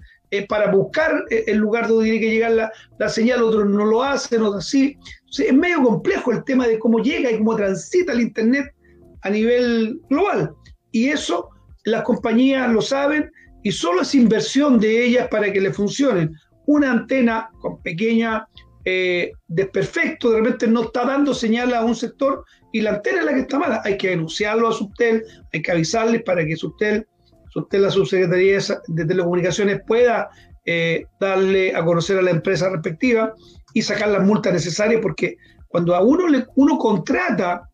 para 0.49 0.71
buscar 0.71 1.25
eh, 1.31 1.45
el 1.47 1.59
lugar 1.59 1.89
donde 1.89 2.05
tiene 2.05 2.21
que 2.21 2.31
llegar 2.31 2.53
la, 2.53 2.73
la 2.99 3.09
señal, 3.09 3.43
otros 3.43 3.67
no 3.67 3.85
lo 3.85 4.03
hacen, 4.03 4.43
otros 4.43 4.67
sí. 4.67 4.97
es 5.39 5.55
medio 5.55 5.83
complejo 5.83 6.33
el 6.33 6.45
tema 6.45 6.67
de 6.67 6.79
cómo 6.79 6.99
llega 6.99 7.31
y 7.31 7.39
cómo 7.39 7.57
transita 7.57 8.13
el 8.13 8.21
Internet 8.21 8.75
a 9.23 9.31
nivel 9.31 10.01
global. 10.09 10.55
Y 10.93 11.09
eso 11.09 11.51
las 11.85 12.03
compañías 12.03 12.71
lo 12.71 12.83
saben 12.83 13.31
y 13.63 13.73
solo 13.73 14.03
es 14.03 14.15
inversión 14.15 14.79
de 14.79 15.05
ellas 15.05 15.29
para 15.29 15.53
que 15.53 15.61
le 15.61 15.73
funcionen. 15.73 16.35
Una 16.67 16.93
antena 16.93 17.51
con 17.61 17.83
pequeña 17.83 18.47
eh, 18.85 19.33
desperfecto, 19.49 20.31
de 20.31 20.39
repente 20.39 20.67
no 20.67 20.85
está 20.85 21.05
dando 21.05 21.35
señal 21.35 21.75
a 21.75 21.85
un 21.85 21.95
sector 21.95 22.45
y 22.73 22.81
la 22.81 22.91
antena 22.91 23.21
es 23.21 23.25
la 23.25 23.35
que 23.35 23.41
está 23.41 23.59
mala. 23.59 23.83
Hay 23.85 23.97
que 23.97 24.11
denunciarlo 24.11 24.69
a 24.69 24.73
Subtel, 24.73 25.25
hay 25.53 25.63
que 25.63 25.73
avisarles 25.73 26.23
para 26.23 26.45
que 26.45 26.57
Subtel, 26.57 27.07
Subtel 27.51 27.83
la 27.83 27.91
Subsecretaría 27.91 28.59
de 28.89 29.05
Telecomunicaciones, 29.05 29.81
pueda 29.87 30.31
eh, 30.65 31.07
darle 31.19 31.75
a 31.75 31.85
conocer 31.85 32.19
a 32.19 32.23
la 32.23 32.31
empresa 32.31 32.69
respectiva 32.69 33.35
y 33.75 33.83
sacar 33.83 34.09
las 34.09 34.23
multas 34.23 34.53
necesarias, 34.53 35.01
porque 35.03 35.37
cuando 35.69 35.95
a 35.95 36.03
uno, 36.03 36.29
le, 36.29 36.47
uno 36.57 36.79
contrata 36.79 37.69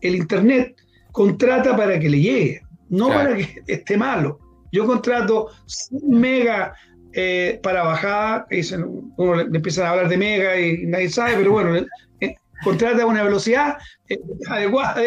el 0.00 0.16
Internet, 0.16 0.76
contrata 1.12 1.76
para 1.76 1.98
que 1.98 2.10
le 2.10 2.20
llegue, 2.20 2.62
no 2.88 3.08
para 3.08 3.36
que 3.36 3.62
esté 3.66 3.96
malo. 3.96 4.38
Yo 4.72 4.86
contrato 4.86 5.48
100 5.66 6.20
mega 6.20 6.74
eh, 7.14 7.60
para 7.62 7.82
bajada, 7.82 8.46
dicen, 8.50 8.84
uno 9.16 9.34
le, 9.36 9.42
empiezan 9.44 9.86
a 9.86 9.90
hablar 9.90 10.08
de 10.08 10.16
mega 10.16 10.58
y 10.58 10.86
nadie 10.86 11.10
sabe, 11.10 11.36
pero 11.36 11.52
bueno, 11.52 11.76
eh, 12.20 12.34
contrata 12.64 13.04
una 13.04 13.22
velocidad 13.22 13.76
eh, 14.08 14.18
adecuada 14.48 15.00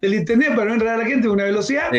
del 0.00 0.14
internet 0.14 0.54
para 0.56 0.66
no 0.66 0.74
entrar 0.74 0.94
a 0.94 0.98
la 0.98 1.06
gente 1.06 1.28
una 1.28 1.44
velocidad 1.44 1.90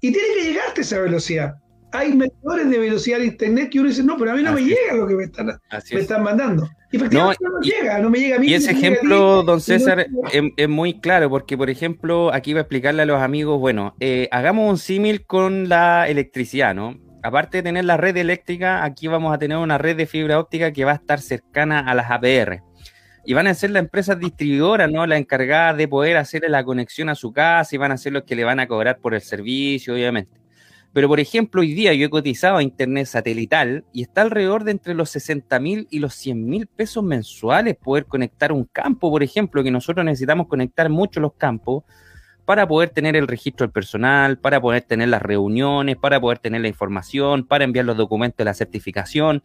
y 0.00 0.12
tiene 0.12 0.28
que 0.34 0.44
llegarte 0.44 0.80
esa 0.82 1.00
velocidad. 1.00 1.54
hay 1.92 2.14
medidores 2.14 2.68
de 2.68 2.78
velocidad 2.78 3.18
de 3.18 3.26
internet 3.26 3.70
que 3.70 3.80
uno 3.80 3.88
dice, 3.88 4.02
no, 4.02 4.16
pero 4.18 4.32
a 4.32 4.34
mí 4.34 4.42
no 4.42 4.52
me 4.52 4.62
llega 4.62 4.94
lo 4.94 5.06
que 5.06 5.14
me 5.14 5.24
están, 5.24 5.46
me 5.46 6.00
están 6.00 6.22
mandando. 6.22 6.68
Y 6.92 6.96
efectivamente 6.96 7.44
no, 7.44 7.60
llega, 7.60 7.98
no 7.98 8.10
me 8.10 8.18
llega 8.18 8.36
a 8.36 8.38
mí. 8.38 8.48
Y 8.48 8.54
ese 8.54 8.72
ejemplo, 8.72 9.42
don 9.42 9.60
César, 9.60 10.06
es, 10.56 10.68
muy 10.68 11.00
claro, 11.00 11.30
porque 11.30 11.56
por 11.56 11.70
ejemplo, 11.70 12.32
aquí 12.32 12.52
va 12.52 12.60
a 12.60 12.62
explicarle 12.62 13.02
a 13.02 13.06
los 13.06 13.22
amigos, 13.22 13.58
bueno, 13.58 13.94
eh, 14.00 14.28
hagamos 14.30 14.70
un 14.70 14.78
símil 14.78 15.24
con 15.24 15.68
la 15.68 16.08
electricidad, 16.08 16.74
¿no? 16.74 16.98
Aparte 17.22 17.58
de 17.58 17.62
tener 17.64 17.84
la 17.84 17.96
red 17.96 18.16
eléctrica, 18.16 18.84
aquí 18.84 19.08
vamos 19.08 19.34
a 19.34 19.38
tener 19.38 19.56
una 19.56 19.78
red 19.78 19.96
de 19.96 20.06
fibra 20.06 20.38
óptica 20.38 20.72
que 20.72 20.84
va 20.84 20.92
a 20.92 20.96
estar 20.96 21.20
cercana 21.20 21.80
a 21.80 21.94
las 21.94 22.10
APR 22.10 22.62
y 23.26 23.34
van 23.34 23.48
a 23.48 23.54
ser 23.54 23.70
las 23.70 23.82
empresas 23.82 24.18
distribuidoras, 24.18 24.90
¿no? 24.90 25.04
La 25.04 25.18
encargada 25.18 25.74
de 25.74 25.88
poder 25.88 26.16
hacerle 26.16 26.48
la 26.48 26.64
conexión 26.64 27.08
a 27.08 27.16
su 27.16 27.32
casa 27.32 27.74
y 27.74 27.78
van 27.78 27.90
a 27.90 27.98
ser 27.98 28.12
los 28.12 28.22
que 28.22 28.36
le 28.36 28.44
van 28.44 28.60
a 28.60 28.68
cobrar 28.68 28.98
por 28.98 29.14
el 29.14 29.20
servicio, 29.20 29.94
obviamente. 29.94 30.40
Pero, 30.92 31.08
por 31.08 31.18
ejemplo, 31.18 31.60
hoy 31.60 31.74
día 31.74 31.92
yo 31.92 32.06
he 32.06 32.10
cotizado 32.10 32.56
a 32.56 32.62
Internet 32.62 33.06
satelital 33.06 33.84
y 33.92 34.02
está 34.02 34.22
alrededor 34.22 34.64
de 34.64 34.70
entre 34.70 34.94
los 34.94 35.10
60 35.10 35.58
mil 35.58 35.88
y 35.90 35.98
los 35.98 36.14
100 36.14 36.46
mil 36.46 36.66
pesos 36.68 37.02
mensuales 37.02 37.76
poder 37.76 38.06
conectar 38.06 38.52
un 38.52 38.64
campo, 38.64 39.10
por 39.10 39.22
ejemplo, 39.22 39.62
que 39.62 39.72
nosotros 39.72 40.06
necesitamos 40.06 40.46
conectar 40.46 40.88
mucho 40.88 41.18
los 41.20 41.34
campos 41.34 41.82
para 42.46 42.66
poder 42.66 42.90
tener 42.90 43.16
el 43.16 43.26
registro 43.26 43.66
del 43.66 43.72
personal, 43.72 44.38
para 44.38 44.60
poder 44.60 44.82
tener 44.82 45.08
las 45.08 45.20
reuniones, 45.20 45.96
para 45.96 46.20
poder 46.20 46.38
tener 46.38 46.60
la 46.60 46.68
información, 46.68 47.44
para 47.44 47.64
enviar 47.64 47.84
los 47.84 47.96
documentos 47.96 48.38
de 48.38 48.44
la 48.44 48.54
certificación, 48.54 49.42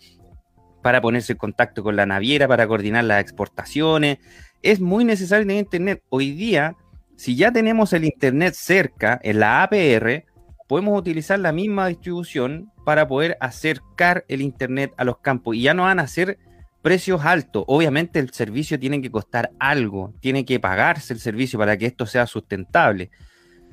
para 0.82 1.02
ponerse 1.02 1.34
en 1.34 1.38
contacto 1.38 1.84
con 1.84 1.96
la 1.96 2.06
naviera, 2.06 2.48
para 2.48 2.68
coordinar 2.68 3.04
las 3.04 3.22
exportaciones. 3.22 4.20
Es 4.62 4.80
muy 4.80 5.06
necesario 5.06 5.46
tener 5.46 5.64
Internet. 5.64 6.04
Hoy 6.10 6.32
día, 6.32 6.76
si 7.16 7.36
ya 7.36 7.52
tenemos 7.52 7.94
el 7.94 8.06
Internet 8.06 8.54
cerca, 8.56 9.20
en 9.24 9.40
la 9.40 9.64
APR, 9.64 10.26
podemos 10.68 10.98
utilizar 10.98 11.40
la 11.40 11.52
misma 11.52 11.88
distribución 11.88 12.72
para 12.86 13.08
poder 13.08 13.38
acercar 13.42 14.26
el 14.28 14.42
Internet 14.42 14.94
a 14.98 15.04
los 15.04 15.20
campos 15.20 15.56
y 15.56 15.64
ya 15.64 15.74
no 15.74 15.84
van 15.84 16.00
a 16.00 16.08
ser 16.08 16.40
precios 16.82 17.24
altos. 17.24 17.64
Obviamente 17.68 18.20
el 18.20 18.32
servicio 18.32 18.80
tiene 18.80 19.02
que 19.02 19.12
costar 19.12 19.52
algo, 19.60 20.14
tiene 20.20 20.46
que 20.46 20.60
pagarse 20.60 21.14
el 21.14 21.20
servicio 21.20 21.60
para 21.60 21.78
que 21.78 21.86
esto 21.86 22.06
sea 22.06 22.26
sustentable, 22.26 23.12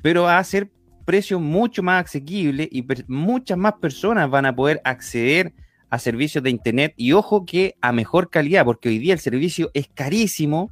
pero 0.01 0.23
va 0.23 0.37
a 0.37 0.43
ser 0.43 0.69
precios 1.05 1.41
mucho 1.41 1.81
más 1.81 2.05
asequibles 2.05 2.67
y 2.71 2.85
muchas 3.07 3.57
más 3.57 3.73
personas 3.81 4.29
van 4.29 4.45
a 4.45 4.55
poder 4.55 4.79
acceder 4.83 5.53
servicios 5.97 6.43
de 6.43 6.51
Internet 6.51 6.93
y 6.95 7.13
ojo 7.13 7.45
que 7.45 7.75
a 7.81 7.91
mejor 7.91 8.29
calidad, 8.29 8.65
porque 8.65 8.89
hoy 8.89 8.99
día 8.99 9.13
el 9.13 9.19
servicio 9.19 9.71
es 9.73 9.87
carísimo. 9.87 10.71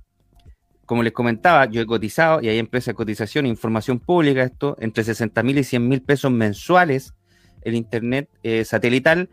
Como 0.86 1.02
les 1.02 1.14
comentaba, 1.14 1.66
yo 1.66 1.82
he 1.82 1.88
cotizado 1.88 2.42
y 2.42 2.50
hay 2.50 2.60
empresas 2.60 2.88
de 2.88 2.96
cotización 2.96 3.46
e 3.46 3.50
información 3.50 4.00
pública, 4.00 4.44
esto, 4.44 4.78
entre 4.80 5.04
60 5.04 5.42
mil 5.44 5.58
y 5.58 5.64
100 5.64 5.88
mil 5.88 6.02
pesos 6.02 6.32
mensuales 6.32 7.14
el 7.64 7.76
Internet 7.76 8.30
eh, 8.44 8.64
satelital 8.64 9.30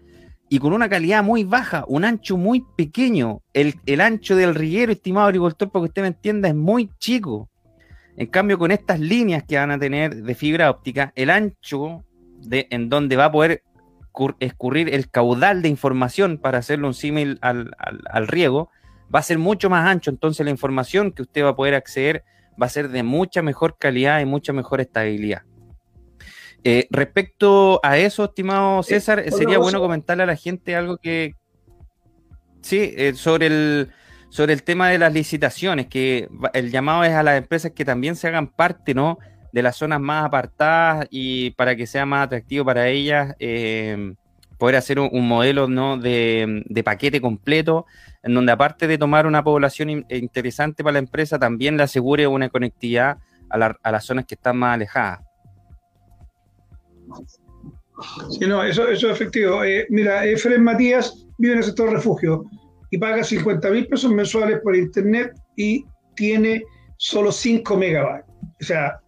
y 0.49 0.59
con 0.59 0.73
una 0.73 0.89
calidad 0.89 1.23
muy 1.23 1.45
baja, 1.45 1.85
un 1.89 2.05
ancho 2.05 2.37
muy 2.37 2.65
pequeño. 2.77 3.43
El, 3.53 3.75
el, 3.87 4.01
ancho 4.01 4.37
del 4.37 4.55
riguero, 4.55 4.93
estimado 4.93 5.27
agricultor, 5.27 5.71
para 5.71 5.83
que 5.83 5.89
usted 5.89 6.03
me 6.03 6.09
entienda, 6.09 6.49
es 6.49 6.55
muy 6.55 6.91
chico. 6.99 7.49
En 8.17 8.27
cambio, 8.27 8.59
con 8.59 8.71
estas 8.71 9.01
líneas 9.01 9.43
que 9.45 9.57
van 9.57 9.71
a 9.71 9.79
tener 9.79 10.15
de 10.15 10.35
fibra 10.35 10.71
óptica, 10.71 11.13
el 11.17 11.31
ancho 11.31 12.05
de, 12.43 12.67
en 12.71 12.89
donde 12.89 13.17
va 13.17 13.27
a 13.27 13.33
poder 13.33 13.63
escurrir 14.41 14.95
el 14.95 15.11
caudal 15.11 15.63
de 15.63 15.69
información 15.69 16.39
para 16.39 16.59
hacerlo 16.59 16.89
un 16.89 16.95
símil 16.95 17.39
al, 17.41 17.75
riego, 18.27 18.71
va 19.15 19.21
a 19.21 19.23
ser 19.23 19.39
mucho 19.39 19.71
más 19.71 19.87
ancho. 19.89 20.11
Entonces 20.11 20.45
la 20.45 20.51
información 20.51 21.13
que 21.13 21.23
usted 21.23 21.45
va 21.45 21.51
a 21.51 21.57
poder 21.57 21.75
acceder 21.75 22.25
va 22.61 22.67
a 22.67 22.71
ser 22.71 22.89
de 22.89 23.03
mucha 23.03 23.43
mejor 23.43 23.77
calidad 23.79 24.21
y 24.21 24.25
mucha 24.25 24.53
mejor 24.53 24.81
estabilidad. 24.81 25.43
Eh, 26.63 26.87
respecto 26.91 27.79
a 27.83 27.99
eso, 27.99 28.25
estimado 28.25 28.83
César, 28.83 29.23
sería 29.31 29.59
bueno 29.59 29.81
comentarle 29.81 30.23
a 30.23 30.27
la 30.27 30.37
gente 30.37 30.75
algo 30.75 30.97
que... 30.97 31.35
Sí, 32.63 32.95
eh, 32.97 33.13
sobre, 33.15 33.47
el, 33.49 33.91
sobre 34.31 34.55
el 34.55 34.63
tema 34.63 34.89
de 34.89 34.99
las 34.99 35.13
licitaciones, 35.13 35.89
que 35.89 36.29
el 36.55 36.71
llamado 36.71 37.05
es 37.05 37.13
a 37.13 37.23
las 37.23 37.37
empresas 37.37 37.73
que 37.73 37.85
también 37.85 38.17
se 38.17 38.29
hagan 38.29 38.49
parte, 38.49 38.95
¿no? 38.95 39.19
De 39.55 39.63
las 39.63 39.77
zonas 39.77 40.01
más 40.01 40.25
apartadas 40.25 41.07
y 41.13 41.53
para 41.53 41.77
que 41.77 41.87
sea 41.87 42.05
más 42.05 42.27
atractivo 42.27 42.65
para 42.65 42.89
ellas 42.89 43.37
eh, 43.39 44.15
poder 44.59 44.75
hacer 44.75 44.99
un, 44.99 45.29
modelo 45.29 45.69
¿no? 45.69 45.97
de, 45.97 46.83
paquete 46.85 47.21
completo 47.21 47.87
en 48.25 48.35
donde 48.35 48.51
aparte 48.51 48.89
de 48.89 48.99
tomar 48.99 49.29
una 49.29 49.45
población 49.45 49.91
interesante 50.09 50.83
para 50.83 50.95
la 50.95 50.99
empresa 50.99 51.39
también 51.39 51.77
le 51.77 51.85
asegure 51.85 52.27
una 52.27 52.49
conectividad 52.49 53.19
a, 53.49 53.93
las 53.93 54.05
zonas 54.05 54.25
que 54.27 54.35
están 54.35 54.57
más 54.57 54.75
alejadas. 54.75 55.21
Sí, 58.31 58.49
no, 58.49 58.61
eso, 58.65 58.89
eso 58.89 59.09
es 59.09 59.15
efectivo. 59.15 59.63
Eh, 59.63 59.87
mira, 59.89 60.25
Efren 60.25 60.65
Matías 60.65 61.29
vive 61.39 61.53
en 61.53 61.59
el 61.59 61.65
sector 61.65 61.93
refugio 61.93 62.45
y 62.91 62.99
paga 62.99 63.23
50 63.23 63.71
mil 63.71 63.87
pesos 63.87 64.11
mensuales 64.11 64.59
por 64.65 64.75
internet 64.75 65.33
y 65.57 65.85
tiene 66.17 66.65
solo 66.97 67.31
5 67.31 67.77
megabytes. 67.77 68.27
O 68.61 68.65
sea, 68.65 68.99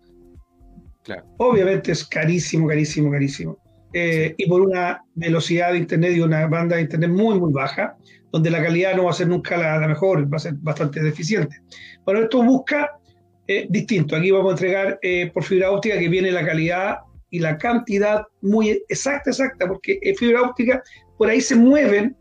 Obviamente 1.38 1.92
es 1.92 2.06
carísimo, 2.06 2.68
carísimo, 2.68 3.10
carísimo. 3.10 3.58
Eh, 3.92 4.34
y 4.36 4.46
por 4.46 4.60
una 4.60 5.02
velocidad 5.14 5.72
de 5.72 5.78
Internet 5.78 6.16
y 6.16 6.20
una 6.20 6.46
banda 6.46 6.76
de 6.76 6.82
Internet 6.82 7.10
muy, 7.10 7.38
muy 7.38 7.52
baja, 7.52 7.96
donde 8.32 8.50
la 8.50 8.62
calidad 8.62 8.94
no 8.94 9.04
va 9.04 9.10
a 9.10 9.14
ser 9.14 9.28
nunca 9.28 9.56
la, 9.56 9.86
mejor, 9.86 10.30
va 10.30 10.36
a 10.36 10.40
ser 10.40 10.54
bastante 10.58 11.02
deficiente. 11.02 11.56
Bueno, 12.04 12.20
esto 12.20 12.42
busca 12.42 12.98
eh, 13.46 13.66
distinto. 13.70 14.16
Aquí 14.16 14.30
vamos 14.30 14.50
a 14.50 14.52
entregar 14.52 14.98
eh, 15.02 15.30
por 15.32 15.44
fibra 15.44 15.70
óptica 15.70 15.98
que 15.98 16.08
viene 16.08 16.30
la 16.30 16.44
calidad 16.44 16.98
y 17.30 17.38
la 17.38 17.56
cantidad 17.56 18.22
muy 18.42 18.82
exacta, 18.88 19.30
exacta, 19.30 19.66
porque 19.66 19.98
en 20.02 20.14
fibra 20.16 20.42
óptica 20.42 20.82
por 21.16 21.28
ahí 21.28 21.40
se 21.40 21.56
mueven 21.56 22.16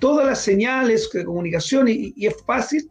todas 0.00 0.26
las 0.26 0.40
señales 0.40 1.08
de 1.12 1.24
comunicación 1.24 1.88
y, 1.88 2.12
y 2.16 2.26
es 2.26 2.36
fácil 2.46 2.90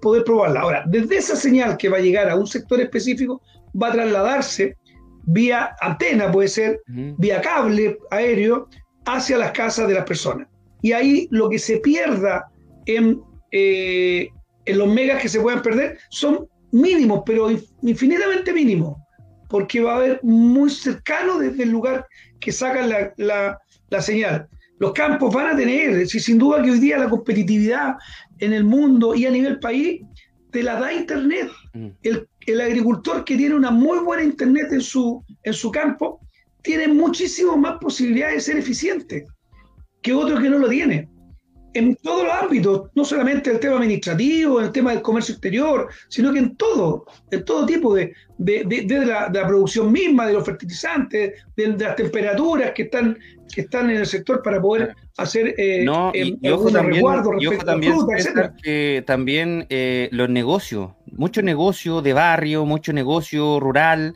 poder 0.00 0.24
probarla. 0.24 0.60
Ahora, 0.60 0.84
desde 0.86 1.16
esa 1.16 1.36
señal 1.36 1.76
que 1.76 1.88
va 1.88 1.98
a 1.98 2.00
llegar 2.00 2.28
a 2.28 2.36
un 2.36 2.46
sector 2.46 2.80
específico, 2.80 3.40
va 3.80 3.88
a 3.88 3.92
trasladarse 3.92 4.76
vía 5.26 5.76
antena, 5.80 6.30
puede 6.30 6.48
ser, 6.48 6.80
vía 6.86 7.40
cable 7.40 7.98
aéreo, 8.10 8.68
hacia 9.04 9.38
las 9.38 9.52
casas 9.52 9.88
de 9.88 9.94
las 9.94 10.04
personas. 10.04 10.48
Y 10.82 10.92
ahí 10.92 11.28
lo 11.30 11.48
que 11.48 11.58
se 11.58 11.78
pierda 11.78 12.46
en, 12.86 13.20
eh, 13.50 14.28
en 14.64 14.78
los 14.78 14.88
megas 14.88 15.20
que 15.20 15.28
se 15.28 15.40
puedan 15.40 15.62
perder 15.62 15.98
son 16.10 16.46
mínimos, 16.72 17.22
pero 17.26 17.50
infinitamente 17.82 18.52
mínimos, 18.52 18.96
porque 19.48 19.80
va 19.80 19.94
a 19.94 19.96
haber 19.96 20.20
muy 20.22 20.70
cercano 20.70 21.38
desde 21.38 21.64
el 21.64 21.70
lugar 21.70 22.06
que 22.40 22.52
sacan 22.52 22.88
la, 22.88 23.58
la, 23.88 24.02
señal. 24.02 24.48
Los 24.78 24.92
campos 24.92 25.34
van 25.34 25.54
a 25.54 25.56
tener, 25.56 26.06
sin 26.06 26.38
duda 26.38 26.62
que 26.62 26.70
hoy 26.70 26.78
día 26.78 26.98
la 26.98 27.08
competitividad 27.08 27.94
en 28.38 28.52
el 28.52 28.64
mundo 28.64 29.14
y 29.14 29.24
a 29.26 29.30
nivel 29.30 29.58
país 29.58 30.02
te 30.50 30.62
la 30.62 30.78
da 30.78 30.92
Internet. 30.92 31.50
El, 32.02 32.28
el, 32.46 32.60
agricultor 32.60 33.24
que 33.24 33.36
tiene 33.36 33.54
una 33.54 33.70
muy 33.70 33.98
buena 33.98 34.22
Internet 34.22 34.72
en 34.72 34.80
su, 34.80 35.24
en 35.42 35.52
su 35.52 35.70
campo 35.70 36.20
tiene 36.62 36.88
muchísimas 36.88 37.56
más 37.56 37.78
posibilidades 37.80 38.34
de 38.34 38.40
ser 38.40 38.56
eficiente 38.58 39.24
que 40.02 40.12
otro 40.12 40.40
que 40.40 40.50
no 40.50 40.58
lo 40.58 40.68
tiene 40.68 41.08
en 41.76 41.94
todos 41.96 42.24
los 42.24 42.32
ámbitos, 42.32 42.90
no 42.94 43.04
solamente 43.04 43.50
el 43.50 43.60
tema 43.60 43.76
administrativo, 43.76 44.60
el 44.60 44.72
tema 44.72 44.92
del 44.92 45.02
comercio 45.02 45.34
exterior, 45.34 45.88
sino 46.08 46.32
que 46.32 46.38
en 46.38 46.56
todo, 46.56 47.04
en 47.30 47.44
todo 47.44 47.66
tipo 47.66 47.94
de, 47.94 48.14
de, 48.38 49.04
la, 49.04 49.46
producción 49.46 49.92
misma, 49.92 50.26
de 50.26 50.32
los 50.32 50.44
fertilizantes, 50.44 51.34
de, 51.54 51.68
las 51.68 51.96
temperaturas 51.96 52.72
que 52.72 52.84
están, 52.84 53.18
que 53.54 53.62
están 53.62 53.90
en 53.90 53.98
el 53.98 54.06
sector 54.06 54.42
para 54.42 54.60
poder 54.60 54.94
hacer 55.18 55.54
eh, 55.58 55.84
no, 55.84 56.12
y, 56.14 56.38
eh, 56.42 56.50
ojo 56.50 56.70
también, 56.70 57.04
y 57.38 57.46
ojo 57.46 57.64
también, 57.64 57.94
Que 58.62 59.04
también 59.06 59.66
eh, 59.68 60.08
los 60.12 60.30
negocios, 60.30 60.92
mucho 61.12 61.42
negocio 61.42 62.00
de 62.00 62.12
barrio, 62.14 62.64
mucho 62.64 62.92
negocio 62.92 63.60
rural, 63.60 64.14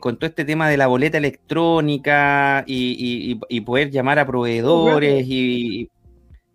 con 0.00 0.16
todo 0.16 0.26
este 0.26 0.46
tema 0.46 0.70
de 0.70 0.78
la 0.78 0.86
boleta 0.86 1.18
electrónica 1.18 2.64
y, 2.66 3.38
y 3.46 3.60
poder 3.60 3.90
llamar 3.90 4.18
a 4.18 4.26
proveedores 4.26 5.26
y, 5.28 5.90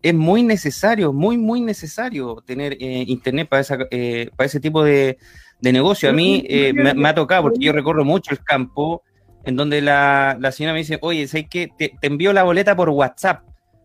es 0.01 0.13
muy 0.13 0.43
necesario, 0.43 1.13
muy, 1.13 1.37
muy 1.37 1.61
necesario 1.61 2.43
tener 2.45 2.73
eh, 2.73 3.05
internet 3.07 3.47
para, 3.47 3.61
esa, 3.61 3.77
eh, 3.91 4.29
para 4.35 4.47
ese 4.47 4.59
tipo 4.59 4.83
de, 4.83 5.17
negocio. 5.61 6.09
A 6.09 6.13
mí 6.13 6.43
eh, 6.49 6.73
me, 6.73 7.07
ha 7.07 7.13
tocado, 7.13 7.43
porque 7.43 7.59
yo 7.59 7.71
recorro 7.71 8.03
mucho 8.03 8.31
el 8.31 8.43
campo, 8.43 9.03
en 9.43 9.55
donde 9.55 9.81
la, 9.81 10.37
señora 10.51 10.73
me 10.73 10.79
dice, 10.79 10.97
oye, 11.01 11.27
¿sabes 11.27 11.47
qué? 11.49 11.69
Te, 11.77 11.93
te, 11.99 12.07
envío 12.07 12.33
la 12.33 12.43
boleta 12.43 12.75
por 12.75 12.89
WhatsApp, 12.89 13.43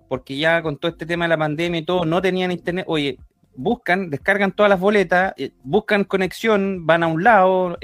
porque 0.08 0.38
ya 0.38 0.62
con 0.62 0.78
todo 0.78 0.90
este 0.90 1.04
tema 1.04 1.26
de 1.26 1.30
la 1.30 1.38
pandemia 1.38 1.80
y 1.80 1.84
todo, 1.84 2.06
no 2.06 2.22
tenían 2.22 2.50
internet. 2.50 2.86
Oye, 2.88 3.18
buscan, 3.54 4.08
descargan 4.08 4.52
todas 4.52 4.70
las 4.70 4.80
boletas, 4.80 5.34
buscan 5.64 6.04
conexión, 6.04 6.86
van 6.86 7.02
a 7.02 7.08
un 7.08 7.22
lado, 7.22 7.76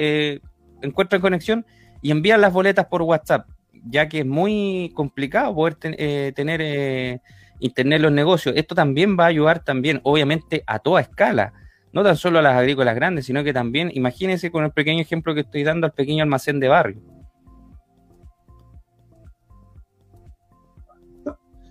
encuentran 0.81 1.21
conexión 1.21 1.67
y 2.01 2.13
envían 2.13 2.41
las 2.41 2.53
boletas 2.53 2.87
por 2.87 3.03
WhatsApp, 3.03 3.47
ya 3.85 4.09
que 4.09 4.21
es 4.21 4.27
muy 4.27 4.91
complicado 4.95 5.55
poder 5.55 5.75
tener 5.75 7.21
Internet 7.63 8.01
los 8.01 8.13
negocios. 8.13 8.55
Esto 8.57 8.75
también 8.75 9.17
va 9.19 9.25
a 9.25 9.29
ayudar 9.29 9.65
también, 9.65 10.01
obviamente, 10.05 10.63
a 10.67 10.79
toda 10.79 11.01
escala, 11.01 11.53
no 11.93 12.03
tan 12.03 12.17
solo 12.17 12.39
a 12.39 12.43
las 12.43 12.57
agrícolas 12.57 12.95
grandes, 12.95 13.27
sino 13.27 13.45
que 13.45 13.53
también, 13.53 13.91
imagínense 13.95 14.51
con 14.51 14.65
el 14.65 14.73
pequeño 14.73 15.01
ejemplo 15.01 15.35
que 15.35 15.41
estoy 15.41 15.63
dando 15.63 15.87
al 15.87 15.93
pequeño 15.93 16.23
almacén 16.23 16.61
de 16.61 16.69
barrio. 16.69 17.03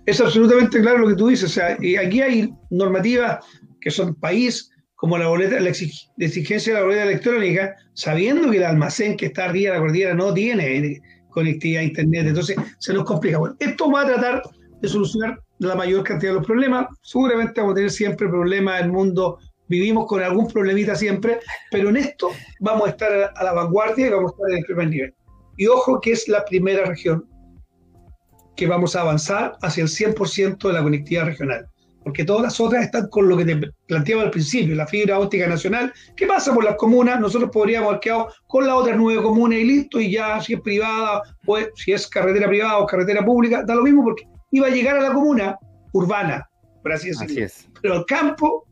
es 0.06 0.20
absolutamente 0.20 0.80
claro 0.80 0.98
lo 0.98 1.08
que 1.08 1.14
tú 1.14 1.28
dices. 1.28 1.50
O 1.50 1.52
sea, 1.52 1.76
aquí 2.00 2.20
hay 2.20 2.52
normativas 2.70 3.44
que 3.80 3.90
son 3.90 4.14
país, 4.14 4.70
como 4.96 5.18
la 5.18 5.28
boleta, 5.28 5.58
la 5.60 5.70
exigencia 5.70 6.72
de 6.72 6.78
la 6.78 6.84
boleta 6.84 7.04
electrónica, 7.04 7.76
sabiendo 7.94 8.50
que 8.50 8.58
el 8.58 8.64
almacén 8.64 9.16
que 9.16 9.26
está 9.26 9.46
arriba 9.46 9.72
de 9.72 9.78
la 9.78 9.84
cordillera 9.84 10.14
no 10.14 10.32
tiene 10.32 11.00
conectividad 11.30 11.82
a 11.82 11.86
internet, 11.86 12.26
entonces 12.28 12.56
se 12.78 12.92
nos 12.92 13.04
complica. 13.04 13.38
Esto 13.58 13.90
va 13.90 14.02
a 14.02 14.06
tratar 14.06 14.42
de 14.80 14.88
solucionar 14.88 15.40
la 15.62 15.74
mayor 15.74 16.02
cantidad 16.04 16.32
de 16.32 16.38
los 16.38 16.46
problemas. 16.46 16.86
Seguramente 17.02 17.60
vamos 17.60 17.72
a 17.72 17.76
tener 17.76 17.90
siempre 17.90 18.28
problemas 18.28 18.80
en 18.80 18.86
el 18.86 18.92
mundo, 18.92 19.38
vivimos 19.68 20.06
con 20.06 20.22
algún 20.22 20.48
problemita 20.48 20.94
siempre, 20.94 21.40
pero 21.70 21.88
en 21.88 21.96
esto 21.96 22.30
vamos 22.60 22.88
a 22.88 22.90
estar 22.90 23.32
a 23.34 23.44
la 23.44 23.52
vanguardia 23.52 24.06
y 24.06 24.10
vamos 24.10 24.32
a 24.32 24.34
estar 24.34 24.50
en 24.50 24.58
el 24.58 24.64
primer 24.64 24.88
nivel. 24.88 25.14
Y 25.56 25.66
ojo 25.66 26.00
que 26.00 26.12
es 26.12 26.28
la 26.28 26.44
primera 26.44 26.84
región 26.84 27.24
que 28.56 28.66
vamos 28.66 28.96
a 28.96 29.02
avanzar 29.02 29.56
hacia 29.62 29.82
el 29.82 29.88
100% 29.88 30.66
de 30.66 30.72
la 30.72 30.82
conectividad 30.82 31.26
regional. 31.26 31.66
Porque 32.04 32.24
todas 32.24 32.42
las 32.42 32.58
otras 32.58 32.84
están 32.84 33.08
con 33.08 33.28
lo 33.28 33.36
que 33.36 33.44
te 33.44 33.70
planteaba 33.86 34.22
al 34.22 34.30
principio, 34.30 34.74
la 34.74 34.88
fibra 34.88 35.20
óptica 35.20 35.46
nacional, 35.46 35.92
que 36.16 36.26
pasa 36.26 36.52
por 36.52 36.64
las 36.64 36.74
comunas, 36.74 37.20
nosotros 37.20 37.50
podríamos 37.52 37.90
haber 37.90 38.00
quedado 38.00 38.28
con 38.48 38.66
las 38.66 38.74
otras 38.74 38.96
nueve 38.96 39.22
comunas 39.22 39.58
y 39.60 39.64
listo, 39.64 40.00
y 40.00 40.10
ya 40.10 40.40
si 40.40 40.54
es 40.54 40.60
privada, 40.60 41.22
pues 41.44 41.68
si 41.76 41.92
es 41.92 42.08
carretera 42.08 42.48
privada 42.48 42.78
o 42.78 42.86
carretera 42.86 43.24
pública, 43.24 43.62
da 43.64 43.76
lo 43.76 43.82
mismo 43.82 44.02
porque 44.02 44.26
iba 44.52 44.68
a 44.68 44.70
llegar 44.70 44.96
a 44.96 45.02
la 45.02 45.12
comuna 45.12 45.58
urbana, 45.92 46.48
por 46.82 46.92
así 46.92 47.08
decirlo. 47.08 47.48
Pero 47.80 47.96
el 47.96 48.04
campo 48.06 48.66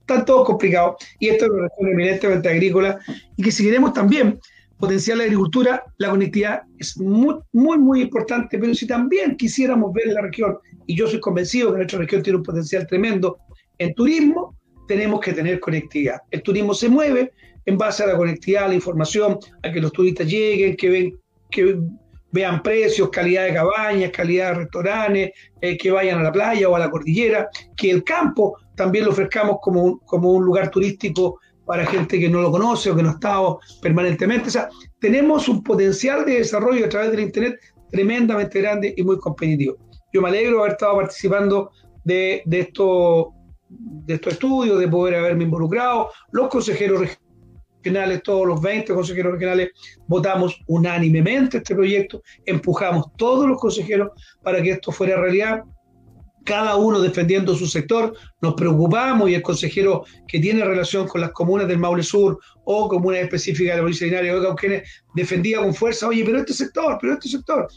está 0.00 0.24
todo 0.24 0.44
complicado, 0.44 0.96
y 1.20 1.28
esto 1.28 1.44
es 1.46 1.50
una 1.50 1.68
región 1.68 1.92
eminentemente 1.92 2.48
agrícola, 2.48 2.98
y 3.36 3.42
que 3.42 3.52
si 3.52 3.64
queremos 3.64 3.92
también 3.92 4.38
potenciar 4.78 5.18
la 5.18 5.24
agricultura, 5.24 5.84
la 5.98 6.10
conectividad 6.10 6.62
es 6.78 6.98
muy, 6.98 7.36
muy, 7.52 7.78
muy 7.78 8.02
importante, 8.02 8.58
pero 8.58 8.74
si 8.74 8.86
también 8.86 9.36
quisiéramos 9.36 9.92
ver 9.92 10.08
la 10.08 10.22
región, 10.22 10.58
y 10.86 10.96
yo 10.96 11.06
soy 11.06 11.20
convencido 11.20 11.70
que 11.70 11.78
nuestra 11.78 11.98
región 11.98 12.22
tiene 12.22 12.38
un 12.38 12.42
potencial 12.42 12.86
tremendo 12.86 13.38
en 13.78 13.94
turismo, 13.94 14.56
tenemos 14.86 15.20
que 15.20 15.32
tener 15.32 15.58
conectividad. 15.60 16.20
El 16.30 16.42
turismo 16.42 16.72
se 16.74 16.88
mueve 16.88 17.32
en 17.64 17.76
base 17.76 18.04
a 18.04 18.06
la 18.06 18.16
conectividad, 18.16 18.66
a 18.66 18.68
la 18.68 18.74
información, 18.74 19.38
a 19.62 19.72
que 19.72 19.80
los 19.80 19.92
turistas 19.92 20.26
lleguen, 20.28 20.76
que, 20.76 20.88
ven, 20.88 21.18
que 21.50 21.78
vean 22.32 22.62
precios, 22.62 23.10
calidad 23.10 23.44
de 23.44 23.54
cabañas, 23.54 24.10
calidad 24.10 24.52
de 24.52 24.58
restaurantes, 24.60 25.30
eh, 25.60 25.76
que 25.76 25.90
vayan 25.90 26.20
a 26.20 26.22
la 26.24 26.32
playa 26.32 26.68
o 26.68 26.76
a 26.76 26.78
la 26.78 26.90
cordillera, 26.90 27.48
que 27.76 27.90
el 27.90 28.04
campo 28.04 28.58
también 28.74 29.04
lo 29.04 29.12
ofrezcamos 29.12 29.56
como 29.62 30.00
como 30.00 30.32
un 30.32 30.44
lugar 30.44 30.70
turístico 30.70 31.38
para 31.66 31.84
gente 31.84 32.18
que 32.18 32.28
no 32.28 32.40
lo 32.40 32.50
conoce 32.50 32.90
o 32.90 32.96
que 32.96 33.02
no 33.02 33.10
ha 33.10 33.12
estado 33.12 33.60
permanentemente. 33.82 34.48
O 34.48 34.52
sea, 34.52 34.68
tenemos 35.00 35.48
un 35.48 35.62
potencial 35.62 36.24
de 36.24 36.38
desarrollo 36.38 36.86
a 36.86 36.88
través 36.88 37.10
del 37.10 37.20
Internet 37.20 37.58
tremendamente 37.90 38.60
grande 38.60 38.94
y 38.96 39.02
muy 39.02 39.18
competitivo. 39.18 39.76
Yo 40.12 40.22
me 40.22 40.28
alegro 40.28 40.56
de 40.56 40.60
haber 40.60 40.72
estado 40.72 40.96
participando 40.96 41.70
de, 42.04 42.42
de, 42.46 42.60
esto, 42.60 43.32
de 43.68 44.14
estos 44.14 44.34
estudios, 44.34 44.78
de 44.78 44.88
poder 44.88 45.16
haberme 45.16 45.44
involucrado. 45.44 46.10
Los 46.30 46.48
consejeros 46.48 47.00
regionales, 47.00 47.25
todos 48.22 48.46
los 48.46 48.60
20 48.60 48.94
consejeros 48.94 49.32
regionales, 49.32 49.70
votamos 50.06 50.58
unánimemente 50.66 51.58
este 51.58 51.74
proyecto, 51.74 52.22
empujamos 52.44 53.06
todos 53.16 53.48
los 53.48 53.58
consejeros 53.60 54.10
para 54.42 54.62
que 54.62 54.72
esto 54.72 54.92
fuera 54.92 55.20
realidad 55.20 55.62
cada 56.46 56.76
uno 56.76 57.00
defendiendo 57.00 57.54
su 57.54 57.66
sector, 57.66 58.16
nos 58.40 58.54
preocupamos 58.54 59.28
y 59.28 59.34
el 59.34 59.42
consejero 59.42 60.04
que 60.26 60.38
tiene 60.38 60.64
relación 60.64 61.06
con 61.06 61.20
las 61.20 61.32
comunas 61.32 61.68
del 61.68 61.78
Maule 61.78 62.04
Sur 62.04 62.38
o 62.64 62.88
comunas 62.88 63.20
específicas 63.20 63.72
de 63.72 63.76
la 63.76 63.82
provincia 63.82 64.06
de 64.06 64.22
Linares 64.22 64.82
defendía 65.14 65.58
con 65.58 65.74
fuerza, 65.74 66.08
oye, 66.08 66.24
pero 66.24 66.38
este 66.38 66.54
sector, 66.54 66.96
pero 67.00 67.14
este 67.14 67.28
sector. 67.28 67.68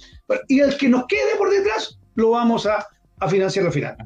Y 0.48 0.60
el 0.60 0.78
que 0.78 0.88
nos 0.88 1.06
quede 1.08 1.36
por 1.38 1.50
detrás, 1.50 2.00
lo 2.16 2.30
vamos 2.30 2.66
a, 2.66 2.88
financiar 3.28 3.66
al 3.66 3.74
final. 3.74 3.98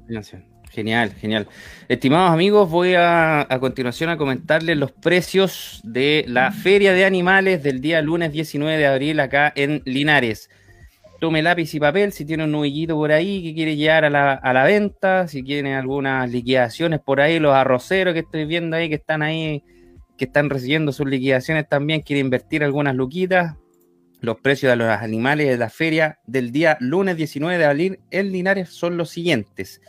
Genial, 0.73 1.13
genial. 1.13 1.47
Estimados 1.87 2.31
amigos, 2.31 2.69
voy 2.69 2.95
a, 2.95 3.41
a 3.41 3.59
continuación 3.59 4.09
a 4.09 4.17
comentarles 4.17 4.75
los 4.75 4.91
precios 4.91 5.81
de 5.83 6.25
la 6.27 6.51
Feria 6.51 6.93
de 6.93 7.05
Animales 7.05 7.61
del 7.61 7.79
día 7.79 8.01
lunes 8.01 8.31
19 8.31 8.77
de 8.77 8.87
abril 8.87 9.19
acá 9.19 9.53
en 9.55 9.83
Linares 9.85 10.49
tome 11.23 11.41
lápiz 11.41 11.73
y 11.73 11.79
papel 11.79 12.11
si 12.11 12.25
tiene 12.25 12.43
un 12.43 12.51
nubillito 12.51 12.95
por 12.95 13.13
ahí 13.13 13.41
que 13.41 13.53
quiere 13.53 13.77
llegar 13.77 14.03
a 14.03 14.09
la, 14.09 14.33
a 14.33 14.51
la 14.51 14.65
venta, 14.65 15.25
si 15.29 15.41
tiene 15.41 15.73
algunas 15.73 16.29
liquidaciones 16.29 16.99
por 16.99 17.21
ahí, 17.21 17.39
los 17.39 17.55
arroceros 17.55 18.13
que 18.13 18.19
estoy 18.19 18.43
viendo 18.43 18.75
ahí 18.75 18.89
que 18.89 18.95
están 18.95 19.21
ahí, 19.21 19.63
que 20.17 20.25
están 20.25 20.49
recibiendo 20.49 20.91
sus 20.91 21.07
liquidaciones 21.07 21.69
también, 21.69 22.01
quiere 22.01 22.19
invertir 22.19 22.61
algunas 22.61 22.93
luquitas. 22.93 23.55
Los 24.19 24.41
precios 24.41 24.69
de 24.71 24.75
los 24.75 24.89
animales 24.89 25.47
de 25.47 25.57
la 25.57 25.69
feria 25.69 26.19
del 26.25 26.51
día 26.51 26.75
lunes 26.81 27.15
19 27.15 27.57
de 27.57 27.65
abril 27.65 27.99
en 28.11 28.33
Linares 28.33 28.67
son 28.67 28.97
los 28.97 29.09
siguientes. 29.09 29.79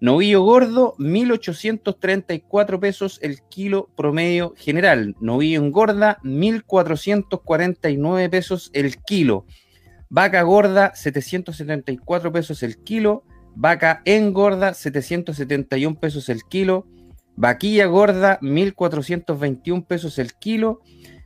Novillo 0.00 0.42
gordo, 0.42 0.94
1.834 0.98 2.80
pesos 2.80 3.18
el 3.20 3.42
kilo 3.50 3.90
promedio 3.96 4.54
general. 4.56 5.14
Novillo 5.20 5.62
engorda, 5.62 6.18
1.449 6.24 8.30
pesos 8.30 8.70
el 8.72 8.96
kilo. 9.02 9.44
Vaca 10.08 10.40
gorda, 10.42 10.92
774 10.94 12.32
pesos 12.32 12.62
el 12.62 12.82
kilo. 12.82 13.24
Vaca 13.54 14.00
engorda, 14.06 14.72
771 14.72 16.00
pesos 16.00 16.30
el 16.30 16.44
kilo. 16.44 16.86
Vaquilla 17.36 17.84
gorda, 17.86 18.38
1421 18.40 19.84
pesos 19.84 20.18
el 20.18 20.32
kilo. 20.32 20.80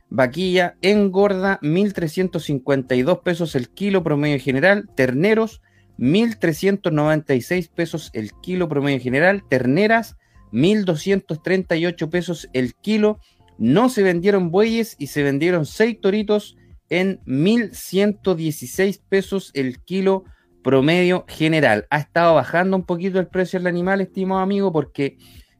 Vaquilla 0.09 0.75
engorda, 0.81 1.59
1352 1.61 3.19
pesos 3.19 3.55
el 3.55 3.69
kilo 3.69 4.03
promedio 4.03 4.37
general. 4.39 4.89
Terneros, 4.95 5.61
1396 5.97 7.69
pesos 7.69 8.09
el 8.13 8.31
kilo 8.41 8.67
promedio 8.67 8.99
general. 8.99 9.43
Terneras, 9.49 10.17
1238 10.51 12.09
pesos 12.09 12.49
el 12.53 12.75
kilo. 12.75 13.19
No 13.57 13.89
se 13.89 14.03
vendieron 14.03 14.51
bueyes 14.51 14.95
y 14.99 15.07
se 15.07 15.23
vendieron 15.23 15.65
seis 15.65 15.99
toritos 16.01 16.57
en 16.89 17.19
1.116 17.25 19.01
pesos 19.07 19.51
el 19.53 19.79
kilo 19.81 20.25
promedio 20.63 21.25
general. 21.27 21.85
Ha 21.89 21.99
estado 21.99 22.35
bajando 22.35 22.75
un 22.75 22.85
poquito 22.85 23.19
el 23.19 23.27
precio 23.27 23.59
del 23.59 23.67
animal, 23.67 24.01
estimado 24.01 24.41
amigo, 24.41 24.71
porque 24.71 25.17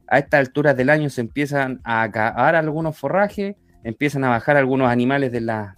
a 0.08 0.18
estas 0.18 0.40
alturas 0.40 0.76
del 0.76 0.90
año 0.90 1.10
se 1.10 1.20
empiezan 1.20 1.80
a 1.84 2.02
acabar 2.02 2.54
algunos 2.54 2.96
forrajes, 2.96 3.56
empiezan 3.84 4.24
a 4.24 4.30
bajar 4.30 4.56
algunos 4.56 4.90
animales 4.90 5.32
de 5.32 5.40
la, 5.40 5.76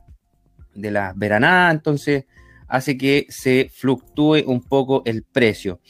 de 0.74 0.90
la 0.90 1.12
veranada, 1.14 1.70
entonces 1.70 2.24
hace 2.68 2.96
que 2.96 3.26
se 3.28 3.70
fluctúe 3.74 4.44
un 4.46 4.62
poco 4.62 5.02
el 5.04 5.24
precio. 5.24 5.80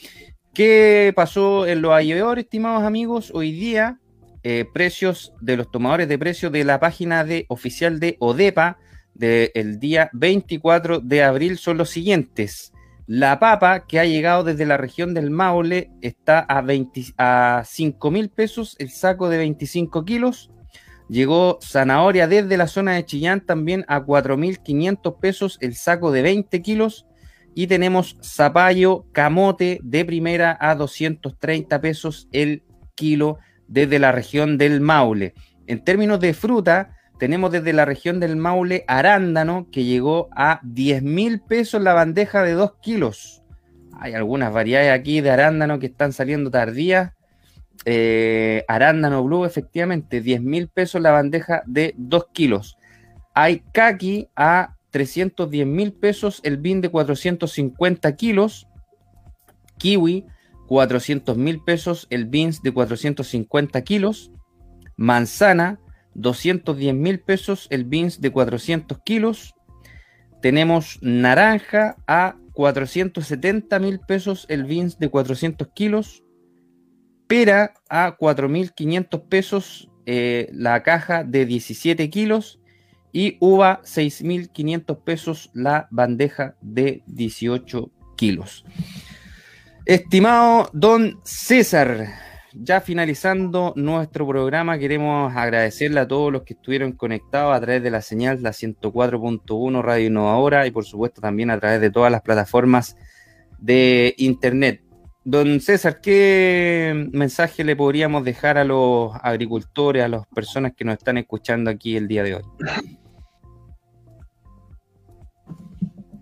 ¿Qué 0.55 1.12
pasó 1.14 1.66
en 1.66 1.83
los 1.83 1.93
ayer, 1.93 2.39
estimados 2.39 2.83
amigos? 2.83 3.31
Hoy 3.35 3.53
día, 3.53 4.01
eh, 4.43 4.64
precios 4.72 5.33
de 5.41 5.57
los 5.57 5.70
tomadores 5.70 6.09
de 6.09 6.18
precios 6.18 6.51
de 6.51 6.64
la 6.64 6.81
página 6.81 7.24
de, 7.24 7.45
oficial 7.49 8.01
de 8.01 8.16
ODEPA 8.18 8.79
del 9.14 9.79
día 9.81 10.11
24 10.12 11.01
de 11.01 11.22
abril 11.22 11.59
son 11.59 11.76
los 11.76 11.91
siguientes. 11.91 12.72
La 13.07 13.39
papa 13.39 13.87
que 13.87 13.99
ha 13.99 14.05
llegado 14.05 14.45
desde 14.45 14.66
la 14.66 14.76
región 14.76 15.14
del 15.14 15.31
Maule 15.31 15.91
está 16.03 16.41
a, 16.41 16.61
20, 16.61 17.14
a 17.16 17.62
5 17.64 18.11
mil 18.11 18.29
pesos 18.29 18.76
el 18.79 18.91
saco 18.91 19.29
de 19.29 19.39
25 19.39 20.05
kilos. 20.05 20.51
Llegó 21.09 21.59
zanahoria 21.63 22.29
desde 22.29 22.57
la 22.57 22.67
zona 22.67 22.95
de 22.95 23.05
Chillán 23.05 23.41
también 23.41 23.85
a 23.89 24.05
4.500 24.05 25.19
pesos 25.19 25.59
el 25.61 25.75
saco 25.75 26.13
de 26.13 26.23
20 26.23 26.61
kilos. 26.63 27.07
Y 27.55 27.67
tenemos 27.67 28.17
zapallo 28.23 29.07
camote 29.13 29.81
de 29.83 30.05
primera 30.05 30.57
a 30.61 30.75
230 30.75 31.81
pesos 31.81 32.29
el 32.31 32.63
kilo 32.95 33.39
desde 33.67 33.99
la 33.99 34.13
región 34.13 34.59
del 34.59 34.81
Maule. 34.81 35.35
En 35.67 35.83
términos 35.83 36.21
de 36.21 36.35
fruta, 36.35 36.95
tenemos 37.19 37.51
desde 37.51 37.73
la 37.73 37.85
región 37.85 38.21
del 38.21 38.37
Maule 38.37 38.85
arándano 38.87 39.69
que 39.73 39.85
llegó 39.85 40.29
a 40.37 40.61
10 40.63 41.03
mil 41.03 41.41
pesos 41.41 41.83
la 41.83 41.95
bandeja 41.95 42.43
de 42.43 42.53
2 42.53 42.75
kilos. 42.81 43.43
Hay 44.01 44.15
algunas 44.15 44.53
variedades 44.53 44.93
aquí 44.93 45.21
de 45.21 45.31
arándano 45.31 45.81
que 45.81 45.87
están 45.87 46.13
saliendo 46.13 46.51
tardías. 46.51 47.13
Eh, 47.85 48.64
arándano 48.68 49.22
blue, 49.24 49.45
efectivamente, 49.45 50.20
10 50.20 50.43
mil 50.43 50.68
pesos 50.68 51.01
la 51.01 51.12
bandeja 51.12 51.62
de 51.66 51.95
2 51.97 52.26
kilos. 52.33 52.76
Hay 53.35 53.62
kaki 53.72 54.29
a 54.37 54.74
310 54.91 55.66
mil 55.66 55.93
pesos 55.93 56.41
el 56.43 56.57
bin 56.57 56.81
de 56.81 56.91
450 56.91 58.16
kilos. 58.16 58.66
Kiwi, 59.79 60.26
400 60.66 61.37
mil 61.37 61.62
pesos 61.62 62.07
el 62.11 62.26
bin 62.26 62.51
de 62.62 62.72
450 62.72 63.83
kilos. 63.83 64.33
Manzana, 64.97 65.79
210 66.14 66.95
mil 66.95 67.20
pesos 67.20 67.68
el 67.70 67.85
beans 67.85 68.20
de 68.20 68.31
400 68.31 68.99
kilos. 69.05 69.55
Tenemos 70.43 70.99
naranja 71.01 71.97
a 72.07 72.37
470 72.53 73.79
mil 73.79 74.01
pesos 74.01 74.47
el 74.49 74.64
beans 74.64 74.99
de 74.99 75.09
400 75.09 75.68
kilos. 75.68 76.24
Pera 77.29 77.74
a 77.89 78.16
4.500 78.16 79.29
pesos 79.29 79.91
eh, 80.07 80.49
la 80.53 80.83
caja 80.83 81.22
de 81.22 81.47
17 81.47 82.11
kilos. 82.11 82.61
Y 83.12 83.37
uva 83.41 83.81
6.500 83.85 85.03
pesos 85.03 85.51
la 85.55 85.89
bandeja 85.91 86.57
de 86.61 87.03
18 87.07 87.91
kilos. 88.16 88.64
Estimado 89.87 90.68
don 90.74 91.18
César, 91.24 92.09
ya 92.53 92.83
finalizando 92.83 93.72
nuestro 93.76 94.26
programa, 94.26 94.79
queremos 94.79 95.35
agradecerle 95.35 96.01
a 96.01 96.09
todos 96.09 96.31
los 96.31 96.43
que 96.43 96.55
estuvieron 96.55 96.93
conectados 96.93 97.57
a 97.57 97.61
través 97.61 97.83
de 97.83 97.91
la 97.91 98.03
señal 98.03 98.43
la 98.43 98.51
104.1 98.51 99.83
Radio 99.83 100.07
Innovadora 100.09 100.66
y 100.66 100.70
por 100.70 100.85
supuesto 100.85 101.22
también 101.22 101.51
a 101.51 101.59
través 101.59 101.81
de 101.81 101.91
todas 101.91 102.12
las 102.12 102.20
plataformas 102.20 102.97
de 103.59 104.14
internet. 104.18 104.83
Don 105.31 105.61
César, 105.61 106.01
¿qué 106.01 107.07
mensaje 107.12 107.62
le 107.62 107.76
podríamos 107.76 108.24
dejar 108.24 108.57
a 108.57 108.64
los 108.64 109.12
agricultores, 109.22 110.03
a 110.03 110.09
las 110.09 110.26
personas 110.29 110.72
que 110.74 110.87
nos 110.87 110.97
están 110.97 111.18
escuchando 111.18 111.70
aquí 111.70 111.99
el 111.99 112.09
día 112.09 112.22
de 112.22 112.37
hoy? 112.37 112.43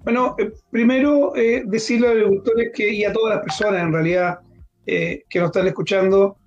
Bueno, 0.02 0.34
eh, 0.40 0.50
primero 0.72 1.36
eh, 1.36 1.62
decirle 1.66 2.08
a 2.08 2.14
los 2.14 2.24
agricultores 2.24 2.72
que, 2.74 2.92
y 2.92 3.04
a 3.04 3.12
todas 3.12 3.36
las 3.36 3.44
personas 3.44 3.80
en 3.80 3.92
realidad 3.92 4.40
eh, 4.86 5.22
que 5.30 5.38
nos 5.38 5.50
están 5.50 5.68
escuchando, 5.68 6.38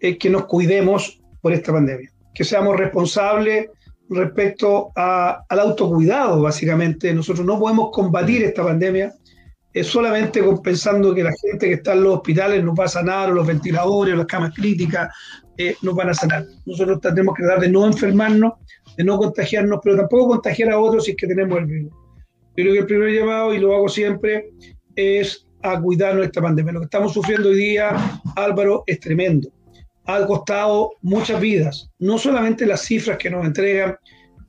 que 0.00 0.28
nos 0.28 0.46
cuidemos 0.46 1.22
por 1.40 1.52
esta 1.52 1.72
pandemia, 1.72 2.10
que 2.34 2.42
seamos 2.42 2.76
responsables 2.76 3.68
respecto 4.08 4.90
al 4.96 5.60
autocuidado, 5.60 6.42
básicamente. 6.42 7.14
Nosotros 7.14 7.46
no 7.46 7.60
podemos 7.60 7.90
combatir 7.92 8.42
esta 8.42 8.64
pandemia 8.64 9.14
es 9.72 9.86
solamente 9.86 10.42
pensando 10.62 11.14
que 11.14 11.24
la 11.24 11.32
gente 11.32 11.68
que 11.68 11.74
está 11.74 11.94
en 11.94 12.04
los 12.04 12.16
hospitales 12.16 12.62
no 12.62 12.74
va 12.74 12.84
a 12.84 12.88
sanar, 12.88 13.30
o 13.30 13.34
los 13.34 13.46
ventiladores, 13.46 14.14
o 14.14 14.16
las 14.18 14.26
camas 14.26 14.54
críticas 14.54 15.08
eh, 15.56 15.76
no 15.82 15.94
van 15.94 16.10
a 16.10 16.14
sanar. 16.14 16.46
Nosotros 16.66 17.00
tenemos 17.00 17.34
que 17.34 17.42
tratar 17.42 17.60
de 17.60 17.70
no 17.70 17.86
enfermarnos, 17.86 18.52
de 18.96 19.04
no 19.04 19.16
contagiarnos, 19.16 19.80
pero 19.82 19.96
tampoco 19.96 20.28
contagiar 20.28 20.70
a 20.70 20.78
otros 20.78 21.04
si 21.04 21.12
es 21.12 21.16
que 21.16 21.26
tenemos 21.26 21.58
el 21.58 21.66
virus. 21.66 21.92
Yo 22.54 22.64
creo 22.64 22.72
que 22.74 22.78
el 22.80 22.86
primer 22.86 23.10
llamado, 23.12 23.54
y 23.54 23.58
lo 23.58 23.74
hago 23.74 23.88
siempre, 23.88 24.50
es 24.94 25.46
a 25.62 25.80
cuidar 25.80 26.16
nuestra 26.16 26.42
pandemia. 26.42 26.72
Lo 26.72 26.80
que 26.80 26.86
estamos 26.86 27.12
sufriendo 27.14 27.48
hoy 27.48 27.56
día, 27.56 27.96
Álvaro, 28.36 28.84
es 28.86 29.00
tremendo. 29.00 29.48
Ha 30.04 30.26
costado 30.26 30.90
muchas 31.00 31.40
vidas, 31.40 31.88
no 31.98 32.18
solamente 32.18 32.66
las 32.66 32.82
cifras 32.82 33.16
que 33.18 33.30
nos 33.30 33.46
entregan 33.46 33.96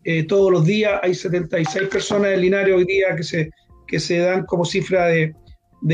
eh, 0.03 0.23
todos 0.23 0.51
los 0.51 0.65
días, 0.65 0.99
hay 1.01 1.13
76 1.13 1.87
personas 1.87 2.31
en 2.33 2.41
Linares 2.41 2.75
hoy 2.75 2.85
día 2.85 3.15
que 3.15 3.23
se 3.23 3.51
que 3.87 3.99
se 3.99 4.19
dan 4.19 4.45
como 4.45 4.65
cifra 4.65 5.07
de, 5.07 5.33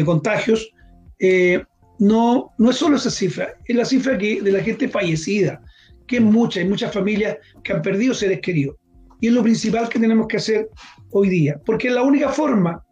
contagios, 0.05 0.71
eh, 1.19 1.63
no, 1.99 2.51
no 2.57 2.69
es 2.69 2.77
solo 2.77 2.97
esa 2.97 3.09
cifra, 3.09 3.53
es 3.65 3.75
la 3.75 3.85
cifra 3.85 4.17
que, 4.17 4.41
de 4.41 4.51
la 4.51 4.63
gente 4.63 4.87
fallecida, 4.87 5.61
que 6.07 6.17
es 6.17 6.21
mucha, 6.21 6.59
hay 6.59 6.67
muchas 6.67 6.93
familias 6.93 7.37
que 7.63 7.73
han 7.73 7.81
perdido 7.81 8.13
seres 8.13 8.39
queridos. 8.41 8.77
Y 9.21 9.27
es 9.27 9.33
lo 9.33 9.43
principal 9.43 9.89
que 9.89 9.99
tenemos 9.99 10.27
que 10.27 10.37
hacer 10.37 10.69
hoy 11.11 11.29
día, 11.29 11.59
porque 11.65 11.89
es 11.89 11.93
la 11.93 12.03
única 12.03 12.29
forma 12.29 12.83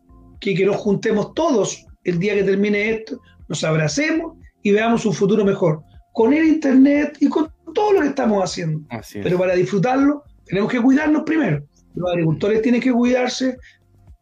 que, 0.42 0.54
que 0.54 0.66
nos 0.66 0.76
juntemos 0.78 1.34
todos 1.34 1.86
el 2.04 2.20
día 2.20 2.36
que 2.36 2.44
termine 2.44 2.90
esto, 2.90 3.20
nos 3.48 3.64
abracemos 3.64 4.34
y 4.62 4.72
veamos 4.72 5.06
un 5.06 5.14
futuro 5.14 5.46
mejor, 5.46 5.82
con 6.14 6.34
el 6.34 6.46
Internet 6.46 7.18
y 7.20 7.30
con 7.30 7.50
todo 7.74 7.94
lo 7.94 8.02
que 8.02 8.08
estamos 8.08 8.44
haciendo. 8.44 8.82
Pero 9.14 9.38
para 9.38 9.56
disfrutarlo 9.56 10.24
tenemos 10.46 10.72
que 10.72 10.82
cuidarnos 10.82 11.24
primero. 11.24 11.64
Los 11.96 12.12
agricultores 12.12 12.62
tienen 12.62 12.82
que 12.82 12.92
cuidarse, 12.92 13.58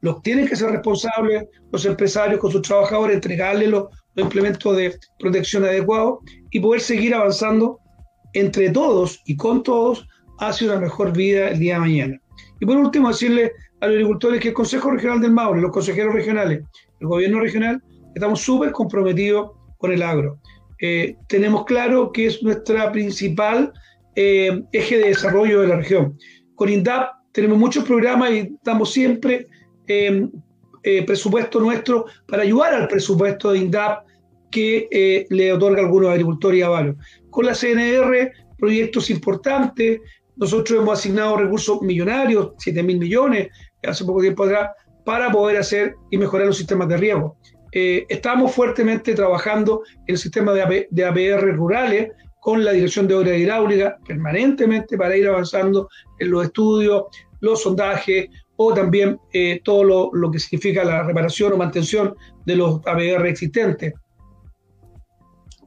los 0.06 0.22
tienen 0.22 0.48
que 0.48 0.56
ser 0.56 0.70
responsables 0.70 1.46
los 1.72 1.84
empresarios 1.84 2.40
con 2.40 2.52
sus 2.52 2.62
trabajadores, 2.62 3.16
entregarles 3.16 3.70
los, 3.70 3.86
implementos 4.18 4.78
de 4.78 4.96
protección 5.20 5.66
adecuados 5.66 6.20
y 6.52 6.62
poder 6.62 6.80
seguir 6.80 7.14
avanzando 7.14 7.80
entre 8.32 8.70
todos 8.70 9.20
y 9.26 9.36
con 9.36 9.62
todos 9.62 10.08
hacia 10.40 10.68
una 10.68 10.80
mejor 10.80 11.12
vida 11.12 11.50
el 11.50 11.60
día 11.60 11.74
de 11.74 11.80
mañana. 11.82 12.22
Y 12.62 12.66
por 12.66 12.78
último, 12.78 13.10
decirle 13.10 13.52
a 13.82 13.88
los 13.88 13.96
agricultores 13.96 14.40
que 14.40 14.50
el 14.50 14.54
Consejo 14.54 14.92
Regional 14.92 15.20
del 15.20 15.32
Maule, 15.32 15.62
los 15.62 15.72
consejeros 15.72 16.14
regionales, 16.14 16.64
el 17.02 17.08
gobierno 17.08 17.42
regional, 17.42 17.84
estamos 18.14 18.40
súper 18.40 18.72
comprometidos 18.72 19.52
con 19.78 19.92
el 19.92 20.02
agro. 20.02 20.40
Eh, 20.80 21.18
tenemos 21.28 21.66
claro 21.66 22.12
que 22.14 22.28
es 22.28 22.42
nuestra 22.42 22.92
principal 22.94 23.74
eh, 24.16 24.64
eje 24.72 24.98
de 24.98 25.08
desarrollo 25.10 25.62
de 25.62 25.68
la 25.68 25.78
región. 25.78 26.18
Con 26.54 26.70
INDAP 26.70 27.10
tenemos 27.34 27.58
muchos 27.58 27.84
programas 27.84 28.32
y 28.32 28.38
estamos 28.56 28.94
siempre 28.94 29.48
eh, 29.88 30.28
eh, 30.84 31.04
presupuesto 31.04 31.60
nuestro 31.60 32.06
para 32.28 32.44
ayudar 32.44 32.74
al 32.74 32.88
presupuesto 32.88 33.52
de 33.52 33.60
INDAP 33.60 34.06
que 34.52 34.88
eh, 34.92 35.26
le 35.30 35.52
otorga 35.52 35.82
a 35.82 35.86
algunos 35.86 36.12
agricultores 36.12 36.60
y 36.60 36.62
avalos. 36.62 36.96
Con 37.30 37.46
la 37.46 37.54
CNR, 37.54 38.32
proyectos 38.58 39.10
importantes, 39.10 40.00
nosotros 40.36 40.80
hemos 40.80 41.00
asignado 41.00 41.38
recursos 41.38 41.82
millonarios, 41.82 42.54
7 42.60 42.84
mil 42.84 43.00
millones, 43.00 43.50
hace 43.84 44.06
poco 44.06 44.22
tiempo 44.22 44.44
atrás, 44.44 44.72
para 45.04 45.32
poder 45.32 45.58
hacer 45.58 45.96
y 46.12 46.18
mejorar 46.18 46.48
los 46.48 46.58
sistemas 46.58 46.88
de 46.88 46.98
riego. 46.98 47.38
estamos 47.72 48.54
fuertemente 48.54 49.14
trabajando 49.14 49.84
en 50.08 50.16
el 50.16 50.18
sistema 50.18 50.54
de, 50.54 50.88
de 50.90 51.06
APR 51.06 51.54
rurales 51.56 52.12
con 52.46 52.64
la 52.64 52.74
Dirección 52.74 53.08
de 53.08 53.16
Obra 53.16 53.36
Hidráulica 53.36 53.98
permanentemente 54.08 54.98
para 54.98 55.18
ir 55.18 55.28
avanzando 55.28 55.90
en 56.20 56.30
los 56.30 56.46
estudios, 56.46 57.06
los 57.40 57.64
sondajes, 57.64 58.28
o 58.58 58.74
también 58.74 59.20
eh, 59.34 59.62
todo 59.64 60.12
lo, 60.12 60.32
que 60.32 60.40
significa 60.40 60.84
la 60.84 61.04
reparación 61.04 61.54
o 61.54 61.58
mantención 61.58 62.16
de 62.46 62.56
los 62.56 62.82
ABR 62.86 63.28
existentes. 63.28 63.94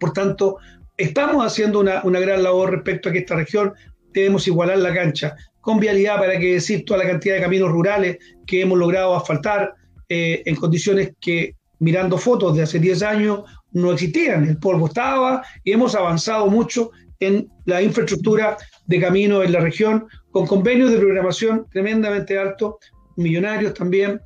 Por 0.00 0.12
tanto, 0.12 0.58
estamos 0.96 1.44
haciendo 1.44 1.80
una, 1.80 2.00
gran 2.02 2.42
labor 2.42 2.70
respecto 2.70 3.08
a 3.08 3.12
que 3.12 3.18
esta 3.18 3.36
región 3.36 3.72
debemos 4.12 4.46
igualar 4.46 4.78
la 4.78 4.94
cancha, 4.94 5.36
con 5.60 5.78
vialidad, 5.80 6.16
para 6.18 6.38
que 6.38 6.54
decir, 6.54 6.84
toda 6.84 7.04
la 7.04 7.10
cantidad 7.10 7.34
de 7.34 7.42
caminos 7.42 7.70
rurales 7.70 8.18
que 8.46 8.62
hemos 8.62 8.78
logrado 8.78 9.14
asfaltar 9.14 9.74
eh, 10.08 10.42
en 10.46 10.56
condiciones 10.56 11.12
que, 11.20 11.56
mirando 11.80 12.16
fotos 12.16 12.56
de 12.56 12.62
hace 12.62 12.78
10 12.78 13.02
años, 13.02 13.42
no 13.72 13.92
existían. 13.92 14.48
El 14.48 14.58
polvo 14.58 14.86
estaba 14.86 15.42
y 15.62 15.72
hemos 15.72 15.94
avanzado 15.94 16.46
mucho 16.46 16.90
en 17.20 17.48
la 17.66 17.82
infraestructura 17.82 18.56
de 18.86 19.00
caminos 19.00 19.44
en 19.44 19.52
la 19.52 19.60
región, 19.60 20.06
con 20.30 20.46
convenios 20.46 20.90
de 20.90 20.98
programación 20.98 21.66
tremendamente 21.70 22.38
altos, 22.38 22.74
millonarios 23.16 23.74
también, 23.74 24.20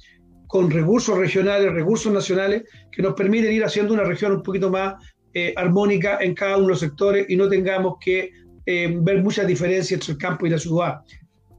con 0.47 0.71
recursos 0.71 1.17
regionales, 1.17 1.73
recursos 1.73 2.13
nacionales, 2.13 2.65
que 2.91 3.03
nos 3.03 3.15
permiten 3.15 3.53
ir 3.53 3.65
haciendo 3.65 3.95
una 3.95 4.05
región 4.05 4.33
un 4.33 4.43
poquito 4.43 4.69
más 4.69 4.95
eh, 5.33 5.55
armónica 5.57 6.19
en 6.21 6.35
cada 6.35 6.57
uno 6.57 6.67
de 6.67 6.71
los 6.73 6.81
sectores 6.81 7.25
y 7.31 7.37
no 7.37 7.49
tengamos 7.49 7.95
que 7.99 8.31
eh, 8.67 8.95
ver 9.01 9.23
muchas 9.23 9.47
diferencias 9.47 9.99
entre 9.99 10.13
el 10.13 10.19
campo 10.19 10.47
y 10.47 10.51
la 10.51 10.59
ciudad. 10.59 11.01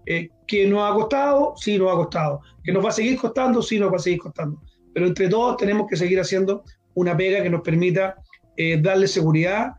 Eh, 0.05 0.29
que 0.45 0.67
nos 0.67 0.87
ha 0.87 0.93
costado, 0.93 1.53
sí 1.57 1.79
nos 1.79 1.91
ha 1.91 1.95
costado. 1.95 2.41
Que 2.63 2.71
nos 2.71 2.85
va 2.85 2.89
a 2.89 2.91
seguir 2.91 3.17
costando, 3.17 3.63
sí 3.63 3.79
nos 3.79 3.91
va 3.91 3.95
a 3.95 3.99
seguir 3.99 4.19
costando. 4.19 4.61
Pero 4.93 5.07
entre 5.07 5.27
todos 5.27 5.57
tenemos 5.57 5.87
que 5.89 5.95
seguir 5.95 6.19
haciendo 6.19 6.63
una 6.93 7.17
pega 7.17 7.41
que 7.41 7.49
nos 7.49 7.61
permita 7.61 8.15
darle 8.81 9.07
seguridad 9.07 9.71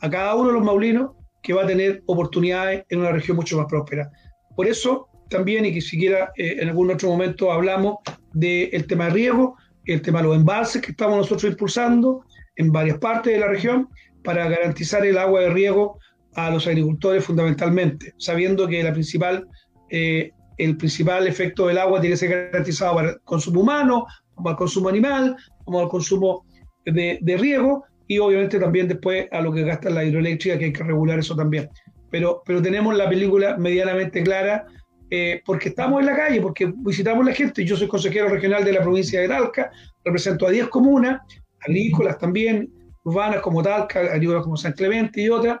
a 0.00 0.10
cada 0.10 0.34
uno 0.34 0.48
de 0.48 0.54
los 0.56 0.62
maulinos 0.62 1.12
que 1.42 1.52
va 1.52 1.62
a 1.62 1.66
tener 1.66 2.02
oportunidades 2.06 2.84
en 2.88 3.00
una 3.00 3.12
región 3.12 3.36
mucho 3.36 3.56
más 3.56 3.66
próspera. 3.66 4.10
Por 4.56 4.66
eso 4.66 5.08
también, 5.28 5.64
y 5.64 5.72
que 5.72 5.80
siquiera 5.80 6.32
eh, 6.36 6.56
en 6.60 6.68
algún 6.68 6.90
otro 6.90 7.08
momento 7.08 7.52
hablamos 7.52 7.96
del 8.32 8.86
tema 8.86 9.06
de 9.06 9.10
riego, 9.10 9.56
el 9.84 10.02
tema 10.02 10.20
de 10.20 10.28
los 10.28 10.36
embalses 10.36 10.82
que 10.82 10.90
estamos 10.90 11.16
nosotros 11.16 11.52
impulsando 11.52 12.24
en 12.56 12.72
varias 12.72 12.98
partes 12.98 13.32
de 13.32 13.38
la 13.38 13.48
región 13.48 13.88
para 14.22 14.48
garantizar 14.48 15.04
el 15.06 15.16
agua 15.16 15.40
de 15.40 15.50
riego 15.50 15.98
a 16.34 16.50
los 16.50 16.66
agricultores 16.66 17.24
fundamentalmente, 17.24 18.14
sabiendo 18.18 18.66
que 18.68 18.82
la 18.82 18.92
principal, 18.92 19.46
eh, 19.90 20.32
el 20.58 20.76
principal 20.76 21.26
efecto 21.26 21.66
del 21.66 21.78
agua 21.78 22.00
tiene 22.00 22.14
que 22.14 22.18
ser 22.18 22.50
garantizado 22.50 22.94
para 22.94 23.10
el 23.10 23.20
consumo 23.24 23.60
humano, 23.60 24.06
como 24.34 24.50
al 24.50 24.56
consumo 24.56 24.88
animal, 24.88 25.36
como 25.64 25.80
al 25.80 25.88
consumo 25.88 26.44
de, 26.84 27.18
de 27.20 27.36
riego, 27.36 27.84
y 28.08 28.18
obviamente 28.18 28.58
también 28.58 28.88
después 28.88 29.28
a 29.30 29.40
lo 29.40 29.52
que 29.52 29.62
gasta 29.62 29.90
la 29.90 30.02
hidroeléctrica, 30.02 30.58
que 30.58 30.64
hay 30.66 30.72
que 30.72 30.82
regular 30.82 31.18
eso 31.18 31.36
también. 31.36 31.68
Pero, 32.10 32.42
pero 32.44 32.60
tenemos 32.62 32.96
la 32.96 33.08
película 33.08 33.56
medianamente 33.58 34.22
clara 34.22 34.66
eh, 35.10 35.42
porque 35.44 35.68
estamos 35.68 36.00
en 36.00 36.06
la 36.06 36.16
calle, 36.16 36.40
porque 36.40 36.72
visitamos 36.74 37.24
la 37.24 37.32
gente. 37.32 37.64
Yo 37.64 37.76
soy 37.76 37.86
consejero 37.86 38.28
regional 38.28 38.64
de 38.64 38.72
la 38.72 38.80
provincia 38.80 39.20
de 39.20 39.28
Talca, 39.28 39.70
represento 40.04 40.46
a 40.46 40.50
10 40.50 40.68
comunas, 40.68 41.20
agrícolas 41.66 42.18
también, 42.18 42.70
urbanas 43.04 43.42
como 43.42 43.62
Talca, 43.62 44.00
agrícolas 44.00 44.42
como 44.42 44.56
San 44.56 44.72
Clemente 44.72 45.20
y 45.20 45.28
otras, 45.28 45.58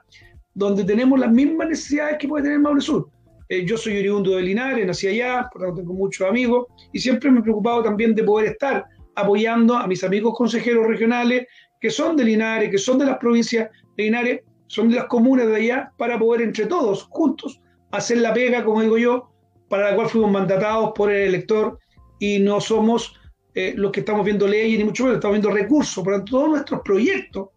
donde 0.54 0.84
tenemos 0.84 1.18
las 1.20 1.30
mismas 1.30 1.68
necesidades 1.68 2.16
que 2.18 2.28
puede 2.28 2.44
tener 2.44 2.58
Maule 2.58 2.80
Sur. 2.80 3.10
Eh, 3.50 3.64
yo 3.64 3.76
soy 3.76 3.98
oriundo 3.98 4.36
de 4.36 4.42
Linares, 4.42 4.86
nací 4.86 5.06
allá, 5.06 5.48
por 5.50 5.62
lo 5.62 5.68
tanto 5.68 5.82
tengo 5.82 5.94
muchos 5.94 6.28
amigos 6.28 6.66
y 6.92 6.98
siempre 6.98 7.30
me 7.30 7.40
he 7.40 7.42
preocupado 7.42 7.82
también 7.82 8.14
de 8.14 8.24
poder 8.24 8.52
estar 8.52 8.84
apoyando 9.14 9.76
a 9.76 9.86
mis 9.86 10.04
amigos 10.04 10.34
consejeros 10.36 10.86
regionales 10.86 11.46
que 11.80 11.90
son 11.90 12.16
de 12.16 12.24
Linares, 12.24 12.70
que 12.70 12.78
son 12.78 12.98
de 12.98 13.06
las 13.06 13.18
provincias 13.18 13.70
de 13.96 14.04
Linares, 14.04 14.40
son 14.66 14.88
de 14.90 14.96
las 14.96 15.06
comunas 15.06 15.46
de 15.46 15.56
allá, 15.56 15.92
para 15.96 16.18
poder 16.18 16.42
entre 16.42 16.66
todos, 16.66 17.04
juntos, 17.10 17.60
hacer 17.90 18.18
la 18.18 18.34
pega, 18.34 18.64
como 18.64 18.82
digo 18.82 18.98
yo, 18.98 19.30
para 19.68 19.90
la 19.90 19.96
cual 19.96 20.08
fuimos 20.08 20.30
mandatados 20.30 20.92
por 20.94 21.10
el 21.10 21.28
elector 21.28 21.78
y 22.18 22.38
no 22.38 22.60
somos 22.60 23.14
eh, 23.54 23.74
los 23.76 23.92
que 23.92 24.00
estamos 24.00 24.24
viendo 24.24 24.46
leyes, 24.46 24.78
ni 24.78 24.84
mucho 24.84 25.04
menos, 25.04 25.16
estamos 25.16 25.40
viendo 25.40 25.50
recursos. 25.50 26.02
Por 26.04 26.12
lo 26.12 26.18
tanto, 26.18 26.30
todos 26.30 26.50
nuestros 26.50 26.80
proyectos 26.84 27.48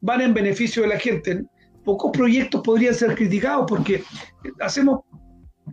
van 0.00 0.20
en 0.20 0.34
beneficio 0.34 0.82
de 0.82 0.88
la 0.88 0.98
gente. 0.98 1.44
Pocos 1.84 2.10
proyectos 2.12 2.62
podrían 2.62 2.94
ser 2.94 3.14
criticados 3.14 3.66
porque 3.68 4.02
hacemos 4.60 5.00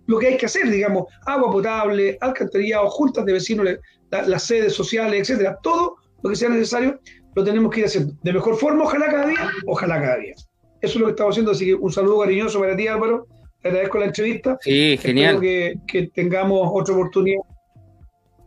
lo 0.05 0.20
que 0.20 0.28
hay 0.28 0.38
que 0.38 0.45
hacer, 0.45 0.70
digamos, 0.70 1.05
agua 1.26 1.51
potable, 1.51 2.18
alcantarillado, 2.22 2.89
juntas 2.89 3.26
de 3.26 3.34
vecinos, 3.34 3.68
las 4.10 4.43
sedes 4.43 4.74
sociales, 4.74 5.22
etcétera. 5.22 5.58
Todo 5.62 5.97
lo 6.24 6.30
que 6.30 6.36
sea 6.36 6.49
necesario, 6.49 6.99
lo 7.38 7.43
tenemos 7.43 7.71
que 7.71 7.81
ir 7.81 7.85
haciendo. 7.85 8.15
De 8.23 8.33
mejor 8.33 8.55
forma, 8.55 8.83
ojalá 8.83 9.05
cada 9.11 9.27
día, 9.27 9.51
ojalá 9.67 10.01
cada 10.01 10.17
día. 10.17 10.33
Eso 10.33 10.47
es 10.81 10.95
lo 10.95 11.05
que 11.05 11.11
estamos 11.11 11.33
haciendo, 11.35 11.51
así 11.51 11.65
que 11.65 11.75
un 11.75 11.91
saludo 11.91 12.21
cariñoso 12.21 12.59
para 12.59 12.75
ti, 12.75 12.88
Álvaro. 12.88 13.27
Te 13.61 13.67
agradezco 13.67 13.99
la 13.99 14.05
entrevista. 14.05 14.57
Sí, 14.59 14.97
genial. 14.97 15.35
Espero 15.35 15.41
que, 15.41 15.75
que 15.88 16.07
tengamos 16.07 16.67
otra 16.73 16.95
oportunidad 16.95 17.38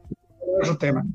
de 0.08 0.56
otros 0.60 0.78
temas. 0.78 1.06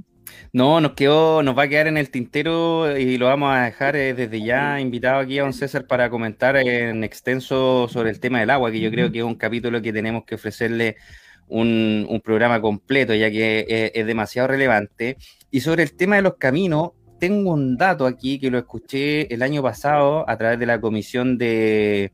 No, 0.54 0.80
nos 0.80 0.94
quedó, 0.94 1.44
nos 1.44 1.58
va 1.58 1.64
a 1.64 1.68
quedar 1.68 1.88
en 1.88 1.98
el 1.98 2.10
tintero 2.12 2.98
y 2.98 3.18
lo 3.18 3.26
vamos 3.26 3.54
a 3.54 3.66
dejar 3.66 3.98
eh, 3.98 4.14
desde 4.14 4.42
ya 4.42 4.80
invitado 4.80 5.20
aquí 5.20 5.38
a 5.38 5.44
don 5.44 5.52
César 5.52 5.86
para 5.86 6.10
comentar 6.10 6.56
en 6.56 7.04
extenso 7.04 7.90
sobre 7.90 8.10
el 8.10 8.22
tema 8.22 8.40
del 8.40 8.52
agua, 8.52 8.72
que 8.72 8.80
yo 8.80 8.90
creo 8.90 9.12
que 9.12 9.18
es 9.18 9.26
un 9.26 9.36
capítulo 9.36 9.82
que 9.82 9.92
tenemos 9.92 10.24
que 10.24 10.36
ofrecerle 10.36 10.96
un, 11.50 12.08
un 12.10 12.22
programa 12.22 12.62
completo, 12.62 13.14
ya 13.14 13.30
que 13.30 13.66
es, 13.68 13.92
es, 13.96 14.08
demasiado 14.08 14.48
relevante. 14.48 15.18
Y 15.52 15.60
sobre 15.60 15.84
el 15.84 15.94
tema 15.94 16.16
de 16.16 16.22
los 16.22 16.36
caminos, 16.36 16.92
tengo 17.20 17.54
un 17.54 17.78
dato 17.78 18.06
aquí 18.06 18.40
que 18.40 18.52
lo 18.52 18.58
escuché 18.58 19.34
el 19.34 19.42
año 19.42 19.62
pasado 19.62 20.30
a 20.30 20.38
través 20.38 20.60
de 20.60 20.66
la 20.66 20.82
Comisión 20.82 21.38
de 21.38 22.12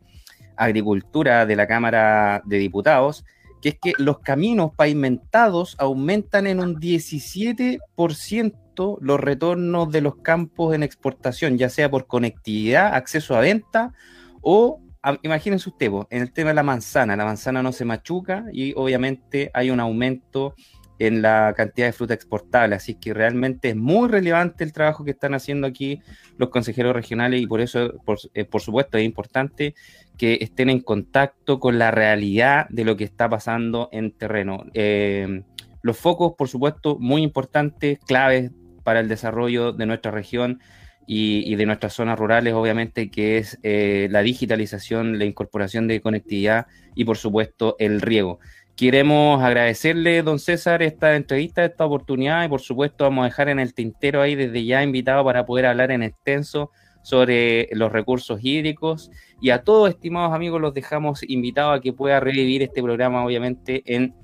Agricultura 0.55 1.45
de 1.45 1.55
la 1.55 1.67
Cámara 1.67 2.41
de 2.45 2.57
Diputados, 2.57 3.25
que 3.61 3.69
es 3.69 3.77
que 3.81 3.93
los 3.97 4.19
caminos 4.19 4.71
pavimentados 4.75 5.75
aumentan 5.79 6.47
en 6.47 6.59
un 6.59 6.79
17% 6.79 8.97
los 9.01 9.19
retornos 9.19 9.91
de 9.91 10.01
los 10.01 10.15
campos 10.17 10.73
en 10.73 10.83
exportación, 10.83 11.57
ya 11.57 11.69
sea 11.69 11.89
por 11.89 12.07
conectividad, 12.07 12.95
acceso 12.95 13.35
a 13.35 13.41
venta 13.41 13.93
o, 14.41 14.81
imagínense 15.21 15.69
usted, 15.69 15.91
en 16.09 16.21
el 16.21 16.31
tema 16.31 16.49
de 16.49 16.55
la 16.55 16.63
manzana, 16.63 17.15
la 17.15 17.25
manzana 17.25 17.61
no 17.61 17.71
se 17.71 17.85
machuca 17.85 18.45
y 18.51 18.73
obviamente 18.75 19.51
hay 19.53 19.69
un 19.69 19.79
aumento 19.79 20.55
en 21.01 21.23
la 21.23 21.55
cantidad 21.57 21.87
de 21.87 21.93
fruta 21.93 22.13
exportable. 22.13 22.75
Así 22.75 22.93
que 22.93 23.11
realmente 23.11 23.69
es 23.69 23.75
muy 23.75 24.07
relevante 24.07 24.63
el 24.63 24.71
trabajo 24.71 25.03
que 25.03 25.11
están 25.11 25.33
haciendo 25.33 25.65
aquí 25.65 25.99
los 26.37 26.49
consejeros 26.49 26.95
regionales 26.95 27.41
y 27.41 27.47
por 27.47 27.59
eso, 27.59 27.93
por, 28.05 28.19
eh, 28.35 28.47
supuesto, 28.59 28.99
es 28.99 29.03
importante 29.03 29.73
que 30.15 30.37
estén 30.41 30.69
en 30.69 30.79
contacto 30.79 31.59
con 31.59 31.79
la 31.79 31.89
realidad 31.89 32.67
de 32.69 32.85
lo 32.85 32.97
que 32.97 33.03
está 33.03 33.27
pasando 33.27 33.89
en 33.91 34.11
terreno. 34.11 34.65
Eh, 34.75 35.41
los 35.81 35.97
focos, 35.97 36.33
por 36.37 36.47
supuesto, 36.47 36.99
muy 36.99 37.23
importantes, 37.23 37.97
claves 38.05 38.51
para 38.83 38.99
el 38.99 39.07
desarrollo 39.07 39.71
de 39.71 39.87
nuestra 39.87 40.11
región 40.11 40.59
y, 41.07 41.51
y 41.51 41.55
de 41.55 41.65
nuestras 41.65 41.93
zonas 41.93 42.19
rurales, 42.19 42.53
obviamente, 42.53 43.09
que 43.09 43.39
es 43.39 43.57
eh, 43.63 44.07
la 44.11 44.21
digitalización, 44.21 45.17
la 45.17 45.25
incorporación 45.25 45.87
de 45.87 45.99
conectividad 45.99 46.67
y, 46.93 47.05
por 47.05 47.17
supuesto, 47.17 47.75
el 47.79 48.01
riego. 48.01 48.39
Queremos 48.81 49.43
agradecerle, 49.43 50.23
don 50.23 50.39
César, 50.39 50.81
esta 50.81 51.15
entrevista, 51.15 51.63
esta 51.63 51.85
oportunidad 51.85 52.43
y 52.43 52.47
por 52.47 52.61
supuesto 52.61 53.03
vamos 53.03 53.21
a 53.21 53.25
dejar 53.25 53.47
en 53.47 53.59
el 53.59 53.75
tintero 53.75 54.23
ahí 54.23 54.33
desde 54.33 54.65
ya 54.65 54.81
invitado 54.81 55.23
para 55.23 55.45
poder 55.45 55.67
hablar 55.67 55.91
en 55.91 56.01
extenso 56.01 56.71
sobre 57.03 57.69
los 57.73 57.91
recursos 57.91 58.39
hídricos 58.41 59.11
y 59.39 59.51
a 59.51 59.61
todos, 59.61 59.91
estimados 59.91 60.33
amigos, 60.33 60.59
los 60.59 60.73
dejamos 60.73 61.21
invitados 61.29 61.77
a 61.77 61.79
que 61.79 61.93
pueda 61.93 62.19
revivir 62.19 62.63
este 62.63 62.81
programa, 62.81 63.23
obviamente, 63.23 63.83
en 63.85 64.15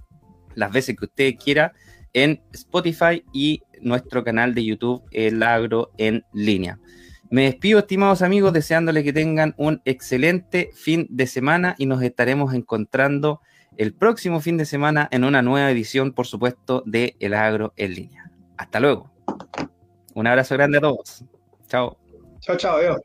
las 0.55 0.71
veces 0.71 0.97
que 0.97 1.05
usted 1.05 1.35
quiera, 1.35 1.73
en 2.13 2.41
Spotify 2.51 3.23
y 3.31 3.61
nuestro 3.79 4.23
canal 4.23 4.55
de 4.55 4.65
YouTube, 4.65 5.03
El 5.11 5.43
Agro 5.43 5.91
en 5.99 6.23
línea. 6.33 6.79
Me 7.29 7.43
despido, 7.43 7.77
estimados 7.77 8.23
amigos, 8.23 8.53
deseándoles 8.53 9.03
que 9.03 9.13
tengan 9.13 9.53
un 9.57 9.83
excelente 9.85 10.71
fin 10.73 11.05
de 11.11 11.27
semana 11.27 11.75
y 11.77 11.85
nos 11.85 12.01
estaremos 12.01 12.55
encontrando 12.55 13.39
el 13.77 13.93
próximo 13.93 14.41
fin 14.41 14.57
de 14.57 14.65
semana 14.65 15.07
en 15.11 15.23
una 15.23 15.41
nueva 15.41 15.71
edición, 15.71 16.11
por 16.11 16.27
supuesto, 16.27 16.83
de 16.85 17.15
El 17.19 17.33
Agro 17.33 17.73
en 17.77 17.93
línea. 17.93 18.31
Hasta 18.57 18.79
luego. 18.79 19.11
Un 20.15 20.27
abrazo 20.27 20.55
grande 20.55 20.79
a 20.79 20.81
todos. 20.81 21.23
Chao. 21.67 21.97
Chao, 22.39 22.57
chao, 22.57 22.79
Dios. 22.79 22.97